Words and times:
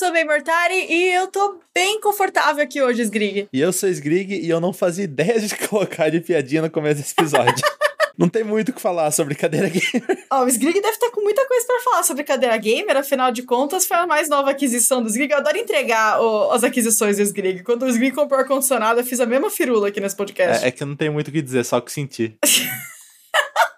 sou 0.00 0.10
Bem 0.12 0.24
Mortari 0.24 0.86
e 0.88 1.12
eu 1.12 1.26
tô 1.26 1.60
bem 1.74 2.00
confortável 2.00 2.64
aqui 2.64 2.80
hoje, 2.80 3.02
Sgrig. 3.02 3.50
E 3.52 3.60
eu 3.60 3.70
sou 3.70 3.86
Sgrig 3.86 4.34
e 4.34 4.48
eu 4.48 4.58
não 4.58 4.72
fazia 4.72 5.04
ideia 5.04 5.38
de 5.38 5.54
colocar 5.68 6.08
de 6.08 6.20
piadinha 6.20 6.62
no 6.62 6.70
começo 6.70 7.02
desse 7.02 7.12
episódio. 7.12 7.52
Não 8.18 8.28
tem 8.28 8.44
muito 8.44 8.68
o 8.68 8.74
que 8.74 8.80
falar 8.82 9.10
sobre 9.12 9.34
cadeira 9.34 9.66
gamer. 9.66 10.26
Ó, 10.30 10.40
oh, 10.40 10.44
o 10.44 10.48
Sgrig 10.48 10.74
deve 10.74 10.90
estar 10.90 11.10
com 11.10 11.22
muita 11.22 11.46
coisa 11.46 11.66
para 11.66 11.80
falar 11.80 12.02
sobre 12.02 12.22
cadeira 12.22 12.54
gamer, 12.58 12.94
afinal 12.98 13.32
de 13.32 13.42
contas, 13.42 13.86
foi 13.86 13.96
a 13.96 14.06
mais 14.06 14.28
nova 14.28 14.50
aquisição 14.50 15.02
do 15.02 15.08
Sgrig. 15.08 15.32
Eu 15.32 15.38
adoro 15.38 15.56
entregar 15.56 16.20
o, 16.20 16.50
as 16.50 16.62
aquisições 16.62 17.16
do 17.16 17.22
Sgrig. 17.22 17.62
Quando 17.62 17.84
o 17.84 17.88
Sgrig 17.88 18.14
comprou 18.14 18.38
ar-condicionado, 18.38 19.00
eu 19.00 19.06
fiz 19.06 19.20
a 19.20 19.26
mesma 19.26 19.48
firula 19.48 19.88
aqui 19.88 20.00
nesse 20.00 20.16
podcast. 20.16 20.62
É, 20.62 20.68
é 20.68 20.70
que 20.70 20.82
eu 20.82 20.86
não 20.86 20.96
tenho 20.96 21.14
muito 21.14 21.28
o 21.28 21.32
que 21.32 21.40
dizer, 21.40 21.64
só 21.64 21.78
o 21.78 21.82
que 21.82 21.92
senti. 21.92 22.36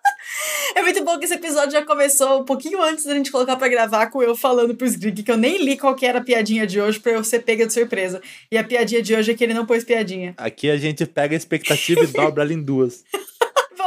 É 0.82 0.82
muito 0.82 1.04
bom 1.04 1.18
que 1.18 1.24
esse 1.24 1.34
episódio 1.34 1.72
já 1.72 1.84
começou 1.84 2.40
um 2.40 2.44
pouquinho 2.44 2.82
antes 2.82 3.04
da 3.04 3.14
gente 3.14 3.30
colocar 3.30 3.56
para 3.56 3.68
gravar 3.68 4.06
com 4.06 4.22
eu 4.22 4.34
falando 4.34 4.74
pro 4.74 4.86
Sgrig 4.86 5.22
que 5.22 5.30
eu 5.30 5.36
nem 5.36 5.62
li 5.62 5.76
qual 5.76 5.94
que 5.94 6.06
era 6.06 6.18
a 6.18 6.22
piadinha 6.22 6.66
de 6.66 6.80
hoje 6.80 6.98
pra 6.98 7.12
eu 7.12 7.22
ser 7.22 7.40
pega 7.40 7.66
de 7.66 7.72
surpresa. 7.72 8.20
E 8.50 8.56
a 8.56 8.64
piadinha 8.64 9.02
de 9.02 9.14
hoje 9.14 9.32
é 9.32 9.34
que 9.34 9.44
ele 9.44 9.54
não 9.54 9.66
pôs 9.66 9.84
piadinha. 9.84 10.34
Aqui 10.36 10.70
a 10.70 10.76
gente 10.76 11.04
pega 11.06 11.34
a 11.34 11.38
expectativa 11.38 12.02
e 12.02 12.06
dobra 12.06 12.42
ela 12.42 12.52
em 12.52 12.62
duas. 12.62 13.04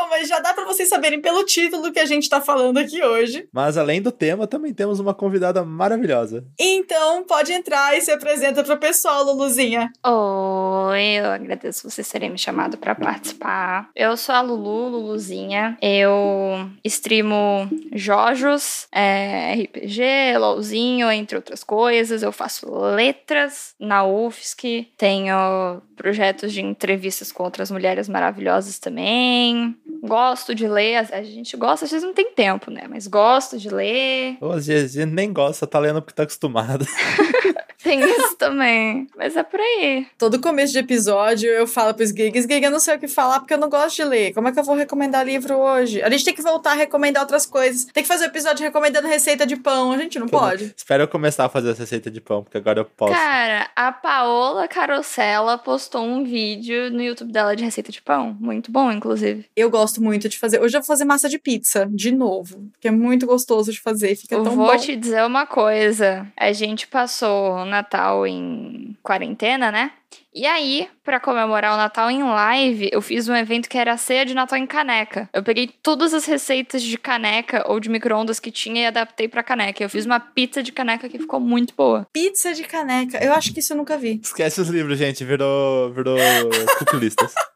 Bom, 0.06 0.10
mas 0.12 0.28
já 0.28 0.40
dá 0.40 0.54
para 0.54 0.66
vocês 0.66 0.88
saberem 0.88 1.20
pelo 1.20 1.44
título 1.44 1.92
que 1.92 2.00
a 2.00 2.06
gente 2.06 2.30
tá 2.30 2.40
falando 2.40 2.78
aqui 2.78 3.04
hoje. 3.04 3.50
Mas 3.52 3.76
além 3.76 4.00
do 4.00 4.12
tema, 4.12 4.46
também 4.46 4.72
temos 4.72 5.00
uma 5.00 5.16
convidada 5.16 5.64
maravilhosa. 5.66 6.46
Então, 6.60 7.24
pode 7.24 7.52
entrar 7.52 7.98
e 7.98 8.02
se 8.02 8.12
apresenta 8.12 8.64
pro 8.64 8.78
pessoal, 8.78 9.24
Luluzinha. 9.24 9.92
Oi, 10.06 11.02
eu 11.02 11.26
agradeço 11.26 11.90
vocês 11.90 12.08
terem 12.08 12.30
me 12.30 12.38
chamado 12.38 12.78
para 12.78 12.94
participar. 12.94 13.90
Eu 13.96 14.16
sou 14.16 14.36
a 14.36 14.42
Lulu, 14.42 14.90
Luluzinha. 14.90 15.76
Eu 15.82 16.70
streamo 16.84 17.68
Jojos, 17.92 18.88
é, 18.92 19.56
RPG, 19.56 20.38
LOLzinho, 20.38 21.10
entre 21.10 21.36
outras 21.36 21.64
coisas. 21.64 22.22
Eu 22.22 22.32
faço 22.32 22.72
letras 22.72 23.74
na 23.80 24.06
UFSC. 24.06 24.88
Tenho 24.98 25.82
projetos 25.96 26.54
de 26.54 26.62
entrevistas 26.62 27.32
com 27.32 27.44
outras 27.44 27.72
mulheres 27.72 28.08
maravilhosas 28.08 28.78
também. 28.78 29.76
Gosto 30.08 30.54
de 30.56 30.68
ler, 30.68 31.08
a 31.12 31.24
gente 31.24 31.56
gosta, 31.58 31.86
às 31.86 31.92
vezes 31.92 32.06
não 32.06 32.14
tem 32.14 32.32
tempo, 32.32 32.72
né? 32.72 32.84
Mas 32.90 33.08
gosto 33.08 33.58
de 33.58 33.70
ler. 33.70 34.38
Ou 34.42 34.52
às 34.52 34.68
vezes 34.68 34.98
a 34.98 35.02
gente 35.02 35.14
nem 35.14 35.32
gosta, 35.32 35.68
tá 35.68 35.80
lendo 35.80 36.02
porque 36.02 36.16
tá 36.16 36.24
acostumado. 36.24 36.86
tem 37.86 38.00
isso 38.02 38.36
também. 38.36 39.08
Mas 39.16 39.38
é 39.38 39.44
por 39.44 39.60
aí. 39.60 40.08
Todo 40.18 40.42
começo 40.42 40.74
de 40.74 40.80
episódio 40.80 41.48
eu 41.48 41.68
falo 41.68 41.94
pros 41.94 42.10
gigs, 42.10 42.48
gig, 42.50 42.64
eu 42.64 42.72
não 42.72 42.80
sei 42.80 42.96
o 42.96 43.00
que 43.00 43.08
falar 43.08 43.40
porque 43.40 43.54
eu 43.54 43.60
não 43.60 43.70
gosto 43.70 43.98
de 43.98 44.04
ler. 44.04 44.34
Como 44.34 44.48
é 44.48 44.52
que 44.52 44.60
eu 44.60 44.64
vou 44.64 44.76
recomendar 44.76 45.24
livro 45.24 45.56
hoje? 45.56 46.02
A 46.02 46.10
gente 46.10 46.26
tem 46.26 46.34
que 46.34 46.42
voltar 46.42 46.72
a 46.72 46.76
recomendar 46.76 47.22
outras 47.22 47.46
coisas. 47.46 47.86
Tem 47.86 48.02
que 48.02 48.08
fazer 48.08 48.26
um 48.26 48.30
episódio 48.30 48.64
recomendando 48.64 49.08
receita 49.08 49.46
de 49.46 49.56
pão. 49.56 49.92
A 49.92 49.98
gente 50.00 50.18
não 50.18 50.28
Pô, 50.28 50.40
pode. 50.40 50.74
Espero 50.76 51.04
eu 51.04 51.08
começar 51.08 51.46
a 51.46 51.50
fazer 51.50 51.72
essa 51.72 51.84
receita 51.84 52.10
de 52.10 52.20
pão, 52.20 52.44
porque 52.44 52.58
agora 52.58 52.80
eu 52.80 52.86
posso. 52.86 53.14
Cara, 53.14 53.70
a 53.76 53.92
Paola 53.92 54.68
Carosella 54.68 55.56
postou 55.60 56.04
um 56.04 56.24
vídeo 56.24 56.90
no 56.90 57.04
YouTube 57.04 57.32
dela 57.32 57.56
de 57.56 57.64
receita 57.64 57.92
de 57.92 58.02
pão. 58.02 58.36
Muito 58.40 58.72
bom, 58.72 58.92
inclusive. 58.92 59.46
Eu 59.56 59.70
gosto 59.70 60.02
muito 60.02 60.28
de 60.28 60.40
fazer. 60.40 60.60
Hoje 60.60 60.76
eu 60.76 60.82
vou 60.82 60.88
fazer 60.88 61.06
massa 61.06 61.30
de 61.30 61.38
pizza, 61.38 61.88
de 61.92 62.12
novo. 62.12 62.68
Que 62.80 62.88
é 62.88 62.92
muito 62.92 63.28
gostoso 63.28 63.72
de 63.72 63.80
fazer. 63.80 64.16
Fica 64.16 64.34
eu 64.34 64.44
tão 64.44 64.56
vou 64.56 64.72
bom. 64.72 64.78
te 64.78 64.96
dizer 64.96 65.24
uma 65.24 65.46
coisa. 65.46 66.28
A 66.36 66.52
gente 66.52 66.88
passou 66.88 67.64
Natal 67.76 68.26
em 68.26 68.96
quarentena, 69.04 69.72
né? 69.72 69.92
E 70.34 70.46
aí, 70.46 70.88
para 71.04 71.20
comemorar 71.20 71.74
o 71.74 71.78
Natal 71.78 72.12
em 72.12 72.22
live, 72.22 72.90
eu 72.92 73.02
fiz 73.02 73.30
um 73.30 73.36
evento 73.36 73.70
que 73.70 73.78
era 73.78 73.94
a 73.94 73.98
ceia 73.98 74.26
de 74.26 74.34
Natal 74.34 74.58
em 74.58 74.68
caneca. 74.68 75.30
Eu 75.34 75.42
peguei 75.42 75.70
todas 75.82 76.14
as 76.14 76.26
receitas 76.26 76.84
de 76.84 76.98
caneca 76.98 77.64
ou 77.68 77.80
de 77.80 77.90
micro-ondas 77.90 78.40
que 78.40 78.52
tinha 78.52 78.82
e 78.82 78.86
adaptei 78.86 79.30
pra 79.30 79.44
caneca. 79.44 79.82
Eu 79.82 79.90
fiz 79.90 80.06
uma 80.06 80.20
pizza 80.20 80.62
de 80.62 80.74
caneca 80.74 81.08
que 81.08 81.20
ficou 81.20 81.40
muito 81.40 81.74
boa. 81.76 82.06
Pizza 82.12 82.54
de 82.54 82.64
caneca. 82.64 83.24
Eu 83.24 83.34
acho 83.34 83.54
que 83.54 83.60
isso 83.60 83.74
eu 83.74 83.78
nunca 83.78 83.98
vi. 83.98 84.20
Esquece 84.22 84.60
os 84.60 84.68
livros, 84.68 84.98
gente. 84.98 85.24
Virou, 85.24 85.94
virou. 85.94 86.18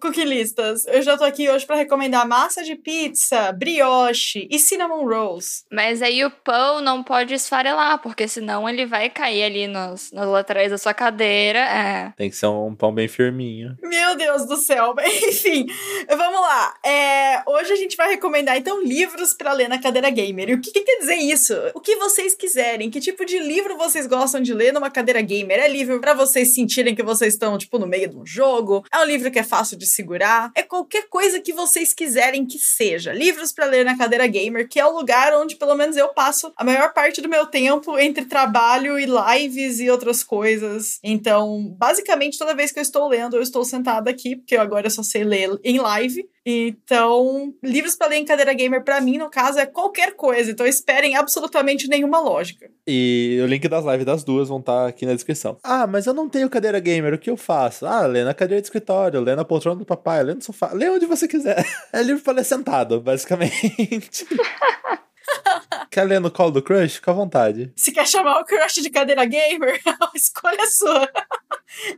Cooklistas. 0.00 0.84
Eu 0.86 1.02
já 1.02 1.16
tô 1.16 1.24
aqui 1.24 1.48
hoje 1.48 1.66
para 1.66 1.76
recomendar 1.76 2.26
massa 2.26 2.62
de 2.62 2.76
pizza, 2.76 3.52
brioche 3.52 4.46
e 4.50 4.58
cinnamon 4.58 5.04
rolls. 5.04 5.64
Mas 5.70 6.02
aí 6.02 6.24
o 6.24 6.30
pão 6.30 6.80
não 6.80 7.02
pode 7.02 7.34
esfarelar, 7.34 8.00
porque 8.00 8.28
senão 8.28 8.68
ele 8.68 8.86
vai 8.86 9.08
cair 9.10 9.44
ali 9.44 9.66
nos, 9.66 10.12
nas 10.12 10.28
laterais 10.28 10.70
da 10.70 10.78
sua 10.78 10.94
cadeira. 10.94 11.58
É. 11.58 12.12
Tem 12.16 12.30
que 12.30 12.36
ser 12.36 12.46
um 12.46 12.74
pão 12.74 12.92
bem 12.92 13.08
firminho. 13.08 13.76
Meu 13.82 14.16
Deus 14.16 14.46
do 14.46 14.56
céu. 14.56 14.94
Enfim, 15.28 15.66
vamos 16.08 16.40
lá. 16.40 16.74
É, 16.84 17.42
hoje 17.46 17.72
a 17.72 17.76
gente 17.76 17.96
vai 17.96 18.08
recomendar 18.10 18.56
então 18.56 18.82
livros 18.82 19.32
para 19.32 19.52
ler 19.52 19.68
na 19.68 19.78
cadeira 19.78 20.10
gamer. 20.10 20.50
E 20.50 20.54
o 20.54 20.60
que, 20.60 20.70
que 20.70 20.80
quer 20.80 20.98
dizer 20.98 21.16
isso? 21.16 21.54
O 21.74 21.80
que 21.80 21.96
vocês 21.96 22.34
quiserem. 22.34 22.90
Que 22.90 23.00
tipo 23.00 23.24
de 23.24 23.38
livro 23.38 23.76
vocês 23.76 24.06
gostam 24.06 24.40
de 24.40 24.52
ler 24.52 24.72
numa 24.72 24.90
cadeira 24.90 25.20
gamer? 25.20 25.58
É 25.58 25.68
livro 25.68 26.00
para 26.00 26.14
vocês 26.14 26.54
sentirem 26.54 26.94
que 26.94 27.02
vocês 27.02 27.34
estão 27.34 27.56
tipo 27.58 27.78
no 27.78 27.86
meio 27.86 28.08
de 28.08 28.16
um 28.16 28.26
jogo? 28.26 28.84
É 28.92 28.98
um 28.98 29.04
livro 29.04 29.30
que 29.30 29.38
é 29.38 29.42
fácil 29.42 29.76
de 29.76 29.85
segurar? 29.86 30.50
É 30.54 30.62
qualquer 30.62 31.08
coisa 31.08 31.40
que 31.40 31.52
vocês 31.52 31.94
quiserem 31.94 32.46
que 32.46 32.58
seja. 32.58 33.12
Livros 33.12 33.52
para 33.52 33.66
ler 33.66 33.84
na 33.84 33.96
cadeira 33.96 34.26
gamer, 34.26 34.68
que 34.68 34.80
é 34.80 34.86
o 34.86 34.96
lugar 34.96 35.34
onde 35.34 35.56
pelo 35.56 35.74
menos 35.74 35.96
eu 35.96 36.08
passo 36.08 36.52
a 36.56 36.64
maior 36.64 36.92
parte 36.92 37.20
do 37.20 37.28
meu 37.28 37.46
tempo 37.46 37.98
entre 37.98 38.24
trabalho 38.24 38.98
e 38.98 39.06
lives 39.06 39.80
e 39.80 39.90
outras 39.90 40.22
coisas. 40.22 40.98
Então, 41.02 41.74
basicamente 41.78 42.38
toda 42.38 42.54
vez 42.54 42.72
que 42.72 42.78
eu 42.78 42.82
estou 42.82 43.08
lendo, 43.08 43.36
eu 43.36 43.42
estou 43.42 43.64
sentada 43.64 44.10
aqui, 44.10 44.36
porque 44.36 44.56
eu 44.56 44.60
agora 44.60 44.90
só 44.90 45.02
sei 45.02 45.24
ler 45.24 45.58
em 45.64 45.78
live. 45.78 46.28
Então, 46.48 47.52
livros 47.60 47.96
para 47.96 48.06
ler 48.06 48.18
em 48.18 48.24
cadeira 48.24 48.54
gamer, 48.54 48.84
para 48.84 49.00
mim, 49.00 49.18
no 49.18 49.28
caso, 49.28 49.58
é 49.58 49.66
qualquer 49.66 50.14
coisa. 50.14 50.52
Então, 50.52 50.64
esperem 50.64 51.16
absolutamente 51.16 51.88
nenhuma 51.88 52.20
lógica. 52.20 52.70
E 52.86 53.40
o 53.42 53.46
link 53.46 53.66
das 53.66 53.84
lives 53.84 54.06
das 54.06 54.22
duas 54.22 54.48
vão 54.48 54.60
estar 54.60 54.86
aqui 54.86 55.04
na 55.04 55.12
descrição. 55.12 55.58
Ah, 55.64 55.88
mas 55.88 56.06
eu 56.06 56.14
não 56.14 56.28
tenho 56.28 56.48
cadeira 56.48 56.78
gamer, 56.78 57.14
o 57.14 57.18
que 57.18 57.28
eu 57.28 57.36
faço? 57.36 57.84
Ah, 57.84 58.06
lê 58.06 58.22
na 58.22 58.32
cadeira 58.32 58.60
de 58.62 58.66
escritório, 58.68 59.20
lê 59.20 59.34
na 59.34 59.44
poltrona 59.44 59.80
do 59.80 59.84
papai, 59.84 60.22
lê 60.22 60.34
no 60.34 60.42
sofá, 60.42 60.70
lê 60.72 60.88
onde 60.88 61.04
você 61.04 61.26
quiser. 61.26 61.66
É 61.92 62.02
livro 62.02 62.22
para 62.22 62.34
ler 62.34 62.44
sentado, 62.44 63.00
basicamente. 63.00 64.26
quer 65.90 66.04
ler 66.04 66.20
no 66.20 66.30
colo 66.30 66.50
do 66.52 66.62
crush? 66.62 66.96
Fica 66.96 67.10
à 67.10 67.14
vontade. 67.14 67.72
Se 67.76 67.92
quer 67.92 68.06
chamar 68.06 68.40
o 68.40 68.44
crush 68.44 68.82
de 68.82 68.90
cadeira 68.90 69.24
gamer, 69.24 69.80
a 69.86 70.10
escolha 70.14 70.60
é 70.60 70.66
sua. 70.66 71.10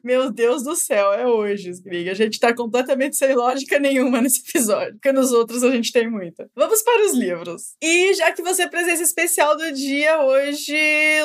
Meu 0.03 0.31
Deus 0.31 0.65
do 0.65 0.75
céu, 0.75 1.12
é 1.12 1.27
hoje, 1.27 1.71
Sgrig. 1.71 2.11
A 2.11 2.15
gente 2.15 2.41
tá 2.41 2.55
completamente 2.55 3.17
sem 3.17 3.34
lógica 3.34 3.78
nenhuma 3.78 4.21
nesse 4.21 4.41
episódio, 4.49 4.94
porque 4.94 5.12
nos 5.12 5.33
outros 5.33 5.62
a 5.62 5.71
gente 5.71 5.93
tem 5.93 6.09
muita. 6.09 6.49
Vamos 6.55 6.83
para 6.83 7.06
os 7.06 7.15
livros. 7.15 7.75
E 7.83 8.15
já 8.15 8.33
que 8.33 8.43
você 8.43 8.62
é 8.62 8.69
presença 8.69 9.03
especial 9.03 9.56
do 9.56 9.72
dia 9.72 10.22
hoje, 10.22 10.77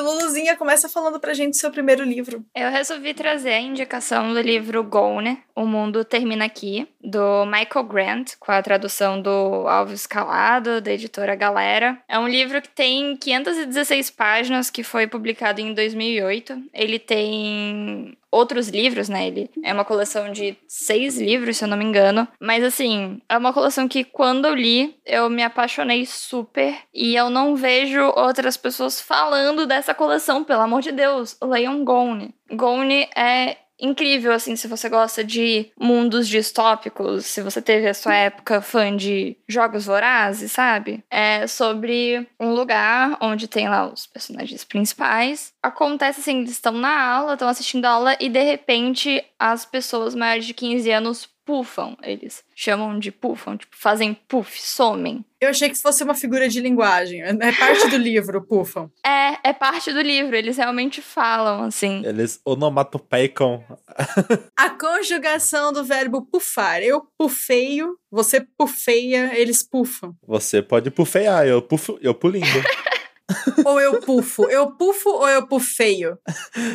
Luluzinha 0.01 0.55
começa 0.55 0.89
falando 0.89 1.19
pra 1.19 1.33
gente 1.33 1.57
seu 1.57 1.71
primeiro 1.71 2.03
livro. 2.03 2.45
Eu 2.55 2.69
resolvi 2.69 3.13
trazer 3.13 3.53
a 3.53 3.61
indicação 3.61 4.33
do 4.33 4.41
livro 4.41 4.83
Gone, 4.83 5.41
O 5.55 5.65
Mundo 5.65 6.03
Termina 6.03 6.45
Aqui, 6.45 6.87
do 7.01 7.45
Michael 7.45 7.85
Grant, 7.85 8.33
com 8.39 8.51
a 8.51 8.61
tradução 8.61 9.21
do 9.21 9.67
Alves 9.67 10.05
Calado, 10.05 10.81
da 10.81 10.91
editora 10.91 11.35
Galera. 11.35 11.92
É 12.07 12.17
um 12.17 12.27
livro 12.27 12.61
que 12.61 12.69
tem 12.69 13.15
516 13.15 14.09
páginas, 14.11 14.69
que 14.69 14.83
foi 14.83 15.07
publicado 15.07 15.61
em 15.61 15.73
2008. 15.73 16.63
Ele 16.73 16.99
tem 16.99 18.17
outros 18.33 18.67
livros, 18.67 19.07
né? 19.07 19.27
Ele 19.27 19.49
é 19.63 19.71
uma 19.71 19.85
coleção 19.85 20.31
de 20.31 20.57
seis 20.67 21.19
livros, 21.19 21.57
se 21.57 21.63
eu 21.63 21.67
não 21.67 21.77
me 21.77 21.85
engano. 21.85 22.27
Mas 22.39 22.63
assim, 22.63 23.21
é 23.29 23.37
uma 23.37 23.53
coleção 23.53 23.87
que 23.87 24.03
quando 24.03 24.45
eu 24.45 24.55
li, 24.55 24.95
eu 25.05 25.29
me 25.29 25.43
apaixonei 25.43 26.05
super. 26.05 26.75
E 26.93 27.15
eu 27.15 27.29
não 27.29 27.55
vejo 27.55 28.01
outras 28.15 28.57
pessoas 28.57 28.99
falando 28.99 29.67
dessa 29.67 29.93
coleção, 29.93 30.43
pelo 30.43 30.61
amor 30.61 30.81
de 30.81 30.91
Deus. 30.91 31.37
Leiam 31.41 31.83
Gone. 31.83 32.33
Gone 32.51 33.07
é 33.15 33.57
incrível, 33.79 34.31
assim, 34.31 34.55
se 34.55 34.67
você 34.67 34.89
gosta 34.89 35.23
de 35.23 35.71
mundos 35.79 36.27
distópicos, 36.27 37.25
se 37.25 37.41
você 37.41 37.61
teve 37.61 37.87
a 37.87 37.93
sua 37.93 38.15
época 38.15 38.61
fã 38.61 38.95
de 38.95 39.37
jogos 39.47 39.85
vorazes, 39.85 40.51
sabe? 40.51 41.03
É 41.09 41.47
sobre 41.47 42.27
um 42.39 42.53
lugar 42.53 43.17
onde 43.21 43.47
tem 43.47 43.67
lá 43.67 43.91
os 43.91 44.05
personagens 44.05 44.63
principais. 44.63 45.53
Acontece 45.61 46.21
assim, 46.21 46.39
eles 46.39 46.51
estão 46.51 46.73
na 46.73 47.13
aula, 47.15 47.33
estão 47.33 47.47
assistindo 47.47 47.85
a 47.85 47.89
aula 47.89 48.17
e 48.19 48.29
de 48.29 48.43
repente 48.43 49.23
as 49.39 49.65
pessoas 49.65 50.15
maiores 50.15 50.45
de 50.45 50.53
15 50.53 50.91
anos 50.91 51.32
pufam. 51.45 51.97
Eles 52.01 52.43
chamam 52.55 52.97
de 52.97 53.11
pufam, 53.11 53.57
tipo, 53.57 53.75
fazem 53.77 54.13
puff, 54.13 54.61
somem. 54.61 55.23
Eu 55.41 55.49
achei 55.49 55.69
que 55.69 55.75
fosse 55.75 56.03
uma 56.03 56.15
figura 56.15 56.47
de 56.47 56.61
linguagem. 56.61 57.21
É 57.21 57.51
parte 57.51 57.89
do 57.89 57.97
livro, 57.97 58.41
pufam. 58.45 58.89
É, 59.05 59.49
é 59.49 59.53
parte 59.53 59.91
do 59.91 60.01
livro. 60.01 60.35
Eles 60.35 60.57
realmente 60.57 61.01
falam, 61.01 61.63
assim. 61.63 62.01
Eles 62.05 62.39
onomatopeicam. 62.45 63.63
A 64.57 64.69
conjugação 64.69 65.73
do 65.73 65.83
verbo 65.83 66.25
pufar. 66.25 66.81
Eu 66.81 67.05
pufeio, 67.17 67.97
você 68.11 68.45
pufeia, 68.57 69.31
eles 69.37 69.61
pufam. 69.61 70.15
Você 70.25 70.61
pode 70.61 70.89
pufear, 70.89 71.45
eu 71.45 71.61
pufo, 71.61 71.97
eu 72.01 72.13
pulindo. 72.13 72.47
ou 73.65 73.79
eu 73.79 73.99
pufo? 74.01 74.49
Eu 74.49 74.71
pufo 74.71 75.09
ou 75.09 75.27
eu 75.27 75.47
pufeio? 75.47 76.17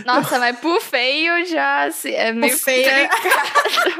Nossa, 0.05 0.39
mas 0.39 0.59
pufeio 0.59 1.47
já 1.47 1.85
assim, 1.85 2.13
é 2.13 2.33
meio 2.33 2.53
Pufeia. 2.53 3.09
complicado. 3.09 3.99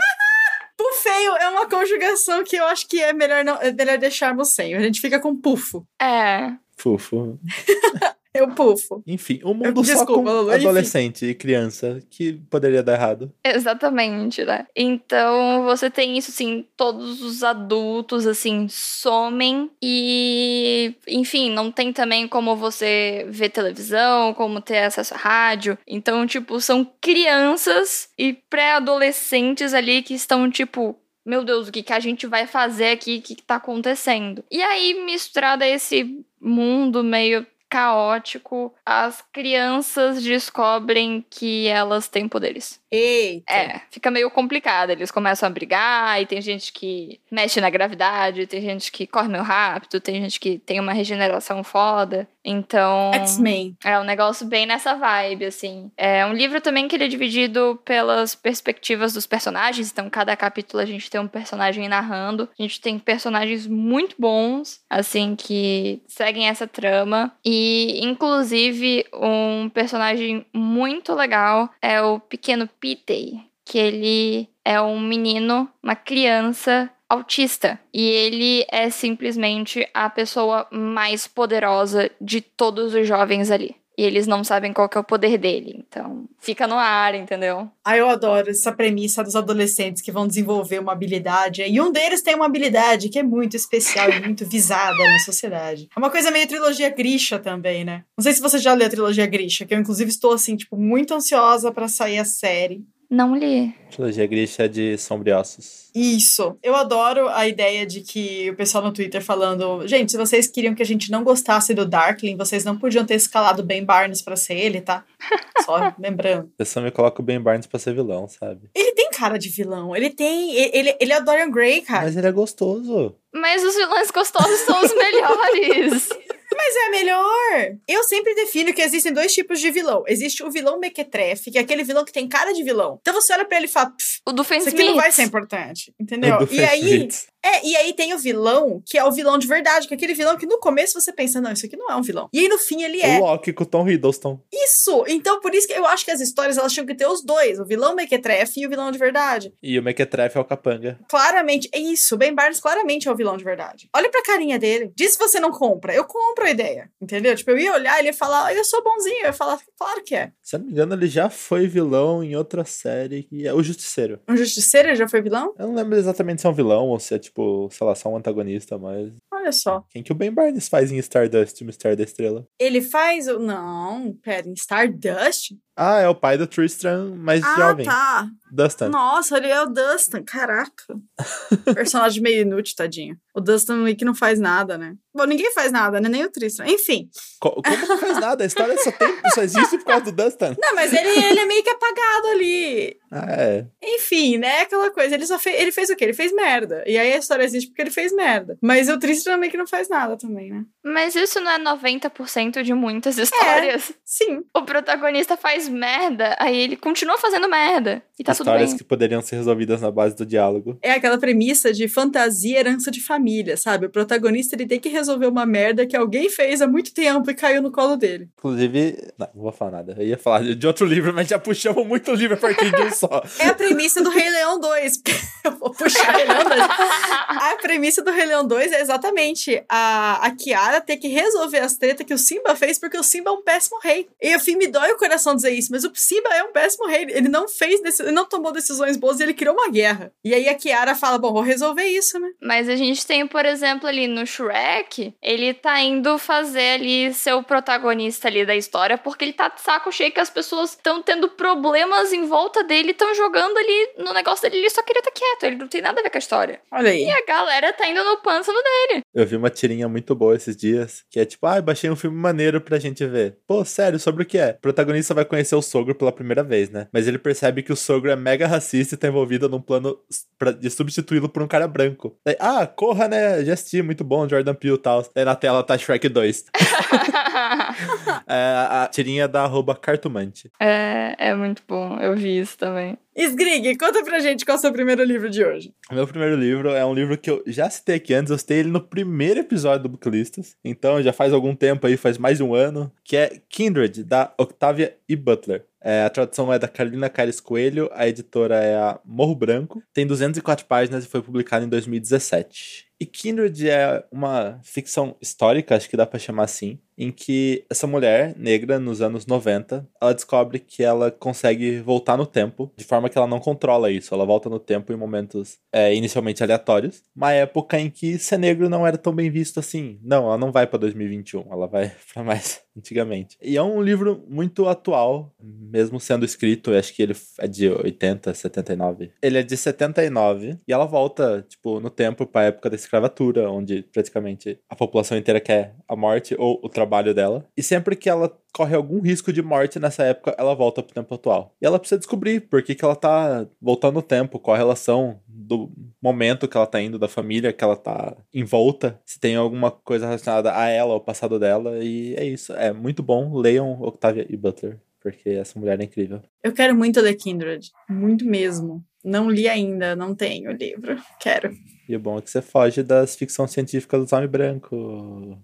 Pufeio 0.79 1.37
é 1.39 1.51
uma 1.51 1.69
conjugação 1.69 2.45
que 2.45 2.55
eu 2.55 2.65
acho 2.67 2.87
que 2.87 3.03
é 3.03 3.13
melhor, 3.13 3.45
não, 3.45 3.61
é 3.61 3.73
melhor 3.73 3.99
deixarmos 3.99 4.55
sem. 4.55 4.77
A 4.77 4.81
gente 4.81 5.01
fica 5.01 5.19
com 5.19 5.37
pufo. 5.37 5.85
É. 6.01 6.53
Fufo. 6.79 7.39
Eu 8.39 8.51
pufo. 8.51 9.03
Enfim, 9.07 9.41
um 9.45 9.55
mundo 9.55 9.83
Desculpa, 9.83 10.31
só 10.31 10.45
com 10.45 10.53
enfim. 10.55 10.67
adolescente 10.67 11.27
e 11.27 11.35
criança 11.35 12.01
que 12.09 12.35
poderia 12.51 12.83
dar 12.83 12.93
errado. 12.93 13.33
Exatamente, 13.43 14.45
né? 14.45 14.67
Então 14.77 15.65
você 15.65 15.91
tem 15.91 16.17
isso, 16.17 16.31
assim, 16.31 16.65
todos 16.77 17.23
os 17.23 17.43
adultos, 17.43 18.27
assim, 18.27 18.69
somem 18.69 19.71
e, 19.83 20.95
enfim, 21.09 21.51
não 21.51 21.73
tem 21.73 21.93
também 21.93 22.29
como 22.29 22.55
você 22.55 23.27
ver 23.29 23.49
televisão, 23.49 24.33
como 24.35 24.61
ter 24.61 24.85
acesso 24.85 25.15
à 25.15 25.17
rádio. 25.17 25.77
Então, 25.87 26.27
tipo, 26.27 26.61
são 26.61 26.89
crianças 27.01 28.11
e 28.17 28.35
pré-adolescentes 28.49 29.75
ali 29.75 30.03
que 30.03 30.15
estão, 30.15 30.49
tipo, 30.51 30.97
meu 31.29 31.45
Deus, 31.45 31.69
o 31.69 31.73
que, 31.73 31.83
que 31.83 31.93
a 31.93 32.01
gente 32.01 32.27
vai 32.27 32.47
fazer 32.47 32.91
aqui? 32.91 33.19
O 33.19 33.23
que, 33.23 33.35
que 33.35 33.43
tá 33.43 33.57
acontecendo? 33.57 34.43
E 34.51 34.63
aí, 34.63 35.05
misturado 35.05 35.63
a 35.63 35.69
esse 35.69 36.25
mundo 36.41 37.03
meio 37.03 37.47
caótico, 37.69 38.75
as 38.85 39.23
crianças 39.33 40.23
descobrem 40.23 41.25
que 41.29 41.67
elas 41.67 42.09
têm 42.09 42.27
poderes. 42.27 42.81
Eita. 42.91 43.53
É, 43.53 43.81
fica 43.91 44.11
meio 44.11 44.31
complicado. 44.31 44.91
Eles 44.91 45.11
começam 45.11 45.47
a 45.47 45.51
brigar 45.51 46.21
e 46.21 46.27
tem 46.27 46.41
gente 46.41 46.73
que 46.73 47.21
mexe 47.31 47.61
na 47.61 47.71
gravidade, 47.71 48.47
tem 48.47 48.61
gente 48.61 48.91
que 48.91 49.07
corre 49.07 49.29
meio 49.29 49.43
rápido, 49.43 50.01
tem 50.01 50.21
gente 50.23 50.41
que 50.41 50.59
tem 50.59 50.81
uma 50.81 50.93
regeneração 50.93 51.63
foda. 51.63 52.29
Então. 52.45 53.11
X-Men. 53.13 53.77
É 53.85 53.99
um 53.99 54.05
negócio 54.05 54.47
bem 54.47 54.65
nessa 54.65 54.95
vibe, 54.95 55.45
assim. 55.45 55.91
É 55.97 56.25
um 56.25 56.33
livro 56.33 56.61
também 56.61 56.89
que 56.89 56.97
ele 56.97 57.05
é 57.05 57.09
dividido 57.09 57.79
pelas 57.85 58.35
perspectivas 58.35 59.13
dos 59.13 59.27
personagens. 59.27 59.91
Então, 59.93 60.09
cada 60.09 60.35
capítulo 60.35 60.83
a 60.83 60.87
gente 60.87 61.11
tem 61.11 61.21
um 61.21 61.29
personagem 61.29 61.87
narrando. 61.89 62.49
A 62.59 62.63
gente 62.63 62.81
tem 62.81 62.99
personagens 62.99 63.67
muito 63.67 64.17
bons, 64.19 64.81
assim, 64.89 65.37
que 65.37 66.01
seguem 66.07 66.49
essa 66.49 66.67
trama. 66.67 67.33
E, 67.45 68.01
inclusive, 68.03 69.05
um 69.13 69.69
personagem 69.69 70.47
muito 70.53 71.15
legal 71.15 71.69
é 71.83 72.01
o 72.01 72.19
pequeno 72.19 72.67
Pitey, 72.81 73.41
que 73.65 73.79
ele 73.79 74.49
é 74.65 74.81
um 74.81 75.01
menino, 75.01 75.69
uma 75.83 75.97
criança 75.97 76.91
autista. 77.09 77.81
E 77.93 78.03
ele 78.03 78.67
é 78.71 78.91
simplesmente 78.91 79.89
a 79.95 80.11
pessoa 80.11 80.67
mais 80.71 81.27
poderosa 81.27 82.11
de 82.21 82.41
todos 82.41 82.95
os 82.95 83.07
jovens 83.07 83.51
ali. 83.51 83.75
E 83.99 84.05
eles 84.05 84.29
não 84.29 84.45
sabem 84.45 84.73
qual 84.73 84.89
é 84.95 84.99
o 85.01 85.03
poder 85.03 85.37
dele. 85.37 85.85
Então, 85.89 86.25
fica 86.39 86.69
no 86.69 86.77
ar, 86.77 87.17
entendeu? 87.17 87.69
Ah, 87.85 87.97
eu 87.97 88.09
adoro 88.09 88.49
essa 88.49 88.71
premissa 88.71 89.25
dos 89.25 89.35
adolescentes 89.35 90.01
que 90.01 90.13
vão 90.13 90.29
desenvolver 90.29 90.79
uma 90.79 90.93
habilidade. 90.93 91.63
E 91.63 91.81
um 91.81 91.91
deles 91.91 92.23
tem 92.23 92.37
uma 92.37 92.47
habilidade 92.47 93.09
que 93.09 93.19
é 93.19 93.25
muito 93.25 93.57
especial 93.57 94.09
e 94.09 94.21
muito 94.21 94.47
visada 94.47 94.97
na 94.97 95.19
sociedade. 95.19 95.89
É 95.97 95.99
uma 95.99 96.11
coisa 96.11 96.31
meio 96.31 96.47
trilogia 96.47 96.89
Grisha 96.91 97.41
também, 97.41 97.85
né? 97.85 98.05
Não 98.17 98.23
sei 98.23 98.33
se 98.33 98.41
você 98.41 98.59
já 98.59 98.73
leu 98.73 98.87
a 98.87 98.91
trilogia 98.91 99.27
Grisha, 99.27 99.67
que 99.67 99.75
eu 99.75 99.81
inclusive 99.81 100.11
estou 100.11 100.33
assim, 100.33 100.55
tipo, 100.57 100.77
muito 100.77 101.13
ansiosa 101.13 101.73
pra 101.73 101.89
sair 101.89 102.19
a 102.19 102.25
série. 102.25 102.87
Não 103.11 103.35
li. 103.35 103.75
Trilogia 103.91 104.27
Grisha 104.27 104.69
de 104.69 104.99
Sombriossos. 104.99 105.89
Isso. 105.95 106.59
Eu 106.63 106.77
adoro 106.77 107.27
a 107.29 107.49
ideia 107.49 107.87
de 107.87 108.03
que 108.03 108.51
o 108.51 108.57
pessoal 108.57 108.85
no 108.85 108.93
Twitter 108.93 109.23
falando, 109.23 109.87
gente, 109.89 110.13
se 110.13 110.19
vocês 110.19 110.47
queriam 110.47 110.75
que 110.75 110.83
a 110.83 110.87
gente 110.87 111.11
não 111.11 111.25
gostasse 111.25 111.73
do 111.73 111.87
Darkling, 111.87 112.37
vocês 112.37 112.65
não 112.65 112.77
podiam 112.79 113.07
ter 113.07 113.15
escalado 113.15 113.63
Ben 113.63 113.83
Barnes 113.83 114.21
pra 114.21 114.37
ser 114.37 114.55
ele, 114.55 114.83
tá? 114.83 115.05
Só 115.65 115.95
lembrando. 115.99 116.53
Eu 116.59 116.67
só 116.67 116.81
me 116.81 116.91
coloco 116.91 117.21
o 117.23 117.25
Ben 117.25 117.41
Barnes 117.41 117.67
pra 117.67 117.79
ser 117.79 117.95
vilão, 117.95 118.29
sabe? 118.29 118.71
Ele 118.75 118.93
tem 118.93 119.11
cara 119.11 119.39
de 119.39 119.49
vilão. 119.49 119.95
Ele 119.95 120.11
tem. 120.11 120.55
Ele, 120.55 120.97
ele 121.01 121.13
é 121.13 121.19
o 121.19 121.25
Dorian 121.25 121.51
Gray, 121.51 121.83
cara. 121.83 122.05
Mas 122.05 122.17
ele 122.17 122.27
é 122.27 122.33
gostoso. 122.33 123.15
Mas 123.35 123.63
os 123.63 123.75
vilões 123.75 124.11
gostosos 124.11 124.61
são 124.61 124.83
os 124.83 124.95
melhores. 124.95 126.09
Mas 126.59 126.75
é 126.75 126.89
melhor. 126.91 127.77
Eu 127.87 128.03
sempre 128.03 128.35
defino 128.35 128.75
que 128.75 128.83
existem 128.83 129.13
dois 129.13 129.33
tipos 129.33 129.61
de 129.61 129.71
vilão. 129.71 130.03
Existe 130.09 130.43
o 130.43 130.51
vilão 130.51 130.81
mequetrefe, 130.81 131.53
que 131.53 131.57
é 131.59 131.61
aquele 131.61 131.85
vilão 131.85 132.05
que 132.05 132.13
tem 132.13 132.29
cara 132.29 132.53
de 132.53 132.65
vilão. 132.65 132.99
Então 133.01 133.15
você 133.15 133.33
olha 133.33 133.45
pra 133.45 133.57
ele 133.59 133.67
e 133.67 133.69
fala, 133.69 133.91
"Pff, 133.91 134.21
O 134.27 134.33
do 134.33 134.43
isso 134.43 134.69
aqui 134.69 134.83
não 134.85 134.97
vai 134.97 135.13
ser 135.13 135.23
importante. 135.23 135.95
Entendeu? 136.01 136.47
E 136.51 136.65
aí. 136.65 137.09
É, 137.49 137.67
e 137.67 137.77
aí 137.77 137.93
tem 137.93 138.15
o 138.15 138.19
vilão, 138.19 138.83
que 138.87 138.99
é 138.99 139.05
o 139.05 139.11
vilão 139.13 139.39
de 139.39 139.47
verdade, 139.47 139.87
que 139.89 139.95
é 139.95 139.97
aquele 139.97 140.15
vilão 140.15 140.37
que 140.37 140.47
no 140.47 140.59
começo 140.59 141.01
você 141.01 141.13
pensa, 141.13 141.41
não, 141.41 141.53
isso 141.53 141.67
aqui 141.67 141.77
não 141.77 141.91
é 141.91 141.97
um 141.97 142.03
vilão. 142.03 142.29
E 142.33 142.41
aí 142.41 142.49
no 142.49 142.59
fim 142.59 142.83
ele 142.83 143.01
é. 143.01 143.19
O 143.19 143.25
Loki 143.25 143.53
com 143.53 143.65
o 143.65 143.67
Tom 143.67 143.89
Hiddleston. 143.89 144.41
Isso! 144.53 145.05
Então 145.09 145.41
por 145.41 145.55
isso 145.55 145.67
que 145.67 145.73
eu 145.73 145.87
acho 145.87 146.05
que 146.05 146.11
as 146.11 146.21
histórias 146.21 146.59
elas 146.59 146.73
tinham 146.73 146.87
que 146.87 146.95
ter 146.95 147.07
os 147.07 147.25
dois, 147.25 147.59
o 147.59 147.65
vilão 147.65 147.95
mequetrefe 147.95 148.61
e 148.61 148.67
o 148.67 148.71
vilão 148.71 148.91
de 148.91 148.99
verdade. 148.99 149.53
E 149.63 149.79
o 149.79 149.83
Mequetrefe 149.83 150.37
é 150.37 150.41
o 150.41 150.45
capanga. 150.45 150.99
Claramente, 151.09 151.69
é 151.73 151.79
isso. 151.79 152.17
Ben 152.17 152.35
Barnes 152.35 152.61
claramente 152.61 153.09
é 153.09 153.13
o 153.13 153.17
vilão 153.17 153.37
de 153.37 153.45
verdade. 153.45 153.89
Olha 153.95 154.11
pra 154.11 154.23
carinha 154.23 154.59
dele. 154.59 154.93
Diz 154.97 155.13
se 155.13 155.19
você 155.19 155.41
não 155.41 155.51
compra. 155.51 155.95
Eu 155.95 156.05
compro 156.05 156.45
a 156.45 156.51
ideia. 156.51 156.91
Entendeu? 157.01 157.35
Tipo, 157.35 157.53
eu 157.53 157.59
ia 157.59 157.73
olhar 157.73 157.99
ele 157.99 158.09
ia 158.09 158.15
falar, 158.15 158.47
"Ah, 158.47 158.55
eu 158.55 158.65
sou 158.65 158.83
bonzinho. 158.83 159.21
Eu 159.21 159.27
ia 159.27 159.33
falar, 159.33 159.59
claro 159.77 160.03
que 160.05 160.15
é. 160.15 160.33
Se 160.43 160.57
eu 160.57 160.61
não 160.61 160.67
me 160.67 160.73
engano, 160.73 160.95
ele 160.95 161.07
já 161.07 161.31
foi 161.31 161.67
vilão 161.67 162.23
em 162.23 162.37
outra 162.37 162.65
série, 162.65 163.23
que 163.25 163.47
é 163.47 163.53
o 163.53 163.63
Justiceiro. 163.63 164.21
Um 164.29 164.37
justiceiro 164.37 164.95
já 164.95 165.09
foi 165.09 165.21
vilão? 165.21 165.55
Eu 165.59 165.69
não 165.69 165.75
lembro 165.75 165.97
exatamente 165.97 166.41
se 166.41 166.47
é 166.47 166.51
um 166.51 166.55
vilão 166.55 166.89
ou 166.89 166.99
se 166.99 167.15
é, 167.15 167.19
tipo, 167.19 167.38
sei 167.71 167.87
lá, 167.87 167.95
só 167.95 168.09
um 168.09 168.17
antagonista, 168.17 168.79
mas. 168.79 169.13
Olha 169.33 169.53
só. 169.53 169.85
Quem 169.91 170.03
que 170.03 170.13
o 170.13 170.15
Ben 170.15 170.33
Barnes 170.33 170.69
faz 170.69 170.91
em 170.91 170.99
Stardust, 170.99 171.63
o 171.63 171.67
Mistério 171.67 171.97
da 171.97 172.05
Estrela? 172.05 172.47
Ele 172.59 172.81
faz 172.81 173.29
o. 173.29 173.39
Não, 173.39 174.15
pera, 174.23 174.49
em 174.49 174.55
Stardust? 174.55 175.57
Ah, 175.81 176.01
é 176.01 176.09
o 176.09 176.15
pai 176.15 176.37
do 176.37 176.47
Tristram, 176.47 177.15
mais 177.17 177.43
Ah, 177.45 177.55
jovem. 177.57 177.87
tá. 177.87 178.27
Dustin. 178.51 178.87
Nossa, 178.89 179.37
ele 179.37 179.47
é 179.49 179.61
o 179.63 179.67
Dustin. 179.67 180.23
Caraca. 180.25 180.73
Personagem 181.75 182.23
meio 182.23 182.43
inútil, 182.43 182.75
tadinho. 182.77 183.17
O 183.35 183.41
Dustin 183.41 183.75
meio 183.75 183.97
que 183.97 184.05
não 184.05 184.15
faz 184.15 184.41
nada, 184.41 184.77
né? 184.79 184.95
Bom, 185.15 185.25
ninguém 185.25 185.53
faz 185.53 185.71
nada, 185.71 186.01
né? 186.01 186.09
Nem 186.09 186.25
o 186.25 186.31
Tristan. 186.31 186.65
Enfim. 186.67 187.09
Co- 187.41 187.63
como 187.63 187.87
não 187.87 187.99
faz 187.99 188.19
nada? 188.21 188.43
A 188.43 188.47
história 188.47 188.77
só, 188.79 188.91
tem, 188.91 189.15
só 189.35 189.43
existe 189.43 189.79
por 189.79 189.85
causa 189.85 190.07
do 190.07 190.13
Dustin. 190.13 190.57
Não, 190.59 190.75
mas 190.75 190.93
ele, 190.93 191.09
ele 191.27 191.41
é 191.41 191.47
meio 191.47 191.63
que 191.63 191.69
apagado 191.71 192.29
ali. 192.29 192.97
Ah, 193.13 193.27
é. 193.29 193.67
Enfim, 193.83 194.39
né? 194.39 194.63
Aquela 194.63 194.91
coisa. 194.91 195.15
Ele 195.15 195.27
só 195.27 195.39
fez. 195.39 195.61
Ele 195.61 195.71
fez 195.73 195.91
o 195.91 195.97
quê? 195.97 196.05
Ele 196.05 196.15
fez 196.15 196.33
merda. 196.33 196.83
E 196.87 196.97
aí 196.97 197.13
a 197.13 197.19
história 197.19 197.45
existe 197.45 197.69
porque 197.69 197.83
ele 197.83 197.91
fez 197.91 198.13
merda. 198.15 198.57
Mas 198.63 198.89
o 198.89 198.99
Tristan 198.99 199.37
meio 199.37 199.51
que 199.53 199.59
não 199.59 199.67
faz 199.67 199.89
nada 199.89 200.17
também, 200.17 200.51
né? 200.51 200.65
Mas 200.85 201.15
isso 201.15 201.39
não 201.41 201.51
é 201.51 201.59
90% 201.59 202.63
de 202.63 202.73
muitas 202.73 203.19
histórias. 203.19 203.93
Sim. 204.05 204.43
O 204.57 204.63
protagonista 204.63 205.37
faz 205.37 205.68
merda, 205.69 206.37
aí 206.39 206.57
ele 206.57 206.77
continua 206.77 207.19
fazendo 207.19 207.49
merda. 207.49 208.03
E 208.19 208.25
tá 208.25 208.33
tudo 208.33 208.47
Histórias 208.47 208.71
bem. 208.71 208.79
que 208.79 208.85
poderiam 208.85 209.23
ser 209.23 209.37
resolvidas 209.37 209.81
na 209.81 209.91
base 209.91 210.17
do 210.17 210.27
diálogo. 210.27 210.77
É 210.83 210.93
aquela 210.93 211.19
premissa 211.19 211.73
de 211.73 211.87
fantasia 211.87 212.57
e 212.57 212.59
herança 212.59 212.91
de 212.91 213.01
família, 213.01 213.57
sabe? 213.57 213.87
O 213.87 213.91
protagonista 213.91 214.57
ele 214.57 214.67
tem 214.67 214.81
que 214.81 214.89
resolver 214.89 215.27
uma 215.27 215.47
merda 215.47 215.87
que 215.87 215.97
alguém 215.97 216.29
fez 216.29 216.61
há 216.61 216.67
muito 216.67 216.93
tempo 216.93 217.31
e 217.31 217.35
caiu 217.35 217.63
no 217.63 217.71
colo 217.71 217.97
dele. 217.97 218.29
Inclusive. 218.39 218.97
Não, 219.17 219.29
não 219.35 219.43
vou 219.43 219.53
falar 219.53 219.71
nada. 219.71 219.95
Eu 219.99 220.07
ia 220.07 220.19
falar 220.19 220.43
de 220.43 220.67
outro 220.67 220.87
livro, 220.87 221.13
mas 221.15 221.29
já 221.29 221.39
puxamos 221.39 221.87
muito 221.87 222.13
livro 222.13 222.35
a 222.35 222.41
partir 222.41 222.71
de 222.75 222.83
um 222.83 222.91
só. 222.91 223.23
É 223.39 223.47
a 223.47 223.55
premissa 223.55 224.03
do 224.03 224.11
Rei 224.11 224.29
Leão 224.31 224.59
2. 224.59 225.03
Eu 225.45 225.53
vou 225.53 225.71
puxar 225.71 226.11
Rei 226.17 226.25
Leão 226.25 226.45
2. 226.45 226.61
A 226.61 227.57
premissa 227.63 228.03
do 228.03 228.11
Rei 228.11 228.27
Leão 228.27 228.47
2 228.47 228.73
é 228.73 228.81
exatamente 228.81 229.63
a, 229.69 230.27
a 230.27 230.31
Kiara 230.33 230.81
ter 230.81 230.97
que 230.97 231.09
resolver 231.09 231.59
as 231.59 231.77
tretas 231.77 232.07
que 232.07 232.15
o 232.15 232.19
Simba 232.19 232.57
fez, 232.57 232.79
porque 232.79 232.99
o 232.99 233.03
Simba 233.03 233.31
é 233.31 233.33
um 233.33 233.43
péssimo 233.43 233.79
rei. 233.83 234.09
E 234.21 234.35
o 234.35 234.41
fim 234.41 234.57
me 234.57 234.67
dói 234.67 234.91
o 234.93 234.97
coração 234.97 235.35
dizer 235.35 235.53
isso, 235.59 235.73
mas 235.73 235.85
o 235.85 235.93
Simba 235.95 236.31
é 236.31 236.43
um 236.43 236.53
péssimo 236.53 236.89
rei. 236.89 237.07
Ele 237.11 237.29
não 237.29 237.49
fez, 237.49 238.01
ele 238.01 238.13
não 238.13 238.25
tomou 238.25 238.53
decisões 238.53 238.97
boas 238.97 239.21
e 239.21 239.23
ele 239.25 239.35
criou 239.35 239.55
uma 239.55 239.69
guerra. 239.69 240.13
E 240.25 240.35
aí 240.35 240.49
a 240.49 240.55
Kiara 240.55 240.95
fala: 240.95 241.19
bom, 241.19 241.33
vou 241.33 241.43
resolver 241.43 241.85
isso, 241.85 242.19
né? 242.19 242.31
Mas 242.43 242.69
a 242.69 242.77
gente 242.77 243.07
tem, 243.07 243.27
por 243.27 243.45
exemplo, 243.45 243.89
ali 243.89 244.07
no 244.07 244.27
Shrek, 244.27 245.15
ele 245.23 245.55
tá 245.55 245.81
indo 245.81 246.19
fazer 246.19 246.75
ali 246.75 247.13
ser 247.15 247.33
o 247.33 247.43
protagonista 247.43 248.29
ali 248.29 248.45
da 248.45 248.57
história, 248.57 248.97
porque 248.99 249.25
ele 249.25 249.33
tá 249.33 249.49
de 249.49 249.61
saco 249.61 249.91
cheio 249.91 250.13
que 250.13 250.21
as 250.21 250.31
pessoas 250.31 250.71
estão 250.71 251.03
tendo 251.03 251.29
problemas 251.31 252.13
em 252.13 252.27
volta 252.27 252.63
dele, 252.65 252.91
estão 252.93 253.15
jogando 253.15 253.57
ali 253.57 253.89
no 253.99 254.13
negócio 254.13 254.43
dele, 254.43 254.63
ele 254.63 254.71
só 254.71 254.83
queria 254.83 255.01
estar 255.01 255.11
quieto, 255.11 255.45
ele 255.45 255.57
não 255.57 255.69
tem 255.69 255.81
nada 255.81 256.01
a 256.01 256.03
ver 256.03 256.11
com 256.11 256.17
a 256.17 256.21
história. 256.21 256.61
Olha 256.73 256.91
aí. 256.91 257.05
E 257.05 257.11
a 257.11 257.25
galera 257.25 257.73
tá 257.73 257.89
indo 257.89 258.03
no 258.05 258.19
pântano 258.19 258.59
dele. 258.63 259.03
Eu 259.15 259.27
vi 259.27 259.37
uma 259.37 259.51
tirinha 259.51 259.89
muito 259.89 260.15
boa 260.15 260.37
esses 260.37 260.57
dias, 260.57 261.05
que 261.11 261.21
é 261.21 261.25
tipo, 261.25 261.47
ah, 261.47 261.61
baixei 261.61 261.91
um 261.91 261.97
filme 261.97 262.17
maneiro 262.17 262.61
pra 262.61 262.79
gente 262.79 263.05
ver. 263.07 263.39
Pô, 263.47 263.65
sério, 263.65 263.99
sobre 263.99 264.23
o 264.23 264.27
que 264.27 264.39
é? 264.39 264.51
O 264.51 264.61
protagonista 264.61 265.15
vai 265.15 265.25
conhecer 265.25 265.48
o 265.57 265.63
sogro 265.63 265.95
pela 265.95 266.13
primeira 266.13 266.43
vez, 266.43 266.71
né? 266.71 266.89
Mas 266.93 267.07
ele 267.09 267.19
percebe 267.19 267.63
que 267.63 267.73
o 267.73 267.77
sogro 267.77 268.11
é 268.11 268.17
mega 268.17 268.47
racista 268.47 268.95
e 268.95 268.99
tá 268.99 269.09
envolvido 269.09 269.49
num 269.49 269.61
plano 269.61 269.99
pra- 270.39 270.53
de 270.53 270.69
substituí-lo 270.71 271.29
por 271.29 271.43
um 271.43 271.49
cara 271.49 271.67
branco. 271.69 272.17
Daí, 272.25 272.37
ah, 272.41 272.67
corra, 272.67 273.09
né? 273.09 273.45
Já 273.45 273.55
assisti, 273.55 273.83
muito 273.83 274.05
bom, 274.05 274.29
Jordan 274.29 274.55
Peele 274.55 274.77
e 274.77 274.79
tal. 274.79 275.05
Daí 275.15 275.25
na 275.25 275.35
tela 275.37 275.63
tá 275.63 275.77
Shrek 275.79 276.09
2. 276.09 276.45
é, 278.27 278.67
a 278.71 278.89
tirinha 278.91 279.29
da 279.29 279.43
arroba 279.45 279.75
cartomante. 279.75 280.51
é, 280.61 281.15
é 281.19 281.35
muito 281.35 281.63
bom, 281.67 281.99
eu 282.01 282.17
vi 282.17 282.39
isso 282.39 282.57
também. 282.59 282.97
Sgrig, 283.19 283.77
conta 283.77 284.05
pra 284.05 284.21
gente 284.21 284.45
qual 284.45 284.55
é 284.55 284.59
o 284.59 284.61
seu 284.61 284.73
primeiro 284.73 285.03
livro 285.03 285.29
de 285.29 285.45
hoje. 285.45 285.75
Meu 285.91 286.07
primeiro 286.07 286.37
livro 286.37 286.71
é 286.71 286.87
um 286.87 286.95
livro 286.95 287.19
que 287.19 287.29
eu 287.29 287.43
já 287.49 287.69
citei 287.69 287.97
aqui 287.97 288.15
antes, 288.15 288.31
eu 288.31 288.39
citei 288.39 288.59
ele 288.59 288.71
no 288.71 288.81
primeiro 288.81 289.41
episódio 289.41 289.83
do 289.83 289.89
Booklistas. 289.89 290.55
Então 290.65 291.03
já 291.03 291.13
faz 291.13 291.33
algum 291.33 291.53
tempo 291.53 291.85
aí, 291.89 291.97
faz 291.97 292.17
mais 292.17 292.39
de 292.39 292.45
um 292.45 292.55
ano, 292.55 292.93
que 293.03 293.17
é 293.17 293.41
Kindred, 293.49 294.05
da 294.05 294.33
Octavia 294.39 294.97
E. 295.09 295.17
Butler. 295.17 295.65
É, 295.89 296.03
a 296.03 296.11
tradução 296.11 296.53
é 296.53 296.59
da 296.59 296.69
Carolina 296.69 297.09
Caires 297.09 297.41
Coelho, 297.41 297.89
a 297.95 298.07
editora 298.07 298.57
é 298.57 298.77
a 298.77 299.01
Morro 299.07 299.35
Branco, 299.35 299.83
tem 299.95 300.07
204 300.07 300.67
páginas 300.67 301.05
e 301.05 301.09
foi 301.09 301.23
publicado 301.23 301.65
em 301.65 301.69
2017. 301.71 302.89
E 303.01 303.07
Kindred 303.07 303.71
é 303.71 304.05
uma 304.11 304.61
ficção 304.63 305.17
histórica, 305.21 305.77
acho 305.77 305.89
que 305.89 305.97
dá 305.97 306.05
para 306.05 306.19
chamar 306.19 306.45
assim, 306.45 306.81
em 306.97 307.13
que 307.13 307.65
essa 307.71 307.87
mulher 307.87 308.35
negra, 308.37 308.81
nos 308.81 309.01
anos 309.01 309.25
90, 309.25 309.89
ela 310.03 310.13
descobre 310.13 310.59
que 310.59 310.83
ela 310.83 311.13
consegue 311.13 311.79
voltar 311.79 312.17
no 312.17 312.27
tempo, 312.27 312.73
de 312.77 312.85
forma 312.85 313.09
que 313.09 313.17
ela 313.17 313.29
não 313.29 313.39
controla 313.39 313.89
isso. 313.89 314.13
Ela 314.13 314.27
volta 314.27 314.51
no 314.51 314.59
tempo 314.59 314.93
em 314.93 314.97
momentos 314.97 315.59
é, 315.73 315.95
inicialmente 315.95 316.43
aleatórios. 316.43 317.05
Uma 317.15 317.33
época 317.33 317.79
em 317.79 317.89
que 317.89 318.19
ser 318.19 318.37
negro 318.37 318.69
não 318.69 318.85
era 318.85 318.99
tão 318.99 319.15
bem 319.15 319.31
visto 319.31 319.61
assim. 319.61 320.01
Não, 320.03 320.25
ela 320.25 320.37
não 320.37 320.51
vai 320.51 320.67
para 320.67 320.81
2021, 320.81 321.47
ela 321.53 321.69
vai 321.69 321.93
para 322.13 322.25
mais 322.25 322.61
antigamente. 322.79 323.37
E 323.43 323.57
é 323.57 323.63
um 323.63 323.83
livro 323.83 324.25
muito 324.29 324.69
atual, 324.69 325.35
mesmo 325.41 326.01
sendo 326.01 326.25
escrito, 326.25 326.73
acho 326.73 326.95
que 326.95 327.03
ele 327.03 327.17
é 327.39 327.47
de 327.47 327.69
80, 327.69 328.33
79. 328.33 329.11
Ele 329.21 329.39
é 329.39 329.43
de 329.43 329.57
79 329.57 330.57
e 330.67 330.73
ela 330.73 330.87
volta, 330.87 331.45
tipo, 331.49 331.81
no 331.81 331.91
tempo 331.91 332.27
para 332.27 332.43
a 332.43 332.45
época 332.45 332.71
da 332.71 332.77
escravatura, 332.77 333.51
onde 333.51 333.83
praticamente 333.83 334.59
a 334.69 334.77
população 334.77 335.19
inteira 335.19 335.41
quer 335.41 335.75
a 335.87 335.97
morte 335.97 336.35
ou 336.39 336.61
o 336.63 336.69
trabalho 336.69 337.13
dela. 337.15 337.47
E 337.57 337.63
sempre 337.63 337.97
que 337.97 338.09
ela 338.09 338.33
corre 338.53 338.75
algum 338.75 339.01
risco 339.01 339.33
de 339.33 339.43
morte 339.43 339.79
nessa 339.79 340.05
época, 340.05 340.35
ela 340.39 340.55
volta 340.55 340.83
pro 340.83 340.95
tempo 340.95 341.15
atual. 341.15 341.55
E 341.61 341.67
ela 341.67 341.79
precisa 341.79 341.99
descobrir 341.99 342.41
por 342.41 342.63
que, 342.63 342.75
que 342.75 342.85
ela 342.85 342.97
tá 342.97 343.47
voltando 343.61 343.95
no 343.95 344.03
tempo, 344.03 344.39
qual 344.39 344.55
a 344.55 344.59
relação 344.59 345.21
do 345.49 345.73
momento 346.01 346.47
que 346.47 346.57
ela 346.57 346.67
tá 346.67 346.81
indo, 346.81 346.99
da 346.99 347.09
família 347.09 347.53
que 347.53 347.65
ela 347.65 347.77
tá 347.77 348.17
em 348.33 348.45
volta, 348.45 349.01
se 349.05 349.19
tem 349.19 349.37
alguma 349.37 349.71
coisa 349.71 350.07
relacionada 350.07 350.55
a 350.55 350.69
ela, 350.69 350.93
ao 350.93 351.01
passado 351.01 351.39
dela, 351.39 351.83
e 351.83 352.15
é 352.17 352.25
isso. 352.25 352.53
É 352.53 352.73
muito 352.73 353.03
bom. 353.03 353.37
Leiam 353.39 353.81
Octavia 353.83 354.27
e 354.29 354.37
Butler, 354.37 354.79
porque 355.11 355.31
essa 355.31 355.59
mulher 355.59 355.81
é 355.81 355.85
incrível. 355.85 356.21
Eu 356.43 356.53
quero 356.53 356.75
muito 356.75 357.01
ler 357.01 357.15
Kindred, 357.15 357.71
muito 357.89 358.25
mesmo. 358.25 358.85
Não 359.05 359.31
li 359.31 359.49
ainda, 359.49 359.95
não 359.95 360.15
tenho 360.15 360.51
o 360.51 360.55
livro. 360.55 360.97
Quero. 361.21 361.55
E 361.89 361.97
o 361.97 361.99
bom 361.99 362.19
é 362.19 362.21
que 362.21 362.31
você 362.31 362.43
foge 362.43 362.83
das 362.83 363.17
ficções 363.17 363.51
científicas 363.51 364.03
dos 364.03 364.13
homens 364.13 364.31
brancos. 364.31 364.79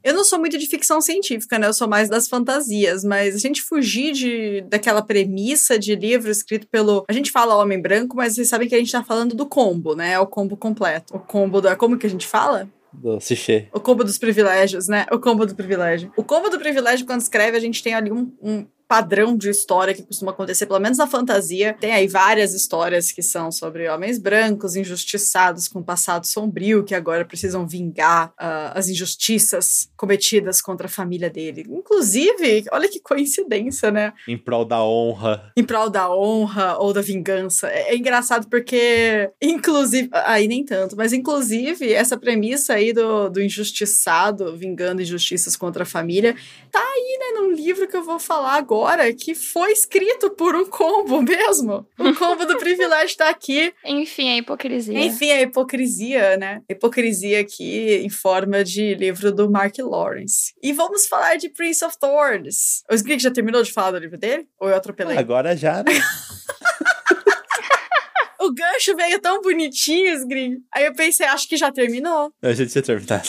Eu 0.04 0.12
não 0.12 0.25
sou 0.25 0.38
muito 0.38 0.59
de 0.59 0.66
ficção 0.66 1.00
científica, 1.00 1.59
né? 1.59 1.66
Eu 1.66 1.73
sou 1.73 1.88
mais 1.88 2.11
das 2.11 2.28
fantasias, 2.28 3.02
mas 3.02 3.35
a 3.35 3.38
gente 3.38 3.62
fugir 3.62 4.12
de, 4.12 4.61
daquela 4.68 5.00
premissa 5.00 5.78
de 5.78 5.94
livro 5.94 6.30
escrito 6.30 6.66
pelo. 6.66 7.04
A 7.09 7.12
gente 7.14 7.30
fala 7.30 7.56
homem 7.56 7.80
branco, 7.80 8.14
mas 8.14 8.35
vocês 8.35 8.49
sabem 8.49 8.68
que 8.68 8.75
a 8.75 8.78
gente 8.78 8.92
tá 8.92 9.02
falando 9.02 9.35
do 9.35 9.47
combo, 9.47 9.94
né? 9.94 10.12
É 10.12 10.21
o 10.21 10.26
combo 10.26 10.56
completo. 10.56 11.16
O 11.16 11.21
combo 11.21 11.62
da. 11.62 11.75
Como 11.75 11.97
que 11.97 12.06
a 12.06 12.11
gente 12.11 12.26
fala? 12.26 12.68
do 12.94 13.21
Cichê. 13.21 13.68
O 13.73 13.80
combo 13.80 14.04
dos 14.04 14.18
privilégios, 14.18 14.88
né? 14.88 15.06
O 15.11 15.18
combo 15.18 15.44
do 15.44 15.54
privilégio. 15.54 16.12
O 16.16 16.23
combo 16.23 16.49
do 16.49 16.59
privilégio, 16.59 17.06
quando 17.06 17.21
escreve, 17.21 17.56
a 17.56 17.61
gente 17.61 17.83
tem 17.83 17.94
ali 17.94 18.12
um, 18.12 18.33
um 18.42 18.66
padrão 18.86 19.36
de 19.36 19.48
história 19.48 19.94
que 19.94 20.02
costuma 20.02 20.32
acontecer, 20.32 20.66
pelo 20.66 20.78
menos 20.78 20.98
na 20.98 21.06
fantasia. 21.06 21.76
Tem 21.80 21.92
aí 21.92 22.06
várias 22.06 22.52
histórias 22.54 23.10
que 23.10 23.22
são 23.22 23.50
sobre 23.50 23.88
homens 23.88 24.18
brancos 24.18 24.76
injustiçados 24.76 25.68
com 25.68 25.82
passado 25.82 26.26
sombrio 26.26 26.84
que 26.84 26.94
agora 26.94 27.24
precisam 27.24 27.66
vingar 27.66 28.28
uh, 28.30 28.72
as 28.74 28.88
injustiças 28.88 29.88
cometidas 29.96 30.60
contra 30.60 30.86
a 30.86 30.90
família 30.90 31.30
dele. 31.30 31.64
Inclusive, 31.68 32.64
olha 32.72 32.88
que 32.88 33.00
coincidência, 33.00 33.90
né? 33.90 34.12
Em 34.28 34.36
prol 34.36 34.64
da 34.64 34.82
honra. 34.82 35.52
Em 35.56 35.64
prol 35.64 35.88
da 35.88 36.14
honra 36.14 36.76
ou 36.78 36.92
da 36.92 37.00
vingança. 37.00 37.68
É, 37.68 37.94
é 37.94 37.96
engraçado 37.96 38.48
porque, 38.48 39.30
inclusive, 39.40 40.10
aí 40.12 40.46
nem 40.46 40.64
tanto, 40.64 40.96
mas 40.96 41.12
inclusive 41.12 41.92
essa 41.92 42.16
premissa 42.16 42.74
aí 42.74 42.92
do, 42.92 43.28
do 43.28 43.42
injustiçado 43.42 44.56
vingando 44.56 45.02
injustiças 45.02 45.56
contra 45.56 45.84
a 45.84 45.86
família 45.86 46.36
tá 46.70 46.80
aí, 46.80 47.18
né, 47.18 47.40
num 47.40 47.52
livro 47.52 47.86
que 47.86 47.96
eu 47.96 48.02
vou 48.02 48.18
falar 48.18 48.54
agora 48.54 48.73
agora 48.74 49.12
que 49.12 49.36
foi 49.36 49.70
escrito 49.72 50.30
por 50.30 50.56
um 50.56 50.66
combo 50.66 51.22
mesmo. 51.22 51.86
O 51.96 52.12
combo 52.14 52.44
do 52.44 52.58
privilégio 52.58 53.06
está 53.06 53.28
aqui. 53.28 53.72
Enfim, 53.84 54.30
a 54.30 54.38
hipocrisia. 54.38 54.98
Enfim, 54.98 55.30
a 55.30 55.42
hipocrisia, 55.42 56.36
né? 56.36 56.60
hipocrisia 56.68 57.40
aqui 57.40 58.02
em 58.04 58.10
forma 58.10 58.64
de 58.64 58.94
livro 58.94 59.32
do 59.32 59.48
Mark 59.48 59.78
Lawrence. 59.78 60.52
E 60.60 60.72
vamos 60.72 61.06
falar 61.06 61.36
de 61.36 61.48
Prince 61.50 61.84
of 61.84 61.96
Thorns. 61.98 62.82
O 62.90 62.94
Sgrig 62.94 63.22
já 63.22 63.30
terminou 63.30 63.62
de 63.62 63.72
falar 63.72 63.92
do 63.92 63.98
livro 63.98 64.18
dele? 64.18 64.48
Ou 64.58 64.68
eu 64.68 64.74
atropelei? 64.74 65.16
Agora 65.16 65.56
já, 65.56 65.84
né? 65.84 65.92
o 68.40 68.52
gancho 68.52 68.96
veio 68.96 69.20
tão 69.20 69.40
bonitinho, 69.40 70.12
Sgrig. 70.14 70.56
Aí 70.74 70.84
eu 70.84 70.94
pensei, 70.94 71.26
acho 71.26 71.48
que 71.48 71.56
já 71.56 71.70
terminou. 71.70 72.32
Eu 72.42 72.54
já 72.54 72.66
tinha 72.66 72.82
terminado. 72.82 73.28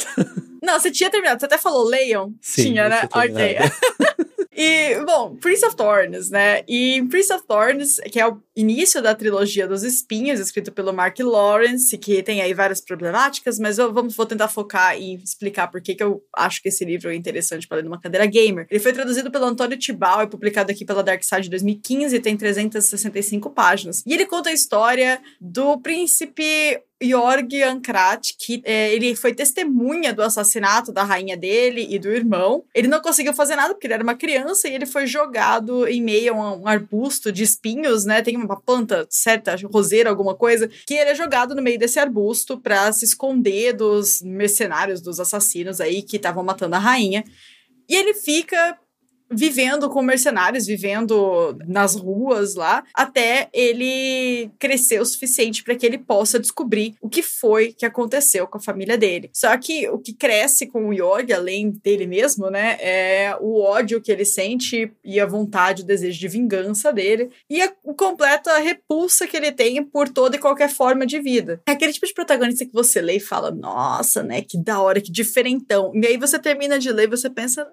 Não, 0.64 0.80
você 0.80 0.90
tinha 0.90 1.12
terminado. 1.12 1.40
Você 1.40 1.46
até 1.46 1.60
falou 1.60 1.88
Leon? 1.88 2.32
Sim, 2.42 2.64
tinha, 2.64 2.90
né? 2.90 3.08
Ok. 3.14 3.58
E, 4.56 5.04
bom, 5.06 5.36
Prince 5.36 5.66
of 5.66 5.76
Thorns, 5.76 6.30
né? 6.30 6.64
E 6.68 7.04
Prince 7.10 7.34
of 7.34 7.46
Thorns, 7.46 7.98
que 8.12 8.20
é 8.20 8.26
o 8.28 8.42
início 8.56 9.02
da 9.02 9.14
trilogia 9.14 9.68
dos 9.68 9.84
espinhos, 9.84 10.40
escrito 10.40 10.72
pelo 10.72 10.94
Mark 10.94 11.20
Lawrence, 11.20 11.98
que 11.98 12.24
tem 12.24 12.42
aí 12.42 12.54
várias 12.54 12.80
problemáticas, 12.80 13.60
mas 13.60 13.78
eu 13.78 13.94
vamos, 13.94 14.16
vou 14.16 14.26
tentar 14.26 14.48
focar 14.48 15.00
e 15.00 15.16
explicar 15.16 15.68
por 15.68 15.82
que, 15.82 15.96
que 15.96 16.04
eu 16.04 16.24
acho 16.36 16.62
que 16.62 16.70
esse 16.70 16.86
livro 16.86 17.10
é 17.10 17.16
interessante 17.16 17.68
para 17.68 17.78
ler 17.78 17.84
numa 17.84 18.00
cadeira 18.00 18.26
gamer. 18.26 18.66
Ele 18.70 18.80
foi 18.80 18.94
traduzido 18.94 19.30
pelo 19.30 19.46
Antônio 19.46 19.78
Tibal 19.78 20.24
e 20.24 20.28
publicado 20.28 20.72
aqui 20.72 20.86
pela 20.86 21.04
Dark 21.04 21.24
Side 21.24 21.50
2015 21.50 22.16
e 22.16 22.20
tem 22.20 22.38
365 22.38 23.50
páginas. 23.50 24.04
E 24.06 24.14
ele 24.14 24.26
conta 24.26 24.50
a 24.50 24.54
história 24.54 25.22
do 25.40 25.78
príncipe 25.80 26.82
Jorg 27.02 27.62
Ankrat, 27.64 28.34
que 28.40 28.62
é, 28.64 28.94
ele 28.94 29.16
foi 29.16 29.34
testemunha 29.34 30.14
do 30.14 30.22
assassinato 30.22 30.92
da 30.92 31.04
rainha 31.04 31.36
dele 31.36 31.86
e 31.90 32.00
do 32.00 32.10
irmão. 32.10 32.64
Ele 32.74 32.88
não 32.88 33.02
conseguiu 33.02 33.34
fazer 33.34 33.56
nada 33.56 33.74
porque 33.74 33.88
ele 33.88 33.94
era 33.94 34.04
uma 34.04 34.16
criança 34.16 34.68
e 34.68 34.74
ele 34.74 34.86
foi 34.86 35.06
jogado 35.06 35.88
em 35.88 36.02
meio 36.02 36.36
a 36.36 36.56
um 36.56 36.68
arbusto 36.68 37.32
de 37.32 37.44
espinhos, 37.44 38.06
né? 38.06 38.22
Tem 38.22 38.38
uma 38.46 38.60
planta 38.60 39.06
certa, 39.10 39.56
roseira, 39.72 40.10
alguma 40.10 40.36
coisa, 40.36 40.70
que 40.86 40.94
ele 40.94 41.10
é 41.10 41.16
jogado 41.16 41.56
no 41.56 41.62
meio 41.62 41.80
desse 41.80 42.00
arbusto 42.00 42.60
para 42.60 42.92
se 42.92 43.06
esconder 43.06 43.74
dos 43.74 44.22
mercenários, 44.22 45.02
dos 45.02 45.20
assassinos 45.20 45.82
aí 45.82 46.02
que 46.02 46.18
estavam 46.18 46.44
matando 46.44 46.76
a 46.76 46.80
rainha. 46.80 47.24
E 47.88 47.96
ele 47.96 48.14
fica 48.14 48.78
vivendo 49.30 49.90
com 49.90 50.02
mercenários, 50.02 50.66
vivendo 50.66 51.58
nas 51.68 51.96
ruas 51.96 52.56
lá, 52.56 52.84
até 52.94 53.50
ele 53.54 54.50
crescer 54.60 55.00
o 55.02 55.06
suficiente 55.06 55.64
para 55.64 55.76
que 55.76 55.86
ele 55.86 55.98
possa 55.98 56.40
descobrir 56.40 56.96
o 57.02 57.10
que 57.10 57.22
foi 57.22 57.74
que 57.74 57.86
aconteceu 57.86 58.48
com 58.48 58.58
a 58.58 58.62
família 58.62 58.98
dele. 58.98 59.30
Só 59.34 59.56
que 59.58 59.88
o 59.90 59.98
que 59.98 60.14
cresce 60.14 60.68
com 60.68 60.90
o 60.90 60.94
Yogi, 60.94 61.34
além 61.34 61.72
dele 61.84 62.08
mesmo, 62.08 62.50
né, 62.50 62.78
é 62.80 63.36
o 63.40 63.62
ódio 63.62 64.02
que 64.02 64.12
ele 64.12 64.26
sente 64.26 64.92
e 65.04 65.20
a 65.20 65.26
vontade, 65.26 65.84
o 65.84 65.86
desejo 65.86 66.20
de 66.20 66.28
vingança 66.28 66.92
dele 66.92 67.30
e 67.50 67.62
a 67.62 67.72
completa 67.98 68.58
repulsa 68.60 69.28
que 69.28 69.38
ele 69.38 69.52
tem 69.52 69.84
por 69.84 70.10
toda 70.10 70.36
e 70.36 70.40
qualquer 70.40 70.70
forma 70.70 71.06
de 71.06 71.20
vida. 71.20 71.62
É 71.68 71.72
aquele 71.72 71.94
tipo 71.94 72.06
de 72.06 72.14
protagonista 72.14 72.66
que 72.66 72.74
você 72.74 73.02
lê 73.02 73.18
e 73.18 73.20
fala, 73.20 73.52
nossa, 73.52 74.24
né, 74.24 74.42
que 74.42 74.58
da 74.58 74.80
hora, 74.82 75.02
que 75.02 75.12
diferentão. 75.12 75.92
E 75.94 76.06
aí 76.06 76.18
você 76.18 76.38
termina 76.40 76.78
de 76.80 76.92
ler 76.92 77.06
e 77.06 77.16
você 77.16 77.30
pensa, 77.30 77.68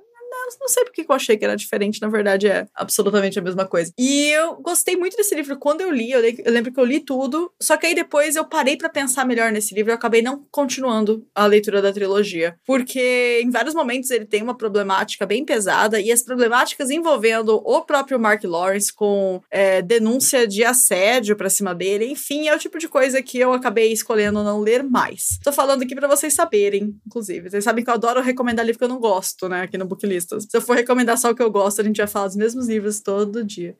não 0.61 0.69
sei 0.69 0.85
porque 0.85 1.05
eu 1.09 1.15
achei 1.15 1.37
que 1.37 1.45
era 1.45 1.57
diferente, 1.57 2.01
na 2.01 2.09
verdade 2.09 2.49
é 2.49 2.67
absolutamente 2.75 3.39
a 3.39 3.43
mesma 3.43 3.67
coisa. 3.67 3.93
E 3.99 4.29
eu 4.31 4.57
gostei 4.57 4.97
muito 4.97 5.17
desse 5.17 5.35
livro 5.35 5.59
quando 5.59 5.81
eu 5.81 5.91
li, 5.91 6.11
eu, 6.11 6.21
eu 6.21 6.53
lembro 6.53 6.73
que 6.73 6.81
eu 6.81 6.85
li 6.85 7.01
tudo, 7.01 7.53
só 7.61 7.77
que 7.77 7.87
aí 7.87 7.95
depois 7.95 8.37
eu 8.37 8.45
parei 8.45 8.77
para 8.77 8.89
pensar 8.89 9.27
melhor 9.27 9.53
nesse 9.53 9.75
livro 9.75 9.91
e 9.91 9.93
eu 9.93 9.97
acabei 9.97 10.23
não 10.23 10.45
continuando 10.51 11.27
a 11.35 11.47
leitura 11.47 11.83
da 11.83 11.93
trilogia, 11.93 12.57
porque 12.65 13.41
em 13.43 13.51
vários 13.51 13.75
momentos 13.75 14.11
ele 14.11 14.25
tem 14.25 14.43
uma 14.43 14.57
problemática 14.57 15.27
bem 15.27 15.45
pesada 15.45 16.01
e 16.01 16.11
as 16.11 16.23
problemáticas 16.23 16.91
envolvendo 16.91 17.57
o 17.65 17.83
próprio 17.83 18.19
Mark 18.19 18.43
Lawrence 18.45 18.93
com 18.93 19.41
é, 19.51 19.83
denúncia 19.83 20.47
de 20.47 20.65
assédio 20.65 21.37
pra 21.37 21.51
cima 21.51 21.75
dele, 21.75 22.07
enfim, 22.07 22.49
é 22.49 22.55
o 22.55 22.59
tipo 22.59 22.79
de 22.79 22.89
coisa 22.89 23.23
que 23.23 23.39
eu 23.39 23.53
acabei 23.53 23.93
escolhendo 23.93 24.43
não 24.43 24.61
ler 24.61 24.83
mais. 24.83 25.39
Tô 25.43 25.53
falando 25.53 25.83
aqui 25.83 25.95
para 25.95 26.09
vocês 26.09 26.35
saberem, 26.35 26.95
inclusive. 27.07 27.51
Vocês 27.51 27.65
sabem 27.65 27.85
que 27.85 27.91
eu 27.91 27.95
adoro 27.95 28.21
recomendar 28.21 28.65
livro 28.65 28.79
que 28.79 28.85
eu 28.85 28.89
não 28.89 28.99
gosto, 28.99 29.49
né, 29.49 29.63
aqui 29.63 29.79
no 29.79 29.87
Booklist. 29.87 30.32
Se 30.41 30.57
eu 30.57 30.61
for 30.61 30.77
recomendar 30.77 31.19
só 31.19 31.31
o 31.31 31.35
que 31.35 31.43
eu 31.43 31.51
gosto, 31.51 31.81
a 31.81 31.85
gente 31.85 31.97
vai 31.99 32.07
falar 32.07 32.29
dos 32.29 32.37
mesmos 32.37 32.69
livros 32.69 33.01
todo 33.01 33.45
dia. 33.45 33.77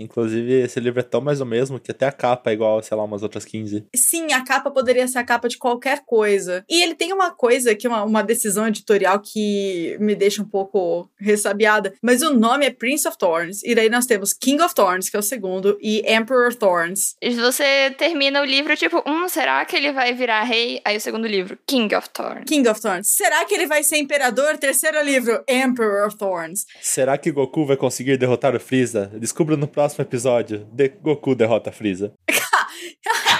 Inclusive, 0.00 0.62
esse 0.62 0.80
livro 0.80 1.00
é 1.00 1.02
tão 1.02 1.20
mais 1.20 1.40
o 1.40 1.46
mesmo 1.46 1.78
que 1.78 1.90
até 1.90 2.06
a 2.06 2.12
capa 2.12 2.50
é 2.50 2.54
igual, 2.54 2.82
sei 2.82 2.96
lá, 2.96 3.04
umas 3.04 3.22
outras 3.22 3.44
15. 3.44 3.84
Sim, 3.94 4.32
a 4.32 4.42
capa 4.42 4.70
poderia 4.70 5.06
ser 5.06 5.18
a 5.18 5.24
capa 5.24 5.48
de 5.48 5.58
qualquer 5.58 6.02
coisa. 6.06 6.64
E 6.68 6.82
ele 6.82 6.94
tem 6.94 7.12
uma 7.12 7.30
coisa 7.30 7.74
que 7.74 7.86
é 7.86 7.90
uma, 7.90 8.02
uma 8.04 8.22
decisão 8.22 8.66
editorial 8.66 9.20
que 9.20 9.96
me 10.00 10.14
deixa 10.14 10.40
um 10.40 10.46
pouco 10.46 11.10
ressabiada. 11.18 11.92
Mas 12.02 12.22
o 12.22 12.32
nome 12.32 12.64
é 12.64 12.70
Prince 12.70 13.06
of 13.06 13.18
Thorns. 13.18 13.62
E 13.62 13.74
daí 13.74 13.90
nós 13.90 14.06
temos 14.06 14.32
King 14.32 14.62
of 14.62 14.74
Thorns, 14.74 15.10
que 15.10 15.16
é 15.16 15.18
o 15.18 15.22
segundo, 15.22 15.76
e 15.82 16.02
Emperor 16.10 16.54
Thorns. 16.54 17.14
E 17.20 17.34
você 17.34 17.90
termina 17.98 18.40
o 18.40 18.44
livro 18.44 18.74
tipo, 18.76 19.02
hum, 19.06 19.28
será 19.28 19.64
que 19.66 19.76
ele 19.76 19.92
vai 19.92 20.14
virar 20.14 20.42
rei? 20.44 20.80
Aí 20.84 20.96
o 20.96 21.00
segundo 21.00 21.26
livro, 21.26 21.58
King 21.66 21.94
of 21.94 22.08
Thorns. 22.10 22.44
King 22.46 22.66
of 22.68 22.80
Thorns. 22.80 23.08
Será 23.08 23.44
que 23.44 23.54
ele 23.54 23.66
vai 23.66 23.82
ser 23.82 23.98
imperador? 23.98 24.56
Terceiro 24.56 25.02
livro, 25.02 25.44
Emperor 25.46 26.12
Thorns. 26.14 26.64
Será 26.80 27.18
que 27.18 27.30
Goku 27.30 27.66
vai 27.66 27.76
conseguir 27.76 28.16
derrotar 28.16 28.56
o 28.56 28.60
Freeza? 28.60 29.10
Descubra 29.18 29.56
no 29.56 29.68
próximo 29.68 29.89
episódio. 29.98 30.66
De 30.72 30.88
Goku 30.88 31.34
derrota 31.34 31.72
Freeza. 31.72 32.12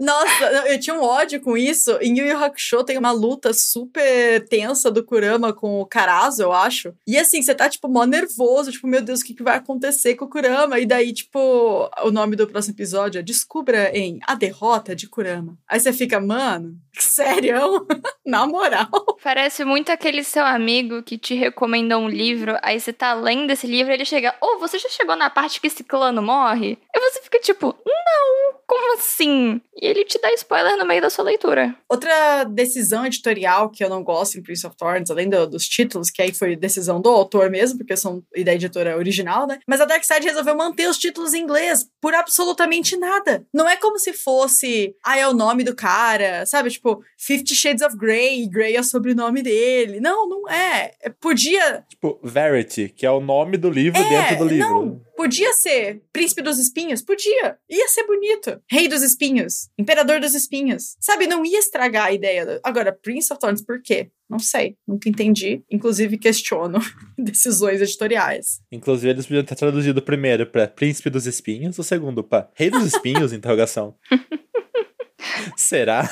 Nossa, 0.00 0.44
eu 0.68 0.78
tinha 0.78 0.94
um 0.94 1.02
ódio 1.02 1.40
com 1.40 1.56
isso. 1.56 1.98
Em 2.00 2.16
Yu 2.16 2.26
Yu 2.26 2.44
Hakusho 2.44 2.84
tem 2.84 2.96
uma 2.96 3.10
luta 3.10 3.52
super 3.52 4.46
tensa 4.48 4.90
do 4.90 5.04
Kurama 5.04 5.52
com 5.52 5.80
o 5.80 5.86
Karazo, 5.86 6.42
eu 6.42 6.52
acho. 6.52 6.94
E 7.06 7.18
assim, 7.18 7.42
você 7.42 7.54
tá, 7.54 7.68
tipo, 7.68 7.88
mó 7.88 8.04
nervoso, 8.04 8.70
tipo, 8.70 8.86
meu 8.86 9.02
Deus, 9.02 9.20
o 9.20 9.24
que, 9.24 9.34
que 9.34 9.42
vai 9.42 9.56
acontecer 9.56 10.14
com 10.14 10.24
o 10.26 10.30
Kurama? 10.30 10.78
E 10.78 10.86
daí, 10.86 11.12
tipo, 11.12 11.90
o 12.04 12.10
nome 12.10 12.36
do 12.36 12.46
próximo 12.46 12.74
episódio 12.74 13.18
é 13.18 13.22
Descubra 13.22 13.90
em 13.96 14.20
A 14.26 14.34
Derrota 14.34 14.94
de 14.94 15.08
Kurama. 15.08 15.58
Aí 15.68 15.80
você 15.80 15.92
fica, 15.92 16.20
mano, 16.20 16.76
sério? 16.94 17.86
Na 18.24 18.46
moral. 18.46 18.88
Parece 19.22 19.64
muito 19.64 19.90
aquele 19.90 20.22
seu 20.22 20.44
amigo 20.44 21.02
que 21.02 21.18
te 21.18 21.34
recomenda 21.34 21.98
um 21.98 22.08
livro, 22.08 22.56
aí 22.62 22.78
você 22.78 22.92
tá 22.92 23.14
lendo 23.14 23.50
esse 23.50 23.66
livro 23.66 23.92
e 23.92 23.94
ele 23.94 24.04
chega, 24.04 24.34
ô, 24.40 24.46
oh, 24.46 24.58
você 24.58 24.78
já 24.78 24.88
chegou 24.88 25.16
na 25.16 25.30
parte 25.30 25.60
que 25.60 25.66
esse 25.66 25.82
clã 25.82 26.12
morre? 26.20 26.78
E 26.94 27.00
você 27.00 27.22
fica 27.22 27.40
tipo, 27.40 27.74
não, 27.86 28.60
como 28.66 28.94
assim? 28.94 29.60
E 29.80 29.87
ele 29.88 30.04
te 30.04 30.18
dá 30.20 30.32
spoiler 30.34 30.76
no 30.76 30.86
meio 30.86 31.00
da 31.00 31.10
sua 31.10 31.24
leitura. 31.24 31.74
Outra 31.88 32.44
decisão 32.44 33.06
editorial 33.06 33.70
que 33.70 33.82
eu 33.82 33.88
não 33.88 34.02
gosto 34.02 34.38
em 34.38 34.42
Prince 34.42 34.66
of 34.66 34.76
Thorns, 34.76 35.10
além 35.10 35.28
do, 35.28 35.46
dos 35.46 35.66
títulos, 35.66 36.10
que 36.10 36.20
aí 36.20 36.34
foi 36.34 36.56
decisão 36.56 37.00
do 37.00 37.08
autor 37.08 37.50
mesmo, 37.50 37.78
porque 37.78 37.96
são 37.96 38.22
da 38.44 38.54
editora 38.54 38.96
original, 38.96 39.46
né? 39.46 39.58
Mas 39.66 39.80
a 39.80 39.84
Darkseid 39.84 40.24
resolveu 40.24 40.56
manter 40.56 40.88
os 40.88 40.98
títulos 40.98 41.34
em 41.34 41.42
inglês 41.42 41.88
por 42.00 42.14
absolutamente 42.14 42.96
nada. 42.96 43.46
Não 43.52 43.68
é 43.68 43.76
como 43.76 43.98
se 43.98 44.12
fosse, 44.12 44.94
ah, 45.04 45.18
é 45.18 45.26
o 45.26 45.34
nome 45.34 45.64
do 45.64 45.74
cara, 45.74 46.44
sabe? 46.46 46.70
Tipo, 46.70 47.02
Fifty 47.16 47.54
Shades 47.54 47.82
of 47.82 47.96
Grey, 47.96 48.46
Grey 48.46 48.76
é 48.76 48.80
o 48.80 48.84
sobrenome 48.84 49.42
dele. 49.42 50.00
Não, 50.00 50.28
não 50.28 50.48
é. 50.48 50.92
é 51.02 51.08
podia. 51.08 51.84
Tipo, 51.88 52.18
Verity, 52.22 52.88
que 52.88 53.06
é 53.06 53.10
o 53.10 53.20
nome 53.20 53.56
do 53.56 53.70
livro 53.70 54.00
é, 54.00 54.08
dentro 54.08 54.38
do 54.38 54.44
livro. 54.44 54.68
Não, 54.68 55.00
podia 55.18 55.52
ser 55.52 56.00
Príncipe 56.12 56.40
dos 56.40 56.60
Espinhos, 56.60 57.02
podia. 57.02 57.58
Ia 57.68 57.88
ser 57.88 58.06
bonito. 58.06 58.62
Rei 58.70 58.86
dos 58.86 59.02
Espinhos, 59.02 59.68
Imperador 59.76 60.20
dos 60.20 60.32
Espinhos. 60.32 60.96
Sabe, 61.00 61.26
não 61.26 61.44
ia 61.44 61.58
estragar 61.58 62.06
a 62.06 62.12
ideia. 62.12 62.60
Agora, 62.62 62.92
Prince 62.92 63.32
of 63.32 63.40
Thorns, 63.40 63.60
por 63.60 63.82
quê? 63.82 64.12
Não 64.30 64.38
sei, 64.38 64.76
nunca 64.86 65.08
entendi. 65.08 65.64
Inclusive, 65.68 66.18
questiono 66.18 66.78
decisões 67.18 67.80
editoriais. 67.82 68.60
Inclusive, 68.70 69.10
eles 69.10 69.26
podiam 69.26 69.42
ter 69.42 69.56
traduzido 69.56 70.00
primeiro 70.00 70.46
para 70.46 70.68
Príncipe 70.68 71.10
dos 71.10 71.26
Espinhos, 71.26 71.76
o 71.80 71.82
segundo 71.82 72.22
para 72.22 72.48
Rei 72.54 72.70
dos 72.70 72.84
Espinhos, 72.84 73.32
interrogação. 73.34 73.96
Será? 75.56 76.08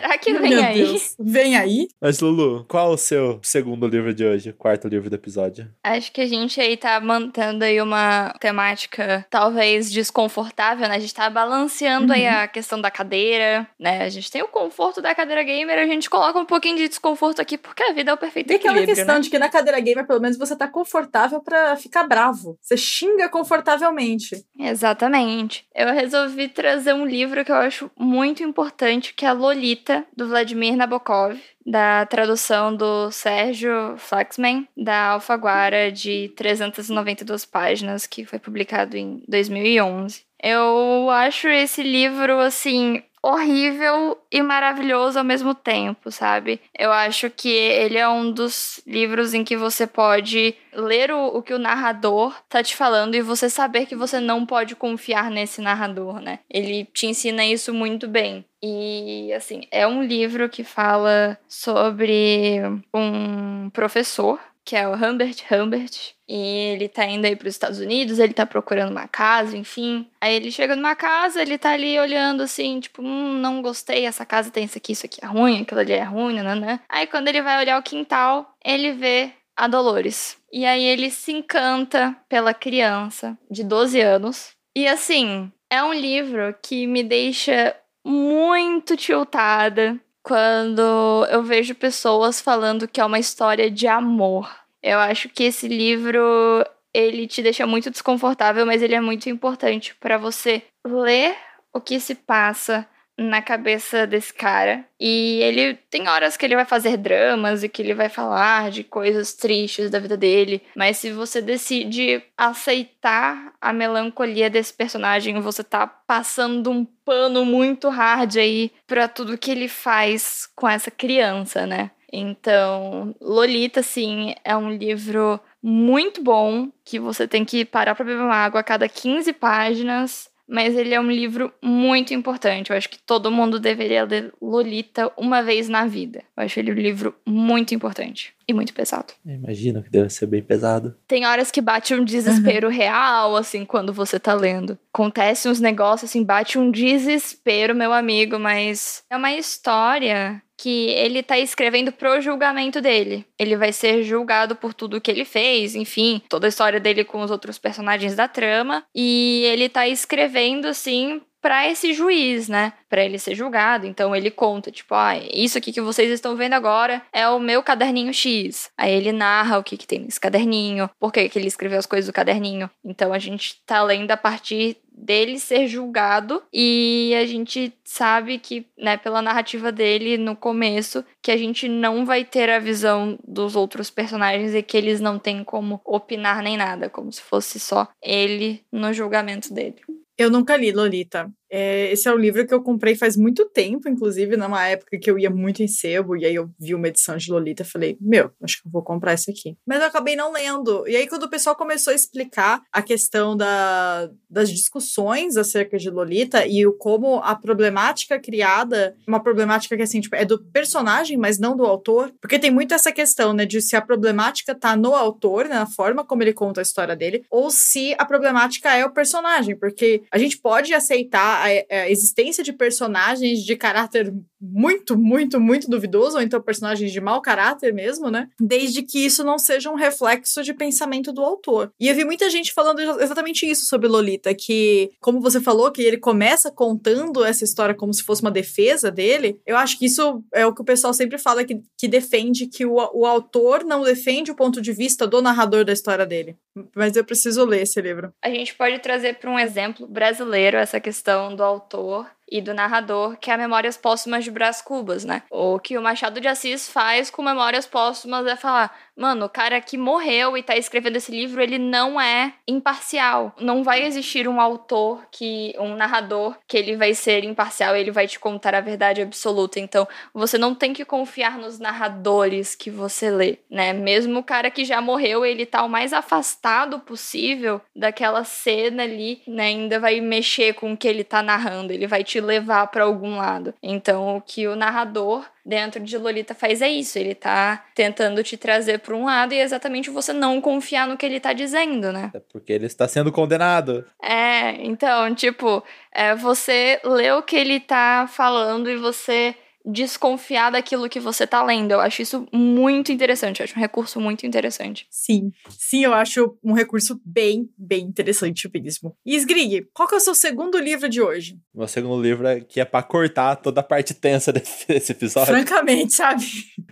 Será 0.00 0.16
que 0.16 0.32
vem 0.32 0.50
Meu 0.50 0.64
aí? 0.64 0.82
Deus. 0.82 1.14
Vem 1.18 1.56
aí? 1.56 1.88
Mas, 2.00 2.20
Lulu, 2.20 2.64
qual 2.66 2.92
o 2.92 2.96
seu 2.96 3.38
segundo 3.42 3.86
livro 3.86 4.14
de 4.14 4.24
hoje? 4.24 4.52
Quarto 4.52 4.88
livro 4.88 5.10
do 5.10 5.16
episódio? 5.16 5.70
Acho 5.84 6.10
que 6.10 6.22
a 6.22 6.26
gente 6.26 6.58
aí 6.58 6.74
tá 6.74 6.98
mantendo 7.00 7.64
aí 7.64 7.80
uma 7.82 8.32
temática 8.40 9.26
talvez 9.28 9.90
desconfortável, 9.90 10.88
né? 10.88 10.96
A 10.96 10.98
gente 10.98 11.14
tá 11.14 11.28
balanceando 11.28 12.06
uhum. 12.06 12.18
aí 12.18 12.26
a 12.26 12.48
questão 12.48 12.80
da 12.80 12.90
cadeira, 12.90 13.68
né? 13.78 14.02
A 14.02 14.08
gente 14.08 14.30
tem 14.30 14.42
o 14.42 14.48
conforto 14.48 15.02
da 15.02 15.14
cadeira 15.14 15.42
gamer, 15.42 15.78
a 15.78 15.86
gente 15.86 16.08
coloca 16.08 16.38
um 16.38 16.46
pouquinho 16.46 16.78
de 16.78 16.88
desconforto 16.88 17.40
aqui, 17.40 17.58
porque 17.58 17.82
a 17.82 17.92
vida 17.92 18.10
é 18.10 18.14
o 18.14 18.16
perfeito 18.16 18.46
Tem 18.46 18.56
aquela 18.56 18.82
questão 18.86 19.16
né? 19.16 19.20
de 19.20 19.28
que 19.28 19.38
na 19.38 19.50
cadeira 19.50 19.78
gamer, 19.80 20.06
pelo 20.06 20.20
menos, 20.20 20.38
você 20.38 20.56
tá 20.56 20.66
confortável 20.66 21.42
para 21.42 21.76
ficar 21.76 22.04
bravo. 22.04 22.56
Você 22.62 22.76
xinga 22.76 23.28
confortavelmente. 23.28 24.44
Exatamente. 24.58 25.66
Eu 25.74 25.92
resolvi 25.92 26.48
trazer 26.48 26.94
um 26.94 27.04
livro 27.04 27.44
que 27.44 27.52
eu 27.52 27.56
acho 27.56 27.90
muito 27.98 28.42
importante, 28.42 29.12
que 29.12 29.26
é 29.26 29.32
Lolita 29.32 29.89
do 30.16 30.28
Vladimir 30.28 30.76
Nabokov, 30.76 31.38
da 31.64 32.06
tradução 32.06 32.74
do 32.74 33.10
Sérgio 33.10 33.96
Flaxman, 33.96 34.66
da 34.76 35.10
Alfaguara, 35.10 35.90
de 35.92 36.32
392 36.36 37.44
páginas, 37.44 38.06
que 38.06 38.24
foi 38.24 38.38
publicado 38.38 38.96
em 38.96 39.22
2011. 39.28 40.22
Eu 40.42 41.10
acho 41.10 41.48
esse 41.48 41.82
livro, 41.82 42.38
assim, 42.40 43.02
horrível 43.22 44.18
e 44.30 44.42
maravilhoso 44.42 45.18
ao 45.18 45.24
mesmo 45.24 45.54
tempo, 45.54 46.10
sabe? 46.10 46.60
Eu 46.78 46.90
acho 46.90 47.28
que 47.30 47.48
ele 47.48 47.98
é 47.98 48.08
um 48.08 48.30
dos 48.32 48.80
livros 48.86 49.34
em 49.34 49.44
que 49.44 49.56
você 49.56 49.86
pode 49.86 50.54
ler 50.72 51.10
o, 51.10 51.26
o 51.38 51.42
que 51.42 51.52
o 51.52 51.58
narrador 51.58 52.34
tá 52.48 52.62
te 52.62 52.74
falando 52.74 53.14
e 53.14 53.22
você 53.22 53.50
saber 53.50 53.86
que 53.86 53.94
você 53.94 54.20
não 54.20 54.46
pode 54.46 54.74
confiar 54.74 55.30
nesse 55.30 55.60
narrador, 55.60 56.20
né? 56.20 56.38
Ele 56.48 56.84
te 56.84 57.06
ensina 57.06 57.44
isso 57.44 57.74
muito 57.74 58.08
bem. 58.08 58.44
E, 58.62 59.32
assim, 59.32 59.62
é 59.70 59.86
um 59.86 60.02
livro 60.02 60.48
que 60.48 60.62
fala 60.62 61.38
sobre 61.48 62.60
um 62.94 63.70
professor 63.70 64.38
que 64.70 64.76
é 64.76 64.86
o 64.86 64.94
Humbert 64.94 65.42
Humbert. 65.50 66.14
E 66.28 66.36
ele 66.36 66.88
tá 66.88 67.04
indo 67.04 67.24
aí 67.24 67.34
para 67.34 67.48
os 67.48 67.54
Estados 67.54 67.80
Unidos, 67.80 68.20
ele 68.20 68.32
tá 68.32 68.46
procurando 68.46 68.92
uma 68.92 69.08
casa, 69.08 69.56
enfim. 69.56 70.08
Aí 70.20 70.32
ele 70.32 70.52
chega 70.52 70.76
numa 70.76 70.94
casa, 70.94 71.42
ele 71.42 71.58
tá 71.58 71.72
ali 71.72 71.98
olhando 71.98 72.44
assim, 72.44 72.78
tipo, 72.78 73.02
hum, 73.02 73.34
não 73.40 73.62
gostei, 73.62 74.06
essa 74.06 74.24
casa 74.24 74.48
tem 74.48 74.62
isso 74.62 74.78
aqui, 74.78 74.92
isso 74.92 75.06
aqui 75.06 75.18
é 75.24 75.26
ruim, 75.26 75.62
aquilo 75.62 75.80
ali 75.80 75.92
é 75.92 76.04
ruim, 76.04 76.40
né? 76.40 76.78
Aí 76.88 77.08
quando 77.08 77.26
ele 77.26 77.42
vai 77.42 77.58
olhar 77.58 77.80
o 77.80 77.82
quintal, 77.82 78.54
ele 78.64 78.92
vê 78.92 79.32
a 79.56 79.66
Dolores. 79.66 80.36
E 80.52 80.64
aí 80.64 80.84
ele 80.84 81.10
se 81.10 81.32
encanta 81.32 82.16
pela 82.28 82.54
criança 82.54 83.36
de 83.50 83.64
12 83.64 84.00
anos. 84.00 84.50
E 84.76 84.86
assim, 84.86 85.50
é 85.68 85.82
um 85.82 85.92
livro 85.92 86.54
que 86.62 86.86
me 86.86 87.02
deixa 87.02 87.74
muito 88.04 88.96
tiltada 88.96 90.00
quando 90.22 91.26
eu 91.30 91.42
vejo 91.42 91.74
pessoas 91.74 92.40
falando 92.40 92.86
que 92.86 93.00
é 93.00 93.04
uma 93.04 93.18
história 93.18 93.68
de 93.68 93.88
amor. 93.88 94.59
Eu 94.82 94.98
acho 94.98 95.28
que 95.28 95.44
esse 95.44 95.68
livro 95.68 96.64
ele 96.92 97.26
te 97.26 97.42
deixa 97.42 97.66
muito 97.66 97.90
desconfortável, 97.90 98.66
mas 98.66 98.82
ele 98.82 98.94
é 98.94 99.00
muito 99.00 99.28
importante 99.28 99.94
para 99.94 100.18
você 100.18 100.62
ler 100.84 101.36
o 101.72 101.80
que 101.80 102.00
se 102.00 102.14
passa 102.14 102.86
na 103.20 103.42
cabeça 103.42 104.06
desse 104.06 104.32
cara. 104.32 104.84
E 104.98 105.40
ele 105.42 105.74
tem 105.90 106.08
horas 106.08 106.36
que 106.36 106.44
ele 106.46 106.56
vai 106.56 106.64
fazer 106.64 106.96
dramas 106.96 107.62
e 107.62 107.68
que 107.68 107.82
ele 107.82 107.92
vai 107.92 108.08
falar 108.08 108.70
de 108.70 108.82
coisas 108.82 109.34
tristes 109.34 109.90
da 109.90 109.98
vida 109.98 110.16
dele. 110.16 110.62
Mas 110.74 110.96
se 110.96 111.12
você 111.12 111.42
decide 111.42 112.22
aceitar 112.36 113.52
a 113.60 113.72
melancolia 113.72 114.48
desse 114.48 114.72
personagem, 114.72 115.38
você 115.40 115.62
tá 115.62 115.86
passando 115.86 116.70
um 116.70 116.84
pano 116.84 117.44
muito 117.44 117.90
hard 117.90 118.36
aí 118.36 118.72
pra 118.86 119.06
tudo 119.06 119.36
que 119.36 119.50
ele 119.50 119.68
faz 119.68 120.48
com 120.56 120.66
essa 120.66 120.90
criança, 120.90 121.66
né? 121.66 121.90
Então, 122.12 123.14
Lolita, 123.20 123.82
sim, 123.82 124.34
é 124.44 124.56
um 124.56 124.70
livro 124.70 125.38
muito 125.62 126.22
bom 126.22 126.68
que 126.84 126.98
você 126.98 127.28
tem 127.28 127.44
que 127.44 127.64
parar 127.64 127.94
para 127.94 128.04
beber 128.04 128.22
uma 128.22 128.34
água 128.34 128.60
a 128.60 128.64
cada 128.64 128.88
15 128.88 129.32
páginas 129.34 130.30
mas 130.50 130.76
ele 130.76 130.92
é 130.92 131.00
um 131.00 131.08
livro 131.08 131.52
muito 131.62 132.12
importante. 132.12 132.70
Eu 132.70 132.76
acho 132.76 132.90
que 132.90 132.98
todo 132.98 133.30
mundo 133.30 133.60
deveria 133.60 134.02
ler 134.02 134.32
Lolita 134.42 135.10
uma 135.16 135.42
vez 135.42 135.68
na 135.68 135.86
vida. 135.86 136.24
Eu 136.36 136.42
acho 136.42 136.58
ele 136.58 136.72
um 136.72 136.74
livro 136.74 137.14
muito 137.24 137.72
importante 137.72 138.34
e 138.48 138.52
muito 138.52 138.74
pesado. 138.74 139.12
Imagino 139.24 139.80
que 139.80 139.88
deve 139.88 140.10
ser 140.10 140.26
bem 140.26 140.42
pesado. 140.42 140.96
Tem 141.06 141.24
horas 141.24 141.52
que 141.52 141.60
bate 141.60 141.94
um 141.94 142.04
desespero 142.04 142.66
uhum. 142.66 142.74
real, 142.74 143.36
assim, 143.36 143.64
quando 143.64 143.92
você 143.92 144.18
tá 144.18 144.34
lendo. 144.34 144.76
Acontece 144.92 145.48
uns 145.48 145.60
negócios, 145.60 146.10
assim, 146.10 146.24
bate 146.24 146.58
um 146.58 146.70
desespero, 146.70 147.74
meu 147.74 147.92
amigo, 147.92 148.38
mas 148.38 149.02
é 149.08 149.16
uma 149.16 149.32
história 149.32 150.42
que 150.60 150.90
ele 150.90 151.22
tá 151.22 151.38
escrevendo 151.38 151.90
pro 151.90 152.20
julgamento 152.20 152.82
dele. 152.82 153.24
Ele 153.38 153.56
vai 153.56 153.72
ser 153.72 154.02
julgado 154.02 154.54
por 154.54 154.74
tudo 154.74 155.00
que 155.00 155.10
ele 155.10 155.24
fez, 155.24 155.74
enfim, 155.74 156.20
toda 156.28 156.46
a 156.46 156.50
história 156.50 156.78
dele 156.78 157.02
com 157.02 157.22
os 157.22 157.30
outros 157.30 157.56
personagens 157.56 158.14
da 158.14 158.28
trama. 158.28 158.84
E 158.94 159.42
ele 159.46 159.70
tá 159.70 159.88
escrevendo, 159.88 160.66
assim, 160.66 161.22
para 161.40 161.68
esse 161.68 161.92
juiz, 161.92 162.48
né? 162.48 162.72
Para 162.88 163.04
ele 163.04 163.18
ser 163.18 163.34
julgado. 163.34 163.86
Então 163.86 164.14
ele 164.14 164.30
conta, 164.30 164.70
tipo, 164.70 164.94
ah, 164.94 165.16
isso 165.32 165.58
aqui 165.58 165.72
que 165.72 165.80
vocês 165.80 166.10
estão 166.10 166.36
vendo 166.36 166.54
agora 166.54 167.02
é 167.12 167.28
o 167.28 167.38
meu 167.38 167.62
caderninho 167.62 168.12
X. 168.12 168.70
Aí 168.76 168.92
ele 168.92 169.12
narra 169.12 169.58
o 169.58 169.64
que, 169.64 169.76
que 169.76 169.86
tem 169.86 170.00
nesse 170.00 170.20
caderninho, 170.20 170.90
por 170.98 171.12
que, 171.12 171.28
que 171.28 171.38
ele 171.38 171.48
escreveu 171.48 171.78
as 171.78 171.86
coisas 171.86 172.06
do 172.06 172.12
caderninho. 172.12 172.70
Então 172.84 173.12
a 173.12 173.18
gente 173.18 173.60
tá 173.66 173.82
lendo 173.82 174.10
a 174.10 174.16
partir 174.16 174.76
dele 175.00 175.38
ser 175.38 175.66
julgado 175.66 176.42
e 176.52 177.14
a 177.18 177.24
gente 177.24 177.72
sabe 177.84 178.38
que, 178.38 178.66
né, 178.76 178.96
pela 178.96 179.22
narrativa 179.22 179.72
dele 179.72 180.18
no 180.18 180.36
começo, 180.36 181.04
que 181.22 181.30
a 181.30 181.36
gente 181.36 181.68
não 181.68 182.04
vai 182.04 182.24
ter 182.24 182.50
a 182.50 182.58
visão 182.58 183.18
dos 183.26 183.56
outros 183.56 183.90
personagens 183.90 184.54
e 184.54 184.62
que 184.62 184.76
eles 184.76 185.00
não 185.00 185.18
têm 185.18 185.42
como 185.42 185.80
opinar 185.84 186.42
nem 186.42 186.56
nada, 186.56 186.90
como 186.90 187.10
se 187.10 187.22
fosse 187.22 187.58
só 187.58 187.88
ele 188.02 188.62
no 188.70 188.92
julgamento 188.92 189.52
dele. 189.52 189.80
Eu 190.22 190.28
nunca 190.30 190.54
li 190.56 190.70
Lolita. 190.78 191.20
É, 191.50 191.90
esse 191.90 192.08
é 192.08 192.12
um 192.12 192.18
livro 192.18 192.46
que 192.46 192.54
eu 192.54 192.62
comprei 192.62 192.94
faz 192.94 193.16
muito 193.16 193.44
tempo, 193.46 193.88
inclusive, 193.88 194.36
numa 194.36 194.66
época 194.66 194.98
que 194.98 195.10
eu 195.10 195.18
ia 195.18 195.30
muito 195.30 195.62
em 195.62 195.68
sebo, 195.68 196.16
e 196.16 196.24
aí 196.24 196.34
eu 196.34 196.48
vi 196.58 196.74
uma 196.74 196.88
edição 196.88 197.16
de 197.16 197.30
Lolita 197.30 197.62
e 197.62 197.66
falei, 197.66 197.98
meu, 198.00 198.30
acho 198.42 198.62
que 198.62 198.68
eu 198.68 198.72
vou 198.72 198.82
comprar 198.82 199.14
esse 199.14 199.30
aqui. 199.30 199.56
Mas 199.66 199.80
eu 199.80 199.86
acabei 199.86 200.14
não 200.14 200.32
lendo. 200.32 200.86
E 200.86 200.96
aí, 200.96 201.08
quando 201.08 201.24
o 201.24 201.30
pessoal 201.30 201.56
começou 201.56 201.92
a 201.92 201.96
explicar 201.96 202.62
a 202.72 202.82
questão 202.82 203.36
da, 203.36 204.08
das 204.28 204.50
discussões 204.50 205.36
acerca 205.36 205.76
de 205.76 205.90
Lolita 205.90 206.46
e 206.46 206.64
o 206.66 206.72
como 206.72 207.18
a 207.18 207.34
problemática 207.34 208.18
criada, 208.18 208.94
uma 209.06 209.20
problemática 209.20 209.76
que, 209.76 209.82
assim, 209.82 210.00
tipo, 210.00 210.14
é 210.14 210.24
do 210.24 210.38
personagem, 210.38 211.16
mas 211.16 211.38
não 211.38 211.56
do 211.56 211.64
autor, 211.64 212.12
porque 212.20 212.38
tem 212.38 212.50
muito 212.50 212.74
essa 212.74 212.92
questão, 212.92 213.32
né, 213.32 213.44
de 213.44 213.60
se 213.60 213.74
a 213.74 213.80
problemática 213.80 214.54
tá 214.54 214.76
no 214.76 214.94
autor, 214.94 215.46
né, 215.46 215.54
na 215.54 215.66
forma 215.66 216.04
como 216.04 216.22
ele 216.22 216.32
conta 216.32 216.60
a 216.60 216.62
história 216.62 216.94
dele, 216.94 217.24
ou 217.30 217.50
se 217.50 217.94
a 217.98 218.04
problemática 218.04 218.74
é 218.74 218.84
o 218.84 218.90
personagem, 218.90 219.56
porque 219.56 220.02
a 220.10 220.18
gente 220.18 220.38
pode 220.38 220.72
aceitar 220.72 221.39
a, 221.40 221.82
a, 221.82 221.90
existência 221.90 222.42
de 222.42 222.52
personagens 222.52 223.44
de 223.44 223.56
caráter 223.56 224.12
muito, 224.40 224.96
muito, 224.98 225.40
muito 225.40 225.68
duvidoso, 225.68 226.16
ou 226.16 226.22
então 226.22 226.40
personagens 226.40 226.92
de 226.92 227.00
mau 227.00 227.20
caráter 227.20 227.74
mesmo, 227.74 228.10
né? 228.10 228.28
Desde 228.40 228.82
que 228.82 229.04
isso 229.04 229.22
não 229.22 229.38
seja 229.38 229.70
um 229.70 229.74
reflexo 229.74 230.42
de 230.42 230.54
pensamento 230.54 231.12
do 231.12 231.22
autor. 231.22 231.72
E 231.78 231.88
eu 231.88 231.94
vi 231.94 232.04
muita 232.04 232.30
gente 232.30 232.52
falando 232.52 232.80
exatamente 233.00 233.48
isso 233.48 233.66
sobre 233.66 233.88
Lolita, 233.88 234.34
que, 234.34 234.90
como 235.00 235.20
você 235.20 235.40
falou, 235.40 235.70
que 235.70 235.82
ele 235.82 235.98
começa 235.98 236.50
contando 236.50 237.24
essa 237.24 237.44
história 237.44 237.74
como 237.74 237.92
se 237.92 238.02
fosse 238.02 238.22
uma 238.22 238.30
defesa 238.30 238.90
dele, 238.90 239.38
eu 239.46 239.56
acho 239.56 239.78
que 239.78 239.86
isso 239.86 240.22
é 240.32 240.46
o 240.46 240.54
que 240.54 240.62
o 240.62 240.64
pessoal 240.64 240.94
sempre 240.94 241.18
fala 241.18 241.44
que, 241.44 241.60
que 241.76 241.88
defende 241.88 242.46
que 242.46 242.64
o, 242.64 242.74
o 242.94 243.06
autor 243.06 243.64
não 243.64 243.82
defende 243.82 244.30
o 244.30 244.34
ponto 244.34 244.60
de 244.60 244.72
vista 244.72 245.06
do 245.06 245.20
narrador 245.20 245.64
da 245.64 245.72
história 245.72 246.06
dele. 246.06 246.36
Mas 246.74 246.96
eu 246.96 247.04
preciso 247.04 247.44
ler 247.44 247.62
esse 247.62 247.80
livro. 247.80 248.12
A 248.22 248.30
gente 248.30 248.54
pode 248.54 248.78
trazer 248.80 249.18
para 249.18 249.30
um 249.30 249.38
exemplo 249.38 249.86
brasileiro 249.86 250.56
essa 250.56 250.80
questão 250.80 251.29
do 251.36 251.42
autor 251.44 252.06
e 252.30 252.40
do 252.40 252.54
narrador, 252.54 253.16
que 253.16 253.30
é 253.30 253.34
a 253.34 253.38
Memórias 253.38 253.76
Póstumas 253.76 254.24
de 254.24 254.30
Brás 254.30 254.62
Cubas, 254.62 255.04
né? 255.04 255.22
O 255.30 255.58
que 255.58 255.76
o 255.76 255.82
Machado 255.82 256.20
de 256.20 256.28
Assis 256.28 256.68
faz 256.68 257.10
com 257.10 257.22
Memórias 257.22 257.66
Póstumas 257.66 258.26
é 258.26 258.36
falar: 258.36 258.72
mano, 259.00 259.24
o 259.24 259.30
cara 259.30 259.58
que 259.62 259.78
morreu 259.78 260.36
e 260.36 260.42
tá 260.42 260.54
escrevendo 260.56 260.96
esse 260.96 261.10
livro, 261.10 261.40
ele 261.42 261.58
não 261.58 261.98
é 261.98 262.34
imparcial. 262.46 263.34
Não 263.40 263.64
vai 263.64 263.82
existir 263.82 264.28
um 264.28 264.38
autor 264.38 265.06
que, 265.10 265.54
um 265.58 265.74
narrador, 265.74 266.36
que 266.46 266.58
ele 266.58 266.76
vai 266.76 266.92
ser 266.92 267.24
imparcial, 267.24 267.74
ele 267.74 267.90
vai 267.90 268.06
te 268.06 268.18
contar 268.18 268.54
a 268.54 268.60
verdade 268.60 269.00
absoluta. 269.00 269.58
Então, 269.58 269.88
você 270.12 270.36
não 270.36 270.54
tem 270.54 270.74
que 270.74 270.84
confiar 270.84 271.38
nos 271.38 271.58
narradores 271.58 272.54
que 272.54 272.70
você 272.70 273.10
lê, 273.10 273.38
né? 273.50 273.72
Mesmo 273.72 274.20
o 274.20 274.22
cara 274.22 274.50
que 274.50 274.66
já 274.66 274.82
morreu, 274.82 275.24
ele 275.24 275.46
tá 275.46 275.64
o 275.64 275.68
mais 275.68 275.94
afastado 275.94 276.78
possível 276.80 277.58
daquela 277.74 278.22
cena 278.22 278.82
ali, 278.82 279.22
né? 279.26 279.44
Ainda 279.44 279.80
vai 279.80 279.98
mexer 280.02 280.52
com 280.52 280.74
o 280.74 280.76
que 280.76 280.86
ele 280.86 281.04
tá 281.04 281.22
narrando, 281.22 281.72
ele 281.72 281.86
vai 281.86 282.04
te 282.04 282.19
levar 282.20 282.66
para 282.68 282.84
algum 282.84 283.16
lado. 283.16 283.54
Então, 283.62 284.16
o 284.16 284.20
que 284.20 284.46
o 284.46 284.56
narrador 284.56 285.24
dentro 285.44 285.80
de 285.80 285.96
Lolita 285.96 286.34
faz 286.34 286.62
é 286.62 286.68
isso, 286.68 286.98
ele 286.98 287.14
tá 287.14 287.64
tentando 287.74 288.22
te 288.22 288.36
trazer 288.36 288.78
para 288.78 288.94
um 288.94 289.04
lado 289.04 289.32
e 289.32 289.38
é 289.38 289.42
exatamente 289.42 289.90
você 289.90 290.12
não 290.12 290.40
confiar 290.40 290.86
no 290.86 290.96
que 290.96 291.04
ele 291.04 291.18
tá 291.18 291.32
dizendo, 291.32 291.92
né? 291.92 292.10
É 292.14 292.20
porque 292.32 292.52
ele 292.52 292.66
está 292.66 292.86
sendo 292.86 293.10
condenado. 293.10 293.84
É, 294.00 294.64
então, 294.64 295.14
tipo, 295.14 295.62
é, 295.92 296.14
você 296.14 296.80
lê 296.84 297.10
o 297.12 297.22
que 297.22 297.36
ele 297.36 297.58
tá 297.58 298.08
falando 298.08 298.70
e 298.70 298.76
você 298.76 299.34
desconfiar 299.64 300.50
daquilo 300.50 300.88
que 300.88 301.00
você 301.00 301.26
tá 301.26 301.42
lendo. 301.42 301.72
Eu 301.72 301.80
acho 301.80 302.02
isso 302.02 302.26
muito 302.32 302.92
interessante, 302.92 303.40
eu 303.40 303.44
acho 303.44 303.56
um 303.56 303.60
recurso 303.60 304.00
muito 304.00 304.26
interessante. 304.26 304.86
Sim, 304.90 305.30
sim, 305.48 305.84
eu 305.84 305.94
acho 305.94 306.36
um 306.42 306.52
recurso 306.52 307.00
bem, 307.04 307.48
bem 307.56 307.84
interessante 307.84 308.48
mesmo. 308.52 308.96
E 309.04 309.16
Sgrig, 309.16 309.68
qual 309.72 309.88
que 309.88 309.94
é 309.94 309.98
o 309.98 310.00
seu 310.00 310.14
segundo 310.14 310.58
livro 310.58 310.88
de 310.88 311.00
hoje? 311.00 311.38
Meu 311.54 311.68
segundo 311.68 312.02
livro 312.02 312.26
é 312.26 312.40
que 312.40 312.60
é 312.60 312.64
pra 312.64 312.82
cortar 312.82 313.36
toda 313.36 313.60
a 313.60 313.64
parte 313.64 313.94
tensa 313.94 314.32
desse 314.32 314.92
episódio. 314.92 315.34
Francamente, 315.34 315.94
sabe? 315.94 316.24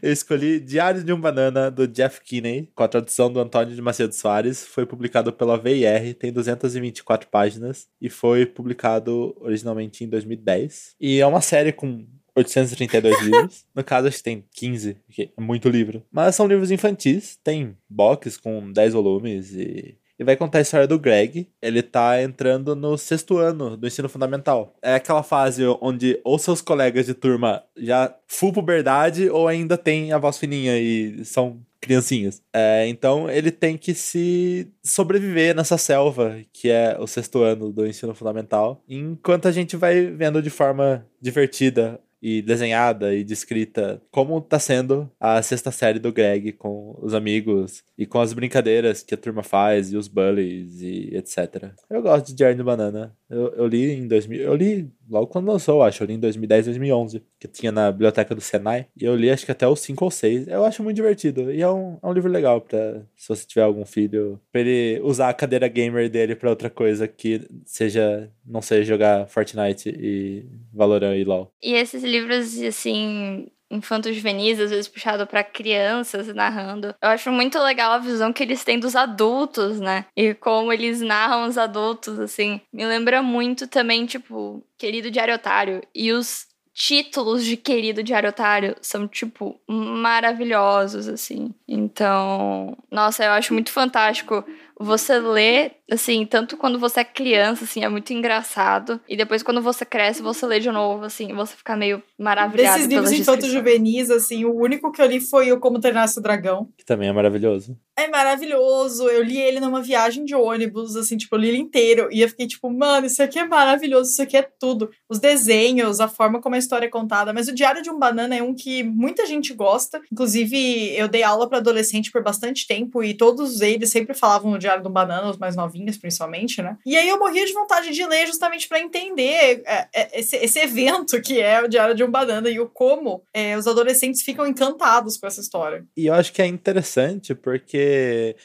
Eu 0.02 0.12
escolhi 0.12 0.60
Diário 0.60 1.02
de 1.02 1.12
um 1.12 1.20
Banana, 1.20 1.70
do 1.70 1.86
Jeff 1.86 2.20
Kinney, 2.20 2.70
com 2.74 2.82
a 2.82 2.88
tradução 2.88 3.32
do 3.32 3.40
Antônio 3.40 3.74
de 3.74 3.82
Macedo 3.82 4.14
Soares. 4.14 4.66
Foi 4.66 4.86
publicado 4.86 5.32
pela 5.32 5.58
VIR, 5.58 6.14
tem 6.14 6.32
224 6.32 7.28
páginas 7.28 7.86
e 8.00 8.08
foi 8.08 8.46
publicado 8.46 9.36
originalmente 9.40 10.04
em 10.04 10.08
2010. 10.08 10.94
E 11.00 11.20
é 11.20 11.26
uma 11.26 11.40
série 11.40 11.72
com 11.72 12.06
832 12.38 13.22
livros. 13.22 13.64
No 13.74 13.84
caso, 13.84 14.08
acho 14.08 14.18
que 14.18 14.22
tem 14.22 14.44
15, 14.52 14.96
porque 15.06 15.30
é 15.36 15.40
muito 15.40 15.68
livro. 15.68 16.02
Mas 16.10 16.34
são 16.34 16.46
livros 16.46 16.70
infantis, 16.70 17.38
tem 17.42 17.76
box 17.88 18.36
com 18.36 18.72
10 18.72 18.94
volumes 18.94 19.52
e 19.54 19.96
e 20.18 20.24
vai 20.24 20.36
contar 20.36 20.58
a 20.58 20.62
história 20.62 20.86
do 20.86 20.98
Greg. 20.98 21.48
Ele 21.62 21.82
tá 21.82 22.20
entrando 22.20 22.74
no 22.74 22.98
sexto 22.98 23.38
ano 23.38 23.76
do 23.76 23.86
ensino 23.86 24.08
fundamental. 24.08 24.74
É 24.82 24.94
aquela 24.94 25.22
fase 25.22 25.62
onde 25.80 26.20
ou 26.24 26.38
seus 26.38 26.60
colegas 26.60 27.06
de 27.06 27.14
turma 27.14 27.62
já 27.76 28.12
full 28.26 28.52
puberdade 28.52 29.30
ou 29.30 29.46
ainda 29.46 29.78
tem 29.78 30.12
a 30.12 30.18
voz 30.18 30.36
fininha 30.36 30.76
e 30.76 31.24
são 31.24 31.60
criancinhas. 31.80 32.42
É, 32.52 32.88
então 32.88 33.30
ele 33.30 33.52
tem 33.52 33.76
que 33.76 33.94
se 33.94 34.68
sobreviver 34.82 35.54
nessa 35.54 35.78
selva 35.78 36.38
que 36.52 36.68
é 36.68 36.96
o 36.98 37.06
sexto 37.06 37.42
ano 37.42 37.72
do 37.72 37.86
ensino 37.86 38.14
fundamental, 38.14 38.82
enquanto 38.88 39.46
a 39.46 39.52
gente 39.52 39.76
vai 39.76 40.06
vendo 40.06 40.42
de 40.42 40.50
forma 40.50 41.06
divertida 41.20 42.00
e 42.20 42.42
desenhada 42.42 43.14
e 43.14 43.22
descrita 43.22 44.02
como 44.10 44.40
tá 44.40 44.58
sendo 44.58 45.10
a 45.20 45.40
sexta 45.42 45.70
série 45.70 45.98
do 45.98 46.12
Greg 46.12 46.52
com 46.52 46.98
os 47.00 47.14
amigos 47.14 47.84
e 47.96 48.06
com 48.06 48.20
as 48.20 48.32
brincadeiras 48.32 49.02
que 49.02 49.14
a 49.14 49.18
turma 49.18 49.42
faz 49.42 49.92
e 49.92 49.96
os 49.96 50.08
bullies 50.08 50.80
e 50.80 51.14
etc. 51.14 51.72
Eu 51.88 52.02
gosto 52.02 52.26
de 52.26 52.34
Diário 52.34 52.56
de 52.56 52.62
Banana. 52.62 53.16
Eu, 53.30 53.52
eu 53.54 53.66
li 53.66 53.92
em 53.92 54.08
2000, 54.08 54.40
eu 54.40 54.54
li 54.54 54.92
logo 55.08 55.26
quando 55.26 55.46
lançou, 55.46 55.82
acho, 55.82 56.02
eu 56.02 56.06
li 56.06 56.14
em 56.14 56.20
2010, 56.20 56.66
2011, 56.66 57.22
que 57.38 57.48
tinha 57.48 57.72
na 57.72 57.90
biblioteca 57.90 58.34
do 58.34 58.40
Senai, 58.40 58.86
e 58.96 59.04
eu 59.04 59.14
li 59.16 59.30
acho 59.30 59.44
que 59.44 59.52
até 59.52 59.66
os 59.66 59.80
5 59.80 60.04
ou 60.04 60.10
6. 60.10 60.48
Eu 60.48 60.64
acho 60.64 60.82
muito 60.82 60.96
divertido 60.96 61.52
e 61.52 61.60
é 61.60 61.70
um, 61.70 61.98
é 62.02 62.06
um 62.06 62.12
livro 62.12 62.30
legal 62.30 62.60
para 62.60 63.02
se 63.16 63.28
você 63.28 63.46
tiver 63.46 63.62
algum 63.62 63.84
filho, 63.84 64.40
para 64.52 64.60
ele 64.60 65.00
usar 65.02 65.28
a 65.28 65.34
cadeira 65.34 65.68
gamer 65.68 66.08
dele 66.08 66.34
para 66.34 66.50
outra 66.50 66.70
coisa 66.70 67.08
que 67.08 67.46
seja 67.64 68.30
não 68.44 68.62
seja 68.62 68.84
jogar 68.84 69.26
Fortnite 69.28 69.88
e 69.90 70.46
Valorant 70.72 71.16
e 71.16 71.24
LoL. 71.24 71.52
E 71.62 71.74
esses 71.74 72.02
livros 72.02 72.58
assim, 72.62 73.48
infantos 73.70 74.14
juvenis, 74.14 74.60
às 74.60 74.70
vezes 74.70 74.88
puxado 74.88 75.26
para 75.26 75.44
crianças 75.44 76.26
narrando. 76.34 76.94
Eu 77.02 77.08
acho 77.10 77.30
muito 77.30 77.58
legal 77.58 77.92
a 77.92 77.98
visão 77.98 78.32
que 78.32 78.42
eles 78.42 78.64
têm 78.64 78.78
dos 78.78 78.96
adultos, 78.96 79.80
né? 79.80 80.06
E 80.16 80.34
como 80.34 80.72
eles 80.72 81.00
narram 81.00 81.46
os 81.46 81.58
adultos, 81.58 82.18
assim. 82.18 82.60
Me 82.72 82.86
lembra 82.86 83.22
muito 83.22 83.66
também, 83.66 84.06
tipo, 84.06 84.62
Querido 84.76 85.10
Diário 85.10 85.34
Otário. 85.34 85.82
E 85.94 86.12
os 86.12 86.46
títulos 86.78 87.44
de 87.44 87.56
Querido 87.56 88.04
Diário 88.04 88.28
Otário 88.28 88.76
são, 88.80 89.08
tipo, 89.08 89.60
maravilhosos, 89.66 91.08
assim. 91.08 91.52
Então, 91.66 92.76
nossa, 92.88 93.24
eu 93.24 93.32
acho 93.32 93.52
muito 93.52 93.72
fantástico 93.72 94.44
você 94.78 95.18
lê, 95.18 95.72
assim, 95.90 96.24
tanto 96.24 96.56
quando 96.56 96.78
você 96.78 97.00
é 97.00 97.04
criança, 97.04 97.64
assim, 97.64 97.82
é 97.84 97.88
muito 97.88 98.12
engraçado. 98.12 99.00
E 99.08 99.16
depois, 99.16 99.42
quando 99.42 99.60
você 99.60 99.84
cresce, 99.84 100.22
você 100.22 100.46
lê 100.46 100.60
de 100.60 100.70
novo, 100.70 101.04
assim, 101.04 101.32
você 101.34 101.56
fica 101.56 101.76
meio 101.76 102.02
maravilhado. 102.18 102.74
Desses 102.74 102.88
livros 102.88 103.12
infantos 103.12 103.50
juvenis, 103.50 104.10
assim, 104.10 104.44
o 104.44 104.54
único 104.54 104.92
que 104.92 105.02
eu 105.02 105.06
li 105.06 105.20
foi 105.20 105.50
o 105.52 105.58
Como 105.58 105.80
Treinar 105.80 106.08
Seu 106.08 106.22
Dragão. 106.22 106.68
Que 106.76 106.84
também 106.84 107.08
é 107.08 107.12
maravilhoso. 107.12 107.76
É 107.98 108.06
maravilhoso. 108.06 109.08
Eu 109.08 109.24
li 109.24 109.40
ele 109.40 109.58
numa 109.58 109.82
viagem 109.82 110.24
de 110.24 110.32
ônibus, 110.32 110.94
assim, 110.94 111.16
tipo, 111.16 111.34
eu 111.34 111.40
li 111.40 111.48
ele 111.48 111.58
inteiro. 111.58 112.08
E 112.12 112.20
eu 112.20 112.28
fiquei 112.28 112.46
tipo, 112.46 112.70
mano, 112.70 113.08
isso 113.08 113.20
aqui 113.20 113.40
é 113.40 113.44
maravilhoso, 113.44 114.12
isso 114.12 114.22
aqui 114.22 114.36
é 114.36 114.42
tudo. 114.42 114.88
Os 115.08 115.18
desenhos, 115.18 115.98
a 115.98 116.06
forma 116.06 116.40
como 116.40 116.54
a 116.54 116.58
história 116.58 116.86
é 116.86 116.88
contada. 116.88 117.32
Mas 117.32 117.48
o 117.48 117.54
Diário 117.54 117.82
de 117.82 117.90
um 117.90 117.98
Banana 117.98 118.36
é 118.36 118.42
um 118.42 118.54
que 118.54 118.84
muita 118.84 119.26
gente 119.26 119.52
gosta. 119.52 120.00
Inclusive, 120.12 120.96
eu 120.96 121.08
dei 121.08 121.24
aula 121.24 121.48
para 121.48 121.58
adolescente 121.58 122.12
por 122.12 122.22
bastante 122.22 122.68
tempo 122.68 123.02
e 123.02 123.14
todos 123.14 123.60
eles 123.60 123.90
sempre 123.90 124.14
falavam 124.14 124.52
no 124.52 124.60
Diário 124.60 124.84
do 124.84 124.90
Banana, 124.90 125.28
os 125.28 125.36
mais 125.36 125.56
novinhos, 125.56 125.96
principalmente, 125.96 126.62
né? 126.62 126.76
E 126.86 126.96
aí 126.96 127.08
eu 127.08 127.18
morria 127.18 127.44
de 127.44 127.52
vontade 127.52 127.90
de 127.90 128.06
ler 128.06 128.28
justamente 128.28 128.68
para 128.68 128.78
entender 128.78 129.62
é, 129.66 129.88
é, 129.92 130.20
esse, 130.20 130.36
esse 130.36 130.60
evento 130.60 131.20
que 131.20 131.40
é 131.40 131.60
o 131.64 131.68
Diário 131.68 131.96
de 131.96 132.04
um 132.04 132.10
Banana 132.10 132.48
e 132.48 132.60
o 132.60 132.68
como 132.68 133.22
é, 133.34 133.56
os 133.56 133.66
adolescentes 133.66 134.22
ficam 134.22 134.46
encantados 134.46 135.16
com 135.16 135.26
essa 135.26 135.40
história. 135.40 135.84
E 135.96 136.06
eu 136.06 136.14
acho 136.14 136.32
que 136.32 136.40
é 136.40 136.46
interessante 136.46 137.34
porque 137.34 137.87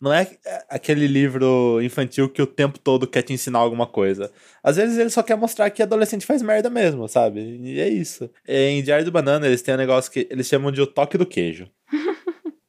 não 0.02 0.14
é 0.14 0.28
aquele 0.70 1.08
livro 1.08 1.82
infantil 1.82 2.30
que 2.30 2.42
o 2.42 2.48
tempo 2.48 2.80
todo 2.80 3.08
quer 3.08 3.22
te 3.22 3.34
ensinar 3.34 3.60
alguma 3.60 3.88
coisa. 3.88 4.32
Às 4.64 4.78
vezes 4.78 4.98
ele 4.98 5.10
só 5.10 5.24
quer 5.24 5.36
mostrar 5.36 5.70
que 5.70 5.82
adolescente 5.82 6.26
faz 6.26 6.42
merda 6.42 6.70
mesmo, 6.70 7.08
sabe? 7.08 7.42
E 7.42 7.80
é 7.80 7.88
isso. 7.88 8.30
Em 8.48 8.82
Diário 8.84 9.06
do 9.06 9.12
Banana, 9.12 9.48
eles 9.48 9.62
têm 9.62 9.74
um 9.74 9.78
negócio 9.78 10.12
que 10.12 10.28
eles 10.30 10.48
chamam 10.48 10.72
de 10.72 10.82
o 10.82 10.88
toque 10.88 11.18
do 11.18 11.26
queijo 11.26 11.68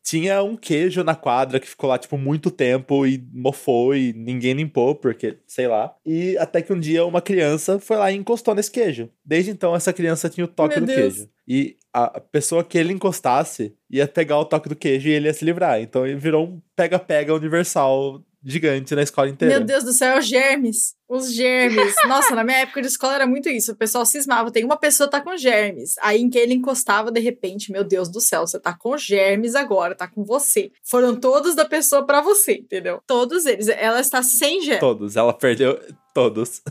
tinha 0.04 0.42
um 0.42 0.54
queijo 0.54 1.02
na 1.02 1.14
quadra 1.14 1.58
que 1.58 1.66
ficou 1.66 1.88
lá, 1.88 1.96
tipo, 1.96 2.18
muito 2.18 2.50
tempo 2.50 3.06
e 3.06 3.26
mofou 3.32 3.96
e 3.96 4.12
ninguém 4.12 4.52
limpou, 4.52 4.94
porque, 4.94 5.38
sei 5.46 5.66
lá. 5.66 5.94
E 6.04 6.36
até 6.36 6.60
que 6.60 6.72
um 6.74 6.78
dia 6.78 7.06
uma 7.06 7.22
criança 7.22 7.78
foi 7.80 7.96
lá 7.96 8.12
e 8.12 8.16
encostou 8.16 8.54
nesse 8.54 8.70
queijo. 8.70 9.08
Desde 9.24 9.50
então, 9.50 9.74
essa 9.74 9.94
criança 9.94 10.28
tinha 10.28 10.44
o 10.44 10.48
toque 10.48 10.76
Meu 10.78 10.80
do 10.80 10.86
Deus. 10.86 11.14
queijo. 11.14 11.30
E 11.48 11.76
a 11.90 12.20
pessoa 12.20 12.62
que 12.62 12.76
ele 12.76 12.92
encostasse 12.92 13.74
ia 13.90 14.06
pegar 14.06 14.38
o 14.38 14.44
toque 14.44 14.68
do 14.68 14.76
queijo 14.76 15.08
e 15.08 15.12
ele 15.12 15.26
ia 15.26 15.32
se 15.32 15.44
livrar. 15.44 15.80
Então 15.80 16.06
ele 16.06 16.16
virou 16.16 16.48
um 16.48 16.60
pega-pega 16.76 17.34
universal 17.34 18.22
gigante 18.44 18.94
na 18.94 19.02
escola 19.02 19.30
inteira. 19.30 19.56
Meu 19.56 19.64
Deus 19.64 19.84
do 19.84 19.92
céu, 19.92 20.18
os 20.18 20.26
germes. 20.26 20.94
Os 21.08 21.32
germes. 21.32 21.94
Nossa, 22.06 22.34
na 22.34 22.42
minha 22.42 22.58
época 22.58 22.80
de 22.80 22.88
escola 22.88 23.14
era 23.14 23.26
muito 23.26 23.48
isso. 23.48 23.72
O 23.72 23.76
pessoal 23.76 24.06
cismava. 24.06 24.50
Tem 24.50 24.64
uma 24.64 24.76
pessoa 24.76 25.08
tá 25.08 25.20
com 25.20 25.36
germes. 25.36 25.96
Aí 26.00 26.20
em 26.20 26.30
que 26.30 26.38
ele 26.38 26.54
encostava, 26.54 27.10
de 27.10 27.20
repente, 27.20 27.70
meu 27.70 27.84
Deus 27.84 28.08
do 28.08 28.20
céu, 28.20 28.46
você 28.46 28.58
tá 28.58 28.72
com 28.72 28.96
germes 28.96 29.54
agora, 29.54 29.94
tá 29.94 30.08
com 30.08 30.24
você. 30.24 30.70
Foram 30.82 31.14
todos 31.14 31.54
da 31.54 31.64
pessoa 31.64 32.06
para 32.06 32.20
você, 32.20 32.54
entendeu? 32.54 33.00
Todos 33.06 33.44
eles. 33.46 33.68
Ela 33.68 34.00
está 34.00 34.22
sem 34.22 34.62
germes. 34.62 34.80
Todos. 34.80 35.16
Ela 35.16 35.32
perdeu 35.32 35.78
todos. 36.14 36.62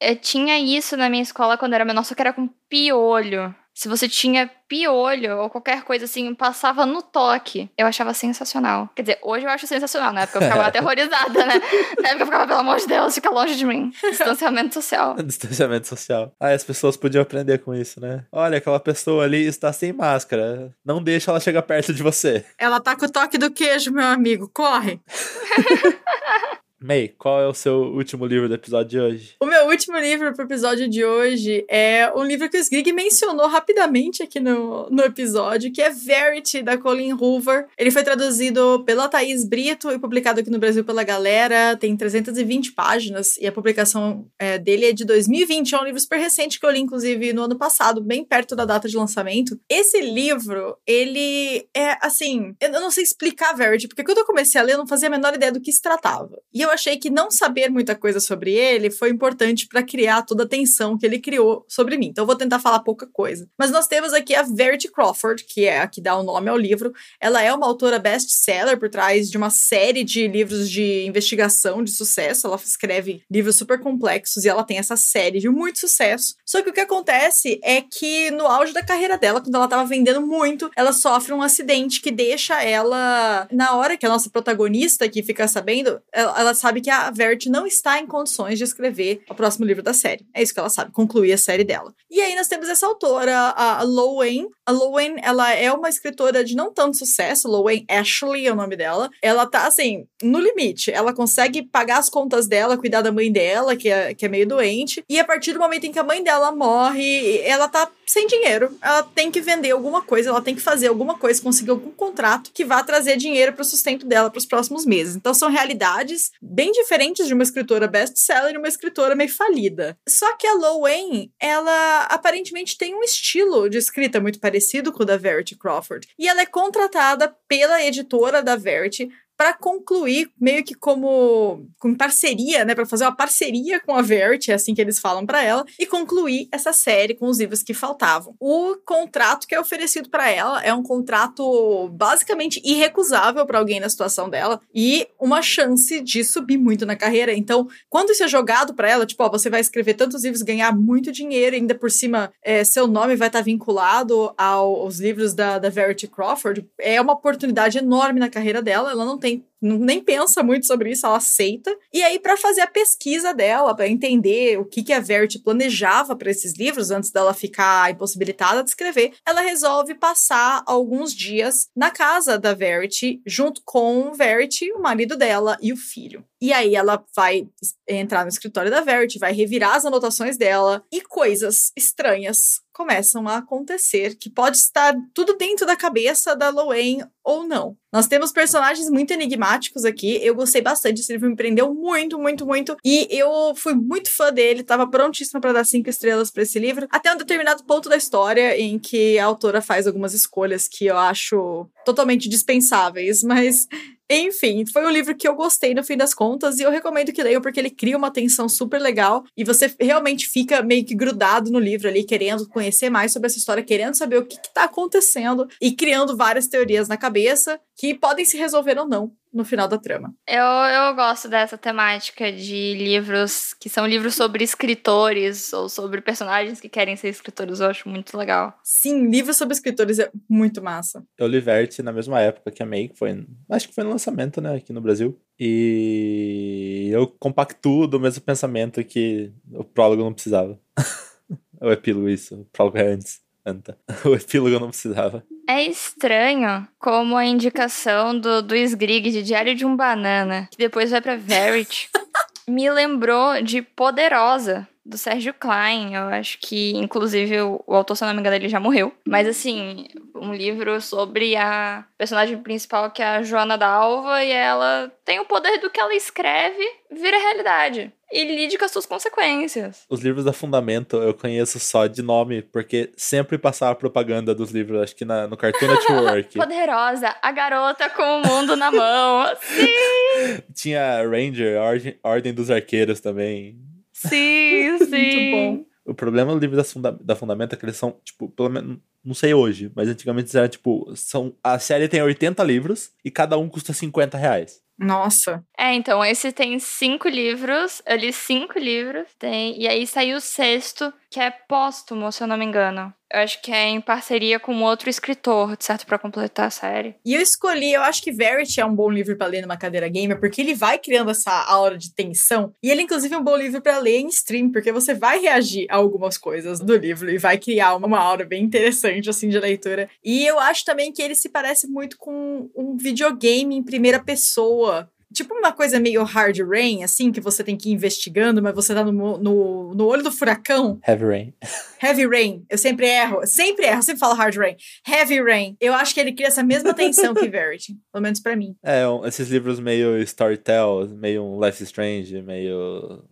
Eu 0.00 0.16
tinha 0.16 0.58
isso 0.58 0.96
na 0.96 1.08
minha 1.08 1.22
escola 1.22 1.58
quando 1.58 1.74
era 1.74 1.84
menor, 1.84 2.04
só 2.04 2.14
que 2.14 2.22
era 2.22 2.32
com 2.32 2.48
piolho 2.68 3.54
se 3.76 3.88
você 3.88 4.08
tinha 4.08 4.50
piolho 4.66 5.36
ou 5.36 5.50
qualquer 5.50 5.82
coisa 5.82 6.06
assim, 6.06 6.34
passava 6.34 6.86
no 6.86 7.02
toque. 7.02 7.70
Eu 7.76 7.86
achava 7.86 8.14
sensacional. 8.14 8.88
Quer 8.96 9.02
dizer, 9.02 9.18
hoje 9.22 9.44
eu 9.44 9.50
acho 9.50 9.66
sensacional, 9.66 10.14
na 10.14 10.22
época 10.22 10.38
eu 10.38 10.42
ficava 10.44 10.64
aterrorizada, 10.66 11.44
né? 11.44 11.60
Na 12.00 12.08
época 12.08 12.22
eu 12.22 12.26
ficava, 12.26 12.46
pelo 12.46 12.60
amor 12.60 12.78
de 12.78 12.86
Deus, 12.86 13.14
fica 13.14 13.28
longe 13.28 13.54
de 13.54 13.65
Distanciamento 14.02 14.74
social. 14.74 15.16
Distanciamento 15.22 15.86
social. 15.86 16.32
Ah, 16.40 16.50
as 16.50 16.64
pessoas 16.64 16.96
podiam 16.96 17.22
aprender 17.22 17.58
com 17.58 17.74
isso, 17.74 18.00
né? 18.00 18.24
Olha, 18.30 18.58
aquela 18.58 18.80
pessoa 18.80 19.24
ali 19.24 19.46
está 19.46 19.72
sem 19.72 19.92
máscara. 19.92 20.70
Não 20.84 21.02
deixa 21.02 21.30
ela 21.30 21.40
chegar 21.40 21.62
perto 21.62 21.92
de 21.92 22.02
você. 22.02 22.44
Ela 22.58 22.80
tá 22.80 22.96
com 22.96 23.06
o 23.06 23.10
toque 23.10 23.38
do 23.38 23.50
queijo, 23.50 23.92
meu 23.92 24.06
amigo. 24.06 24.50
Corre! 24.52 25.00
May, 26.78 27.08
qual 27.08 27.40
é 27.40 27.48
o 27.48 27.54
seu 27.54 27.94
último 27.94 28.26
livro 28.26 28.48
do 28.48 28.54
episódio 28.54 28.90
de 28.90 29.00
hoje? 29.00 29.34
O 29.40 29.46
meu 29.46 29.66
último 29.66 29.96
livro 29.98 30.34
pro 30.34 30.44
episódio 30.44 30.86
de 30.86 31.02
hoje 31.02 31.64
é 31.70 32.12
um 32.14 32.22
livro 32.22 32.50
que 32.50 32.58
o 32.58 32.60
Sgrig 32.60 32.92
mencionou 32.92 33.48
rapidamente 33.48 34.22
aqui 34.22 34.38
no, 34.38 34.86
no 34.90 35.02
episódio, 35.02 35.72
que 35.72 35.80
é 35.80 35.88
Verity, 35.88 36.62
da 36.62 36.76
Colin 36.76 37.14
Hoover. 37.14 37.66
Ele 37.78 37.90
foi 37.90 38.04
traduzido 38.04 38.84
pela 38.84 39.08
Thaís 39.08 39.42
Brito 39.44 39.90
e 39.90 39.98
publicado 39.98 40.40
aqui 40.40 40.50
no 40.50 40.58
Brasil 40.58 40.84
pela 40.84 41.02
Galera. 41.02 41.76
Tem 41.76 41.96
320 41.96 42.72
páginas 42.72 43.38
e 43.38 43.46
a 43.46 43.52
publicação 43.52 44.26
é, 44.38 44.58
dele 44.58 44.86
é 44.86 44.92
de 44.92 45.06
2020. 45.06 45.74
É 45.74 45.80
um 45.80 45.84
livro 45.84 46.00
super 46.00 46.18
recente 46.18 46.60
que 46.60 46.66
eu 46.66 46.70
li, 46.70 46.80
inclusive, 46.80 47.32
no 47.32 47.44
ano 47.44 47.56
passado, 47.56 48.02
bem 48.02 48.22
perto 48.22 48.54
da 48.54 48.66
data 48.66 48.86
de 48.86 48.96
lançamento. 48.98 49.58
Esse 49.66 50.00
livro, 50.02 50.76
ele 50.86 51.66
é, 51.74 51.96
assim... 52.02 52.54
Eu 52.60 52.70
não 52.72 52.90
sei 52.90 53.02
explicar 53.02 53.54
Verity, 53.54 53.88
porque 53.88 54.04
quando 54.04 54.18
eu 54.18 54.26
comecei 54.26 54.60
a 54.60 54.64
ler, 54.64 54.74
eu 54.74 54.78
não 54.78 54.86
fazia 54.86 55.08
a 55.08 55.10
menor 55.10 55.34
ideia 55.34 55.50
do 55.50 55.60
que 55.60 55.72
se 55.72 55.80
tratava. 55.80 56.38
E 56.52 56.66
eu 56.66 56.70
achei 56.76 56.96
que 56.96 57.10
não 57.10 57.30
saber 57.30 57.68
muita 57.68 57.94
coisa 57.94 58.20
sobre 58.20 58.52
ele 58.52 58.90
foi 58.90 59.10
importante 59.10 59.66
para 59.66 59.82
criar 59.82 60.22
toda 60.22 60.44
a 60.44 60.48
tensão 60.48 60.96
que 60.96 61.04
ele 61.04 61.18
criou 61.18 61.64
sobre 61.68 61.98
mim. 61.98 62.06
Então 62.06 62.22
eu 62.22 62.26
vou 62.26 62.36
tentar 62.36 62.60
falar 62.60 62.80
pouca 62.80 63.06
coisa. 63.06 63.48
Mas 63.58 63.70
nós 63.70 63.86
temos 63.86 64.12
aqui 64.12 64.34
a 64.34 64.42
Verity 64.42 64.88
Crawford, 64.88 65.44
que 65.44 65.64
é 65.64 65.80
a 65.80 65.88
que 65.88 66.00
dá 66.00 66.16
o 66.16 66.22
nome 66.22 66.48
ao 66.48 66.56
livro. 66.56 66.92
Ela 67.20 67.42
é 67.42 67.52
uma 67.52 67.66
autora 67.66 67.98
best-seller 67.98 68.78
por 68.78 68.88
trás 68.88 69.30
de 69.30 69.36
uma 69.36 69.50
série 69.50 70.04
de 70.04 70.28
livros 70.28 70.70
de 70.70 71.04
investigação 71.06 71.82
de 71.82 71.90
sucesso. 71.90 72.46
Ela 72.46 72.56
escreve 72.56 73.22
livros 73.30 73.56
super 73.56 73.80
complexos 73.80 74.44
e 74.44 74.48
ela 74.48 74.64
tem 74.64 74.78
essa 74.78 74.96
série 74.96 75.40
de 75.40 75.48
muito 75.48 75.80
sucesso. 75.80 76.36
Só 76.44 76.62
que 76.62 76.70
o 76.70 76.72
que 76.72 76.80
acontece 76.80 77.58
é 77.62 77.80
que 77.80 78.30
no 78.30 78.46
auge 78.46 78.72
da 78.72 78.84
carreira 78.84 79.18
dela, 79.18 79.40
quando 79.40 79.54
ela 79.54 79.68
tava 79.68 79.84
vendendo 79.84 80.20
muito, 80.24 80.70
ela 80.76 80.92
sofre 80.92 81.32
um 81.32 81.42
acidente 81.42 82.00
que 82.00 82.10
deixa 82.10 82.62
ela 82.62 83.48
na 83.50 83.74
hora 83.74 83.96
que 83.96 84.06
a 84.06 84.08
nossa 84.08 84.30
protagonista 84.30 85.08
que 85.08 85.22
fica 85.22 85.48
sabendo, 85.48 86.00
ela, 86.12 86.40
ela 86.40 86.54
sabe 86.56 86.80
que 86.80 86.90
a 86.90 87.10
Verity 87.10 87.48
não 87.48 87.66
está 87.66 88.00
em 88.00 88.06
condições 88.06 88.58
de 88.58 88.64
escrever 88.64 89.22
o 89.30 89.34
próximo 89.34 89.64
livro 89.64 89.82
da 89.82 89.92
série. 89.92 90.26
É 90.34 90.42
isso 90.42 90.52
que 90.52 90.58
ela 90.58 90.68
sabe, 90.68 90.90
concluir 90.90 91.32
a 91.32 91.38
série 91.38 91.62
dela. 91.62 91.94
E 92.10 92.20
aí 92.20 92.34
nós 92.34 92.48
temos 92.48 92.68
essa 92.68 92.86
autora, 92.86 93.50
a 93.56 93.82
Lowen. 93.82 94.48
A 94.64 94.72
Lowen, 94.72 95.16
ela 95.22 95.52
é 95.52 95.70
uma 95.72 95.88
escritora 95.88 96.42
de 96.42 96.56
não 96.56 96.72
tanto 96.72 96.96
sucesso, 96.96 97.48
Lowen 97.48 97.84
Ashley 97.88 98.46
é 98.46 98.52
o 98.52 98.56
nome 98.56 98.76
dela. 98.76 99.08
Ela 99.22 99.46
tá, 99.46 99.66
assim, 99.66 100.06
no 100.22 100.38
limite. 100.38 100.90
Ela 100.90 101.12
consegue 101.12 101.62
pagar 101.62 101.98
as 101.98 102.08
contas 102.08 102.46
dela, 102.46 102.76
cuidar 102.76 103.02
da 103.02 103.12
mãe 103.12 103.30
dela, 103.30 103.76
que 103.76 103.88
é, 103.88 104.14
que 104.14 104.24
é 104.24 104.28
meio 104.28 104.46
doente. 104.46 105.04
E 105.08 105.20
a 105.20 105.24
partir 105.24 105.52
do 105.52 105.58
momento 105.58 105.84
em 105.84 105.92
que 105.92 105.98
a 105.98 106.04
mãe 106.04 106.22
dela 106.22 106.50
morre, 106.52 107.40
ela 107.42 107.68
tá 107.68 107.88
sem 108.06 108.26
dinheiro. 108.26 108.76
Ela 108.80 109.02
tem 109.02 109.30
que 109.30 109.40
vender 109.40 109.72
alguma 109.72 110.02
coisa, 110.02 110.30
ela 110.30 110.40
tem 110.40 110.54
que 110.54 110.60
fazer 110.60 110.88
alguma 110.88 111.18
coisa, 111.18 111.42
conseguir 111.42 111.70
algum 111.70 111.90
contrato 111.90 112.50
que 112.52 112.64
vá 112.64 112.82
trazer 112.82 113.16
dinheiro 113.16 113.52
para 113.52 113.62
o 113.62 113.64
sustento 113.64 114.06
dela 114.06 114.30
para 114.30 114.38
os 114.38 114.46
próximos 114.46 114.86
meses. 114.86 115.16
Então 115.16 115.34
são 115.34 115.50
realidades 115.50 116.30
bem 116.48 116.72
diferentes 116.72 117.26
de 117.26 117.34
uma 117.34 117.42
escritora 117.42 117.88
best-seller 117.88 118.54
e 118.54 118.58
uma 118.58 118.68
escritora 118.68 119.14
meio 119.14 119.30
falida. 119.30 119.98
Só 120.08 120.36
que 120.36 120.46
a 120.46 120.54
Lowen, 120.54 121.32
ela 121.40 122.02
aparentemente 122.04 122.78
tem 122.78 122.94
um 122.94 123.02
estilo 123.02 123.68
de 123.68 123.78
escrita 123.78 124.20
muito 124.20 124.38
parecido 124.38 124.92
com 124.92 125.02
o 125.02 125.06
da 125.06 125.16
Verity 125.16 125.56
Crawford. 125.56 126.08
E 126.18 126.28
ela 126.28 126.42
é 126.42 126.46
contratada 126.46 127.34
pela 127.48 127.82
editora 127.82 128.42
da 128.42 128.56
Verity 128.56 129.08
para 129.36 129.52
concluir 129.54 130.30
meio 130.40 130.64
que 130.64 130.74
como 130.74 131.66
com 131.78 131.94
parceria, 131.94 132.64
né, 132.64 132.74
para 132.74 132.86
fazer 132.86 133.04
uma 133.04 133.14
parceria 133.14 133.80
com 133.80 133.94
a 133.94 134.02
Verity, 134.02 134.50
é 134.50 134.54
assim 134.54 134.74
que 134.74 134.80
eles 134.80 134.98
falam 134.98 135.26
para 135.26 135.42
ela, 135.42 135.64
e 135.78 135.86
concluir 135.86 136.48
essa 136.50 136.72
série 136.72 137.14
com 137.14 137.26
os 137.26 137.38
livros 137.38 137.62
que 137.62 137.74
faltavam. 137.74 138.34
O 138.40 138.76
contrato 138.84 139.46
que 139.46 139.54
é 139.54 139.60
oferecido 139.60 140.08
para 140.08 140.30
ela 140.30 140.62
é 140.62 140.72
um 140.72 140.82
contrato 140.82 141.88
basicamente 141.90 142.60
irrecusável 142.64 143.44
para 143.46 143.58
alguém 143.58 143.80
na 143.80 143.88
situação 143.88 144.28
dela 144.28 144.60
e 144.74 145.06
uma 145.20 145.42
chance 145.42 146.00
de 146.00 146.24
subir 146.24 146.56
muito 146.56 146.86
na 146.86 146.96
carreira. 146.96 147.34
Então, 147.34 147.68
quando 147.88 148.10
isso 148.10 148.24
é 148.24 148.28
jogado 148.28 148.74
para 148.74 148.88
ela, 148.88 149.06
tipo, 149.06 149.22
ó, 149.22 149.28
você 149.28 149.50
vai 149.50 149.60
escrever 149.60 149.94
tantos 149.94 150.24
livros, 150.24 150.42
ganhar 150.42 150.74
muito 150.74 151.12
dinheiro, 151.12 151.56
e 151.56 151.58
ainda 151.58 151.74
por 151.74 151.90
cima 151.90 152.32
é, 152.42 152.64
seu 152.64 152.86
nome 152.86 153.16
vai 153.16 153.28
estar 153.28 153.40
tá 153.40 153.44
vinculado 153.44 154.32
ao, 154.36 154.76
aos 154.76 154.98
livros 154.98 155.34
da, 155.34 155.58
da 155.58 155.68
Verity 155.68 156.06
Crawford, 156.06 156.66
é 156.78 157.00
uma 157.00 157.12
oportunidade 157.12 157.78
enorme 157.78 158.20
na 158.20 158.30
carreira 158.30 158.62
dela. 158.62 158.90
Ela 158.90 159.04
não 159.04 159.18
tem 159.18 159.25
think 159.26 159.44
nem 159.60 160.02
pensa 160.02 160.42
muito 160.42 160.66
sobre 160.66 160.90
isso, 160.90 161.06
ela 161.06 161.16
aceita. 161.16 161.76
E 161.92 162.02
aí, 162.02 162.18
para 162.18 162.36
fazer 162.36 162.60
a 162.60 162.66
pesquisa 162.66 163.32
dela, 163.32 163.74
para 163.74 163.88
entender 163.88 164.58
o 164.58 164.64
que, 164.64 164.82
que 164.82 164.92
a 164.92 165.00
Verity 165.00 165.38
planejava 165.38 166.14
para 166.14 166.30
esses 166.30 166.54
livros 166.54 166.90
antes 166.90 167.10
dela 167.10 167.34
ficar 167.34 167.90
impossibilitada 167.90 168.62
de 168.62 168.70
escrever, 168.70 169.14
ela 169.26 169.40
resolve 169.40 169.94
passar 169.94 170.62
alguns 170.66 171.14
dias 171.14 171.68
na 171.74 171.90
casa 171.90 172.38
da 172.38 172.54
Verity, 172.54 173.20
junto 173.26 173.62
com 173.64 174.12
Verity, 174.12 174.72
o 174.72 174.80
marido 174.80 175.16
dela 175.16 175.56
e 175.60 175.72
o 175.72 175.76
filho. 175.76 176.24
E 176.40 176.52
aí 176.52 176.76
ela 176.76 177.02
vai 177.14 177.48
entrar 177.88 178.22
no 178.22 178.28
escritório 178.28 178.70
da 178.70 178.82
Verity, 178.82 179.18
vai 179.18 179.32
revirar 179.32 179.74
as 179.74 179.86
anotações 179.86 180.36
dela 180.36 180.84
e 180.92 181.00
coisas 181.00 181.72
estranhas 181.74 182.60
começam 182.76 183.26
a 183.26 183.38
acontecer, 183.38 184.16
que 184.16 184.28
pode 184.28 184.58
estar 184.58 184.94
tudo 185.14 185.34
dentro 185.34 185.64
da 185.64 185.74
cabeça 185.74 186.36
da 186.36 186.50
Loen 186.50 186.98
ou 187.24 187.42
não. 187.42 187.74
Nós 187.90 188.06
temos 188.06 188.32
personagens 188.32 188.90
muito 188.90 189.14
enigmáticos 189.14 189.55
aqui. 189.84 190.18
Eu 190.22 190.34
gostei 190.34 190.60
bastante. 190.60 191.00
Esse 191.00 191.12
livro 191.12 191.28
me 191.28 191.36
prendeu 191.36 191.72
muito, 191.74 192.18
muito, 192.18 192.46
muito. 192.46 192.76
E 192.84 193.08
eu 193.10 193.54
fui 193.54 193.74
muito 193.74 194.10
fã 194.10 194.32
dele. 194.32 194.62
Tava 194.62 194.88
prontíssima 194.88 195.40
para 195.40 195.52
dar 195.52 195.64
cinco 195.64 195.90
estrelas 195.90 196.30
para 196.30 196.42
esse 196.42 196.58
livro. 196.58 196.86
Até 196.90 197.12
um 197.12 197.16
determinado 197.16 197.64
ponto 197.64 197.88
da 197.88 197.96
história 197.96 198.58
em 198.58 198.78
que 198.78 199.18
a 199.18 199.24
autora 199.24 199.60
faz 199.60 199.86
algumas 199.86 200.14
escolhas 200.14 200.68
que 200.68 200.86
eu 200.86 200.96
acho 200.96 201.68
totalmente 201.84 202.28
dispensáveis. 202.28 203.22
Mas 203.22 203.68
enfim, 204.08 204.64
foi 204.64 204.86
um 204.86 204.90
livro 204.90 205.16
que 205.16 205.26
eu 205.26 205.34
gostei 205.34 205.74
no 205.74 205.82
fim 205.82 205.96
das 205.96 206.14
contas 206.14 206.58
e 206.58 206.62
eu 206.62 206.70
recomendo 206.70 207.12
que 207.12 207.22
leiam 207.22 207.42
porque 207.42 207.58
ele 207.58 207.70
cria 207.70 207.96
uma 207.96 208.10
tensão 208.10 208.48
super 208.48 208.80
legal 208.80 209.24
e 209.36 209.42
você 209.42 209.74
realmente 209.80 210.28
fica 210.28 210.62
meio 210.62 210.84
que 210.84 210.94
grudado 210.94 211.50
no 211.50 211.58
livro 211.58 211.88
ali, 211.88 212.04
querendo 212.04 212.48
conhecer 212.48 212.88
mais 212.88 213.12
sobre 213.12 213.26
essa 213.26 213.38
história, 213.38 213.64
querendo 213.64 213.96
saber 213.96 214.18
o 214.18 214.24
que, 214.24 214.36
está 214.36 214.64
acontecendo 214.64 215.48
e 215.60 215.72
criando 215.72 216.16
várias 216.16 216.46
teorias 216.46 216.86
na 216.86 216.96
cabeça 216.96 217.60
que 217.76 217.94
podem 217.94 218.24
se 218.24 218.36
resolver 218.36 218.78
ou 218.78 218.86
não 218.86 219.12
no 219.36 219.44
final 219.44 219.68
da 219.68 219.76
trama. 219.76 220.14
Eu, 220.26 220.42
eu 220.42 220.94
gosto 220.94 221.28
dessa 221.28 221.58
temática 221.58 222.32
de 222.32 222.74
livros 222.74 223.52
que 223.60 223.68
são 223.68 223.86
livros 223.86 224.14
sobre 224.14 224.42
escritores 224.42 225.52
ou 225.52 225.68
sobre 225.68 226.00
personagens 226.00 226.58
que 226.58 226.70
querem 226.70 226.96
ser 226.96 227.08
escritores. 227.08 227.60
Eu 227.60 227.66
acho 227.66 227.88
muito 227.88 228.16
legal. 228.16 228.58
Sim, 228.64 229.10
livros 229.10 229.36
sobre 229.36 229.54
escritores 229.54 229.98
é 229.98 230.10
muito 230.28 230.62
massa. 230.62 231.04
Eu 231.18 231.26
li 231.26 231.38
Verte 231.38 231.82
na 231.82 231.92
mesma 231.92 232.18
época 232.20 232.50
que 232.50 232.62
a 232.62 232.66
May, 232.66 232.88
que 232.88 232.96
foi. 232.96 233.26
Acho 233.50 233.68
que 233.68 233.74
foi 233.74 233.84
no 233.84 233.90
lançamento, 233.90 234.40
né, 234.40 234.56
aqui 234.56 234.72
no 234.72 234.80
Brasil. 234.80 235.20
E 235.38 236.88
eu 236.90 237.06
compactuo 237.06 237.86
do 237.86 238.00
mesmo 238.00 238.22
pensamento 238.22 238.82
que 238.82 239.30
o 239.52 239.62
prólogo 239.62 240.02
não 240.02 240.14
precisava. 240.14 240.58
o 241.60 241.70
epílogo, 241.70 242.08
isso. 242.08 242.40
O 242.40 242.44
prólogo 242.46 242.78
é 242.78 242.92
antes. 242.92 243.25
Anta. 243.46 243.78
O 244.04 244.14
epílogo 244.14 244.58
não 244.58 244.68
precisava. 244.68 245.24
É 245.48 245.62
estranho 245.62 246.66
como 246.78 247.16
a 247.16 247.24
indicação 247.24 248.18
do, 248.18 248.42
do 248.42 248.56
Sgrig 248.56 249.10
de 249.12 249.22
Diário 249.22 249.54
de 249.54 249.64
um 249.64 249.76
Banana, 249.76 250.48
que 250.50 250.58
depois 250.58 250.90
vai 250.90 251.00
pra 251.00 251.16
Verity, 251.16 251.88
me 252.48 252.68
lembrou 252.68 253.40
de 253.40 253.62
Poderosa, 253.62 254.66
do 254.86 254.96
Sérgio 254.96 255.34
Klein. 255.34 255.94
Eu 255.94 256.04
acho 256.08 256.38
que, 256.40 256.72
inclusive, 256.76 257.40
o, 257.40 257.62
o 257.66 257.74
autor, 257.74 257.96
se 257.96 258.04
não 258.04 258.14
me 258.14 258.20
engano, 258.20 258.36
ele 258.36 258.48
já 258.48 258.60
morreu. 258.60 258.92
Mas, 259.06 259.26
assim, 259.26 259.86
um 260.14 260.32
livro 260.32 260.80
sobre 260.80 261.36
a 261.36 261.84
personagem 261.98 262.38
principal, 262.38 262.90
que 262.90 263.02
é 263.02 263.06
a 263.06 263.22
Joana 263.22 263.58
Dalva, 263.58 264.22
e 264.24 264.30
ela 264.30 264.92
tem 265.04 265.18
o 265.18 265.24
poder 265.24 265.58
do 265.58 265.70
que 265.70 265.80
ela 265.80 265.94
escreve 265.94 266.64
vira 266.90 267.18
realidade. 267.18 267.92
E 268.10 268.24
lide 268.24 268.56
com 268.56 268.64
as 268.64 268.70
suas 268.70 268.86
consequências. 268.86 269.84
Os 269.90 270.00
livros 270.00 270.24
da 270.24 270.32
Fundamento 270.32 270.96
eu 270.96 271.12
conheço 271.12 271.58
só 271.58 271.88
de 271.88 272.02
nome, 272.02 272.40
porque 272.40 272.92
sempre 272.96 273.36
passava 273.36 273.74
propaganda 273.74 274.32
dos 274.34 274.52
livros, 274.52 274.80
acho 274.80 274.94
que 274.94 275.04
na, 275.04 275.26
no 275.26 275.36
Cartoon 275.36 275.66
Network. 275.66 276.38
Poderosa, 276.38 277.14
a 277.20 277.32
garota 277.32 277.90
com 277.90 278.02
o 278.02 278.26
mundo 278.26 278.54
na 278.54 278.70
mão. 278.70 279.26
Sim! 279.42 280.42
Tinha 280.54 281.02
Ranger, 281.02 281.60
Ordem, 281.60 281.98
Ordem 282.02 282.32
dos 282.32 282.48
Arqueiros 282.48 283.00
também. 283.00 283.58
Sim, 283.96 284.78
sim. 284.78 284.86
Muito 284.90 285.30
bom. 285.30 285.66
O 285.86 285.94
problema 285.94 286.32
do 286.32 286.38
livro 286.40 286.56
da, 286.56 286.64
funda 286.64 286.92
da 286.92 287.16
Fundamento 287.16 287.54
é 287.54 287.56
que 287.56 287.64
eles 287.64 287.76
são, 287.76 287.98
tipo, 288.04 288.28
pelo 288.28 288.50
menos. 288.50 288.78
Não 289.04 289.14
sei 289.14 289.32
hoje, 289.32 289.70
mas 289.74 289.88
antigamente 289.88 290.36
era 290.36 290.48
tipo. 290.48 290.92
São, 290.96 291.34
a 291.42 291.58
série 291.58 291.88
tem 291.88 292.02
80 292.02 292.42
livros 292.42 292.90
e 293.04 293.10
cada 293.10 293.38
um 293.38 293.48
custa 293.48 293.72
50 293.72 294.18
reais. 294.18 294.60
Nossa. 294.78 295.42
É, 295.56 295.72
então, 295.72 296.04
esse 296.04 296.32
tem 296.32 296.58
cinco 296.58 297.08
livros. 297.08 297.80
Eu 297.86 297.96
li 297.96 298.12
cinco 298.12 298.58
livros. 298.58 299.08
Tem, 299.18 299.58
e 299.60 299.66
aí 299.66 299.86
saiu 299.86 300.18
o 300.18 300.20
sexto, 300.20 300.92
que 301.16 301.20
é 301.20 301.30
póstumo, 301.30 302.12
se 302.12 302.22
eu 302.22 302.26
não 302.26 302.36
me 302.36 302.44
engano. 302.44 302.92
Eu 303.10 303.20
acho 303.20 303.40
que 303.40 303.50
é 303.50 303.70
em 303.70 303.80
parceria 303.80 304.38
com 304.38 304.62
outro 304.62 304.90
escritor, 304.90 305.56
certo, 305.58 305.86
para 305.86 305.98
completar 305.98 306.48
a 306.48 306.50
série. 306.50 306.94
E 307.06 307.14
eu 307.14 307.22
escolhi, 307.22 307.72
eu 307.72 307.80
acho 307.80 308.02
que 308.02 308.12
Verity 308.12 308.60
é 308.60 308.66
um 308.66 308.74
bom 308.74 308.90
livro 308.90 309.16
para 309.16 309.26
ler 309.26 309.40
numa 309.40 309.56
cadeira 309.56 309.88
gamer, 309.88 310.20
porque 310.20 310.42
ele 310.42 310.54
vai 310.54 310.78
criando 310.78 311.10
essa 311.10 311.32
aura 311.48 311.78
de 311.78 311.94
tensão. 311.94 312.52
E 312.62 312.70
ele, 312.70 312.82
inclusive, 312.82 313.14
é 313.14 313.16
um 313.16 313.24
bom 313.24 313.34
livro 313.34 313.62
para 313.62 313.78
ler 313.78 314.00
em 314.00 314.08
stream, 314.08 314.52
porque 314.52 314.70
você 314.70 314.92
vai 314.92 315.18
reagir 315.18 315.66
a 315.70 315.76
algumas 315.76 316.18
coisas 316.18 316.60
do 316.60 316.76
livro 316.76 317.10
e 317.10 317.16
vai 317.16 317.38
criar 317.38 317.76
uma, 317.76 317.86
uma 317.86 317.98
aura 317.98 318.26
bem 318.26 318.44
interessante, 318.44 319.08
assim, 319.08 319.30
de 319.30 319.38
leitura. 319.38 319.88
E 320.04 320.26
eu 320.26 320.38
acho 320.38 320.66
também 320.66 320.92
que 320.92 321.00
ele 321.00 321.14
se 321.14 321.30
parece 321.30 321.66
muito 321.66 321.96
com 321.96 322.50
um 322.54 322.76
videogame 322.76 323.56
em 323.56 323.64
primeira 323.64 324.04
pessoa 324.04 324.86
tipo 325.16 325.34
uma 325.34 325.50
coisa 325.52 325.80
meio 325.80 326.04
hard 326.04 326.38
rain, 326.40 326.84
assim, 326.84 327.10
que 327.10 327.20
você 327.20 327.42
tem 327.42 327.56
que 327.56 327.70
ir 327.70 327.72
investigando, 327.72 328.42
mas 328.42 328.54
você 328.54 328.74
tá 328.74 328.84
no, 328.84 328.92
no, 328.92 329.74
no 329.74 329.86
olho 329.86 330.02
do 330.02 330.12
furacão. 330.12 330.78
Heavy 330.86 331.04
Rain. 331.04 331.34
Heavy 331.82 332.06
Rain. 332.06 332.44
Eu 332.48 332.58
sempre 332.58 332.86
erro. 332.86 333.26
Sempre 333.26 333.66
erro. 333.66 333.82
sempre 333.82 333.98
falo 333.98 334.14
hard 334.14 334.36
rain. 334.36 334.56
Heavy 334.86 335.20
Rain. 335.22 335.56
Eu 335.60 335.74
acho 335.74 335.94
que 335.94 336.00
ele 336.00 336.12
cria 336.12 336.28
essa 336.28 336.42
mesma 336.42 336.74
tensão 336.74 337.14
que 337.14 337.28
Verity. 337.28 337.76
Pelo 337.92 338.02
menos 338.02 338.20
para 338.20 338.36
mim. 338.36 338.54
É, 338.62 338.82
esses 339.06 339.28
livros 339.30 339.58
meio 339.58 339.98
storytell, 340.02 340.88
meio 340.90 341.24
um 341.24 341.44
Life 341.44 341.62
is 341.62 341.68
Strange, 341.68 342.22
meio... 342.22 343.02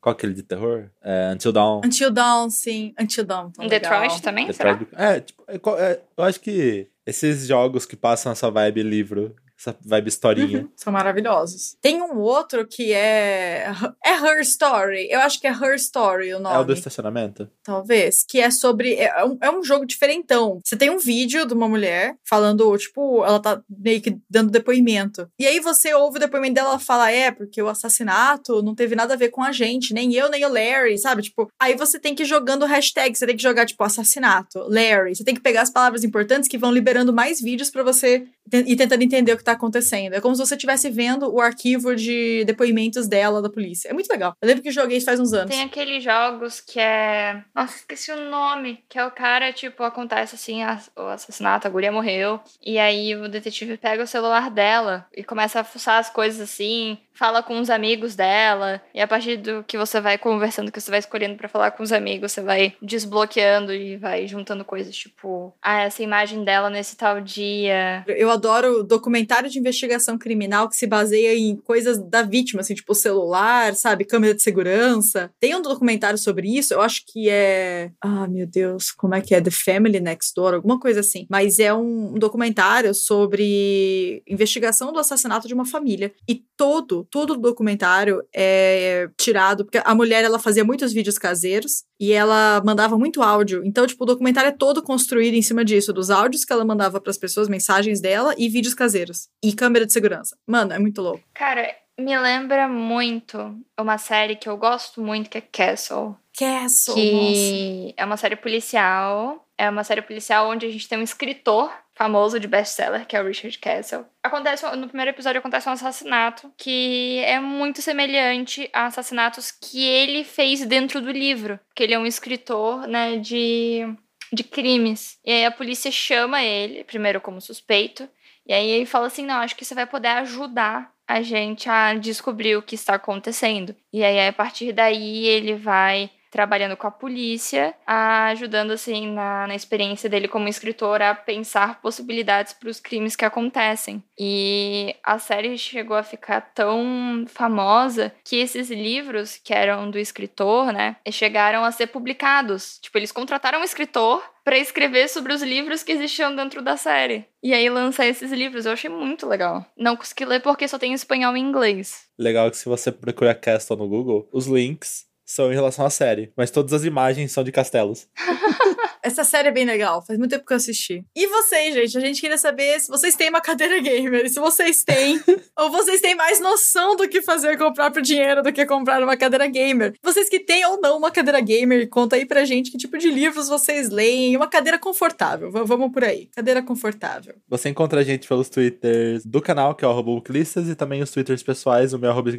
Qual 0.00 0.14
aquele 0.14 0.32
de 0.32 0.42
terror? 0.42 0.90
É, 1.02 1.30
Until 1.34 1.52
Dawn. 1.52 1.82
Until 1.84 2.10
Dawn, 2.10 2.48
sim. 2.48 2.94
Until 2.98 3.22
Dawn. 3.22 3.50
Detroit 3.68 4.02
legal. 4.02 4.20
também, 4.20 4.46
Detroit, 4.46 4.78
será? 4.90 5.10
É, 5.12 5.20
tipo, 5.20 5.44
é, 5.46 5.56
é, 5.56 6.00
eu 6.16 6.24
acho 6.24 6.40
que 6.40 6.88
esses 7.06 7.46
jogos 7.46 7.84
que 7.84 7.96
passam 7.96 8.32
essa 8.32 8.50
vibe 8.50 8.82
livro 8.82 9.36
essa 9.60 9.76
vibe 9.84 10.08
historinha. 10.08 10.60
Uhum, 10.60 10.70
são 10.74 10.92
maravilhosos. 10.92 11.76
Tem 11.82 12.00
um 12.00 12.18
outro 12.18 12.66
que 12.66 12.92
é. 12.92 13.66
É 14.04 14.12
Her 14.12 14.40
Story. 14.40 15.08
Eu 15.10 15.20
acho 15.20 15.38
que 15.38 15.46
é 15.46 15.50
Her 15.50 15.74
Story 15.74 16.32
o 16.34 16.40
nome. 16.40 16.56
É 16.56 16.58
o 16.58 16.64
do 16.64 16.72
estacionamento? 16.72 17.48
Talvez. 17.62 18.24
Que 18.26 18.40
é 18.40 18.50
sobre. 18.50 18.94
É 18.94 19.24
um, 19.24 19.38
é 19.40 19.50
um 19.50 19.62
jogo 19.62 19.84
diferentão. 19.84 20.60
Você 20.64 20.76
tem 20.76 20.90
um 20.90 20.98
vídeo 20.98 21.46
de 21.46 21.52
uma 21.52 21.68
mulher 21.68 22.16
falando, 22.26 22.76
tipo, 22.78 23.24
ela 23.24 23.38
tá 23.38 23.62
meio 23.68 24.00
que 24.00 24.18
dando 24.28 24.50
depoimento. 24.50 25.28
E 25.38 25.46
aí 25.46 25.60
você 25.60 25.92
ouve 25.92 26.16
o 26.16 26.20
depoimento 26.20 26.54
dela, 26.54 26.70
ela 26.70 26.78
fala: 26.78 27.10
é, 27.10 27.30
porque 27.30 27.60
o 27.60 27.68
assassinato 27.68 28.62
não 28.62 28.74
teve 28.74 28.96
nada 28.96 29.14
a 29.14 29.16
ver 29.16 29.28
com 29.28 29.42
a 29.42 29.52
gente, 29.52 29.92
nem 29.92 30.14
eu, 30.14 30.30
nem 30.30 30.44
o 30.44 30.48
Larry, 30.48 30.96
sabe? 30.98 31.22
Tipo, 31.22 31.48
aí 31.60 31.76
você 31.76 31.98
tem 31.98 32.14
que 32.14 32.22
ir 32.22 32.26
jogando 32.26 32.64
hashtag, 32.64 33.16
você 33.16 33.26
tem 33.26 33.36
que 33.36 33.42
jogar, 33.42 33.66
tipo, 33.66 33.84
assassinato, 33.84 34.58
Larry. 34.68 35.14
Você 35.14 35.24
tem 35.24 35.34
que 35.34 35.40
pegar 35.40 35.62
as 35.62 35.70
palavras 35.70 36.02
importantes 36.02 36.48
que 36.48 36.58
vão 36.58 36.72
liberando 36.72 37.12
mais 37.12 37.40
vídeos 37.40 37.70
para 37.70 37.82
você 37.82 38.26
ir 38.52 38.76
tentando 38.76 39.02
entender 39.02 39.32
o 39.32 39.36
que 39.36 39.44
tá 39.44 39.52
acontecendo. 39.52 40.14
É 40.14 40.20
como 40.20 40.34
se 40.34 40.44
você 40.44 40.54
estivesse 40.54 40.90
vendo 40.90 41.32
o 41.32 41.40
arquivo 41.40 41.94
de 41.94 42.44
depoimentos 42.44 43.06
dela 43.06 43.42
da 43.42 43.50
polícia. 43.50 43.88
É 43.88 43.92
muito 43.92 44.10
legal. 44.10 44.34
Eu 44.40 44.48
lembro 44.48 44.62
que 44.62 44.70
joguei 44.70 44.96
isso 44.98 45.06
faz 45.06 45.20
uns 45.20 45.32
anos. 45.32 45.50
Tem 45.50 45.62
aqueles 45.62 46.02
jogos 46.02 46.60
que 46.60 46.78
é. 46.78 47.42
Nossa, 47.54 47.76
esqueci 47.76 48.10
o 48.10 48.30
nome. 48.30 48.84
Que 48.88 48.98
é 48.98 49.04
o 49.04 49.10
cara, 49.10 49.52
tipo, 49.52 49.82
acontece 49.82 50.34
assim, 50.34 50.60
o 50.96 51.02
assassinato, 51.02 51.66
a 51.66 51.70
guria 51.70 51.92
morreu. 51.92 52.40
E 52.64 52.78
aí 52.78 53.14
o 53.14 53.28
detetive 53.28 53.76
pega 53.76 54.02
o 54.02 54.06
celular 54.06 54.50
dela 54.50 55.06
e 55.14 55.22
começa 55.22 55.60
a 55.60 55.64
fuçar 55.64 55.98
as 55.98 56.10
coisas 56.10 56.40
assim, 56.40 56.98
fala 57.12 57.42
com 57.42 57.60
os 57.60 57.70
amigos 57.70 58.16
dela. 58.16 58.80
E 58.94 59.00
a 59.00 59.06
partir 59.06 59.36
do 59.36 59.62
que 59.64 59.76
você 59.76 60.00
vai 60.00 60.16
conversando, 60.16 60.72
que 60.72 60.80
você 60.80 60.90
vai 60.90 61.00
escolhendo 61.00 61.36
para 61.36 61.48
falar 61.48 61.70
com 61.72 61.82
os 61.82 61.92
amigos, 61.92 62.32
você 62.32 62.40
vai 62.40 62.74
desbloqueando 62.80 63.74
e 63.74 63.96
vai 63.96 64.26
juntando 64.26 64.64
coisas, 64.64 64.96
tipo, 64.96 65.54
ah, 65.60 65.82
essa 65.82 66.02
imagem 66.02 66.44
dela 66.44 66.70
nesse 66.70 66.96
tal 66.96 67.20
dia. 67.20 68.04
Eu 68.06 68.30
adoro 68.40 68.82
documentário 68.82 69.50
de 69.50 69.58
investigação 69.58 70.18
criminal 70.18 70.68
que 70.68 70.76
se 70.76 70.86
baseia 70.86 71.36
em 71.36 71.56
coisas 71.56 71.98
da 71.98 72.22
vítima, 72.22 72.62
assim, 72.62 72.74
tipo 72.74 72.94
celular, 72.94 73.74
sabe? 73.74 74.04
Câmera 74.04 74.34
de 74.34 74.42
segurança. 74.42 75.30
Tem 75.38 75.54
um 75.54 75.62
documentário 75.62 76.18
sobre 76.18 76.48
isso, 76.56 76.74
eu 76.74 76.80
acho 76.80 77.04
que 77.06 77.28
é. 77.28 77.92
Ah, 78.00 78.26
meu 78.26 78.46
Deus, 78.46 78.90
como 78.90 79.14
é 79.14 79.20
que 79.20 79.34
é? 79.34 79.40
The 79.40 79.50
Family 79.50 80.00
Next 80.00 80.32
Door, 80.34 80.54
alguma 80.54 80.80
coisa 80.80 81.00
assim. 81.00 81.26
Mas 81.28 81.58
é 81.58 81.72
um 81.72 82.14
documentário 82.14 82.94
sobre 82.94 84.22
investigação 84.26 84.92
do 84.92 84.98
assassinato 84.98 85.46
de 85.46 85.54
uma 85.54 85.66
família. 85.66 86.12
E 86.28 86.42
todo, 86.56 87.06
todo 87.10 87.34
o 87.34 87.36
documentário 87.36 88.22
é 88.34 89.08
tirado, 89.18 89.64
porque 89.64 89.80
a 89.84 89.94
mulher 89.94 90.24
ela 90.24 90.38
fazia 90.38 90.64
muitos 90.64 90.92
vídeos 90.92 91.18
caseiros 91.18 91.84
e 91.98 92.12
ela 92.12 92.62
mandava 92.64 92.96
muito 92.96 93.22
áudio. 93.22 93.62
Então, 93.64 93.86
tipo, 93.86 94.04
o 94.04 94.06
documentário 94.06 94.48
é 94.48 94.52
todo 94.52 94.82
construído 94.82 95.34
em 95.34 95.42
cima 95.42 95.64
disso, 95.64 95.92
dos 95.92 96.10
áudios 96.10 96.44
que 96.44 96.52
ela 96.52 96.64
mandava 96.64 97.00
para 97.00 97.10
as 97.10 97.18
pessoas, 97.18 97.48
mensagens 97.48 98.00
dela 98.00 98.19
e 98.36 98.48
vídeos 98.48 98.74
caseiros. 98.74 99.28
E 99.42 99.52
câmera 99.52 99.86
de 99.86 99.92
segurança. 99.92 100.36
Mano, 100.46 100.72
é 100.72 100.78
muito 100.78 101.00
louco. 101.00 101.22
Cara, 101.34 101.74
me 101.98 102.18
lembra 102.18 102.66
muito 102.68 103.58
uma 103.78 103.98
série 103.98 104.36
que 104.36 104.48
eu 104.48 104.56
gosto 104.56 105.02
muito, 105.02 105.28
que 105.28 105.38
é 105.38 105.40
Castle. 105.40 106.16
Castle, 106.36 106.94
que 106.94 107.12
nossa. 107.12 107.94
é 107.96 108.04
uma 108.04 108.16
série 108.16 108.36
policial. 108.36 109.46
É 109.58 109.68
uma 109.68 109.84
série 109.84 110.00
policial 110.00 110.48
onde 110.48 110.64
a 110.64 110.70
gente 110.70 110.88
tem 110.88 110.98
um 110.98 111.02
escritor 111.02 111.70
famoso 111.94 112.40
de 112.40 112.48
best-seller, 112.48 113.06
que 113.06 113.14
é 113.14 113.20
o 113.20 113.26
Richard 113.26 113.58
Castle. 113.58 114.06
Acontece, 114.22 114.64
no 114.74 114.88
primeiro 114.88 115.10
episódio 115.10 115.38
acontece 115.38 115.68
um 115.68 115.72
assassinato 115.72 116.50
que 116.56 117.18
é 117.26 117.38
muito 117.38 117.82
semelhante 117.82 118.70
a 118.72 118.86
assassinatos 118.86 119.50
que 119.50 119.84
ele 119.84 120.24
fez 120.24 120.64
dentro 120.64 121.02
do 121.02 121.10
livro. 121.10 121.60
Que 121.74 121.82
ele 121.82 121.92
é 121.92 121.98
um 121.98 122.06
escritor, 122.06 122.86
né, 122.86 123.18
de, 123.18 123.86
de 124.32 124.44
crimes. 124.44 125.18
E 125.24 125.32
aí 125.32 125.44
a 125.44 125.50
polícia 125.50 125.90
chama 125.90 126.42
ele, 126.42 126.84
primeiro 126.84 127.20
como 127.20 127.40
suspeito, 127.40 128.08
e 128.46 128.52
aí 128.52 128.68
ele 128.70 128.86
fala 128.86 129.06
assim: 129.06 129.24
não, 129.24 129.36
acho 129.36 129.56
que 129.56 129.64
você 129.64 129.74
vai 129.74 129.86
poder 129.86 130.08
ajudar 130.08 130.92
a 131.06 131.22
gente 131.22 131.68
a 131.68 131.94
descobrir 131.94 132.56
o 132.56 132.62
que 132.62 132.74
está 132.74 132.94
acontecendo. 132.94 133.74
E 133.92 134.04
aí, 134.04 134.28
a 134.28 134.32
partir 134.32 134.72
daí, 134.72 135.26
ele 135.26 135.54
vai 135.54 136.10
trabalhando 136.30 136.76
com 136.76 136.86
a 136.86 136.90
polícia, 136.90 137.74
ajudando 137.86 138.70
assim 138.70 139.12
na, 139.12 139.46
na 139.46 139.54
experiência 139.54 140.08
dele 140.08 140.28
como 140.28 140.48
escritor 140.48 141.02
a 141.02 141.14
pensar 141.14 141.80
possibilidades 141.80 142.52
para 142.52 142.68
os 142.68 142.80
crimes 142.80 143.16
que 143.16 143.24
acontecem. 143.24 144.02
E 144.18 144.94
a 145.02 145.18
série 145.18 145.58
chegou 145.58 145.96
a 145.96 146.02
ficar 146.02 146.40
tão 146.54 147.24
famosa 147.26 148.12
que 148.24 148.36
esses 148.36 148.70
livros 148.70 149.40
que 149.42 149.52
eram 149.52 149.90
do 149.90 149.98
escritor, 149.98 150.72
né, 150.72 150.96
chegaram 151.10 151.64
a 151.64 151.72
ser 151.72 151.88
publicados. 151.88 152.78
Tipo, 152.80 152.98
eles 152.98 153.12
contrataram 153.12 153.60
um 153.60 153.64
escritor 153.64 154.22
para 154.44 154.58
escrever 154.58 155.08
sobre 155.08 155.32
os 155.32 155.42
livros 155.42 155.82
que 155.82 155.92
existiam 155.92 156.34
dentro 156.34 156.62
da 156.62 156.76
série. 156.76 157.24
E 157.42 157.52
aí 157.52 157.68
lançar 157.68 158.06
esses 158.06 158.32
livros, 158.32 158.66
eu 158.66 158.72
achei 158.72 158.90
muito 158.90 159.26
legal. 159.26 159.64
Não 159.76 159.96
consegui 159.96 160.24
ler 160.24 160.40
porque 160.40 160.66
só 160.66 160.78
tem 160.78 160.92
espanhol 160.92 161.36
e 161.36 161.40
inglês. 161.40 162.06
Legal 162.18 162.50
que 162.50 162.56
se 162.56 162.68
você 162.68 162.90
procurar 162.90 163.34
Castle 163.34 163.76
no 163.76 163.88
Google, 163.88 164.28
os 164.32 164.46
links 164.46 165.09
são 165.30 165.52
em 165.52 165.54
relação 165.54 165.86
à 165.86 165.90
série, 165.90 166.32
mas 166.36 166.50
todas 166.50 166.72
as 166.72 166.84
imagens 166.84 167.30
são 167.30 167.44
de 167.44 167.52
castelos. 167.52 168.08
Essa 169.02 169.24
série 169.24 169.48
é 169.48 169.50
bem 169.50 169.64
legal, 169.64 170.04
faz 170.04 170.18
muito 170.18 170.30
tempo 170.32 170.44
que 170.44 170.52
eu 170.52 170.56
assisti. 170.58 171.02
E 171.16 171.26
vocês, 171.26 171.74
gente? 171.74 171.96
A 171.96 172.00
gente 172.00 172.20
queria 172.20 172.36
saber 172.36 172.78
se 172.80 172.88
vocês 172.88 173.16
têm 173.16 173.30
uma 173.30 173.40
cadeira 173.40 173.80
gamer, 173.80 174.28
se 174.28 174.38
vocês 174.38 174.84
têm, 174.84 175.18
ou 175.58 175.70
vocês 175.70 176.02
têm 176.02 176.14
mais 176.14 176.38
noção 176.38 176.96
do 176.96 177.08
que 177.08 177.22
fazer 177.22 177.56
com 177.56 177.64
o 177.64 177.72
próprio 177.72 178.02
dinheiro 178.02 178.42
do 178.42 178.52
que 178.52 178.66
comprar 178.66 179.02
uma 179.02 179.16
cadeira 179.16 179.46
gamer. 179.46 179.94
Vocês 180.02 180.28
que 180.28 180.40
têm 180.40 180.66
ou 180.66 180.78
não 180.80 180.98
uma 180.98 181.10
cadeira 181.10 181.40
gamer, 181.40 181.88
conta 181.88 182.16
aí 182.16 182.26
pra 182.26 182.44
gente 182.44 182.70
que 182.70 182.76
tipo 182.76 182.98
de 182.98 183.10
livros 183.10 183.48
vocês 183.48 183.88
leem. 183.88 184.36
Uma 184.36 184.48
cadeira 184.48 184.78
confortável, 184.78 185.50
v 185.50 185.64
vamos 185.64 185.92
por 185.92 186.04
aí. 186.04 186.26
Cadeira 186.36 186.62
confortável. 186.62 187.36
Você 187.48 187.70
encontra 187.70 188.00
a 188.00 188.04
gente 188.04 188.28
pelos 188.28 188.50
twitters 188.50 189.24
do 189.24 189.40
canal, 189.40 189.74
que 189.74 189.84
é 189.84 189.88
o 189.88 189.90
arroba 189.90 190.10
e 190.10 190.74
também 190.74 191.00
os 191.00 191.10
twitters 191.10 191.42
pessoais, 191.42 191.94
o 191.94 191.98
meu 191.98 192.10
é 192.10 192.12
arroba 192.12 192.30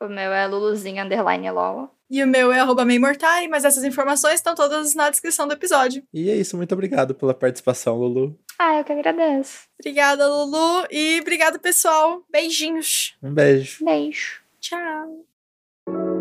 O 0.00 0.08
meu 0.08 0.32
é 0.32 0.46
luluzinho 0.46 1.04
underline 1.04 1.50
lol. 1.50 1.99
E 2.10 2.22
o 2.24 2.26
meu 2.26 2.50
é 2.52 2.58
arroba 2.58 2.84
Meimortai, 2.84 3.46
mas 3.46 3.64
essas 3.64 3.84
informações 3.84 4.34
estão 4.34 4.54
todas 4.54 4.94
na 4.94 5.08
descrição 5.10 5.46
do 5.46 5.54
episódio. 5.54 6.02
E 6.12 6.28
é 6.28 6.36
isso, 6.36 6.56
muito 6.56 6.72
obrigado 6.72 7.14
pela 7.14 7.32
participação, 7.32 7.96
Lulu. 7.96 8.36
Ah, 8.58 8.78
eu 8.78 8.84
que 8.84 8.92
agradeço. 8.92 9.60
Obrigada, 9.78 10.26
Lulu. 10.26 10.86
E 10.90 11.20
obrigado, 11.20 11.60
pessoal. 11.60 12.22
Beijinhos. 12.30 13.16
Um 13.22 13.32
beijo. 13.32 13.84
Beijo. 13.84 14.40
Tchau. 14.60 15.24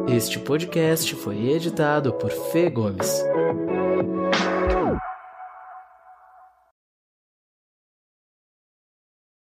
Este 0.08 0.40
podcast 0.40 1.16
foi 1.16 1.50
editado 1.50 2.14
por 2.14 2.32
Fê 2.32 2.70
Gomes. 2.70 3.24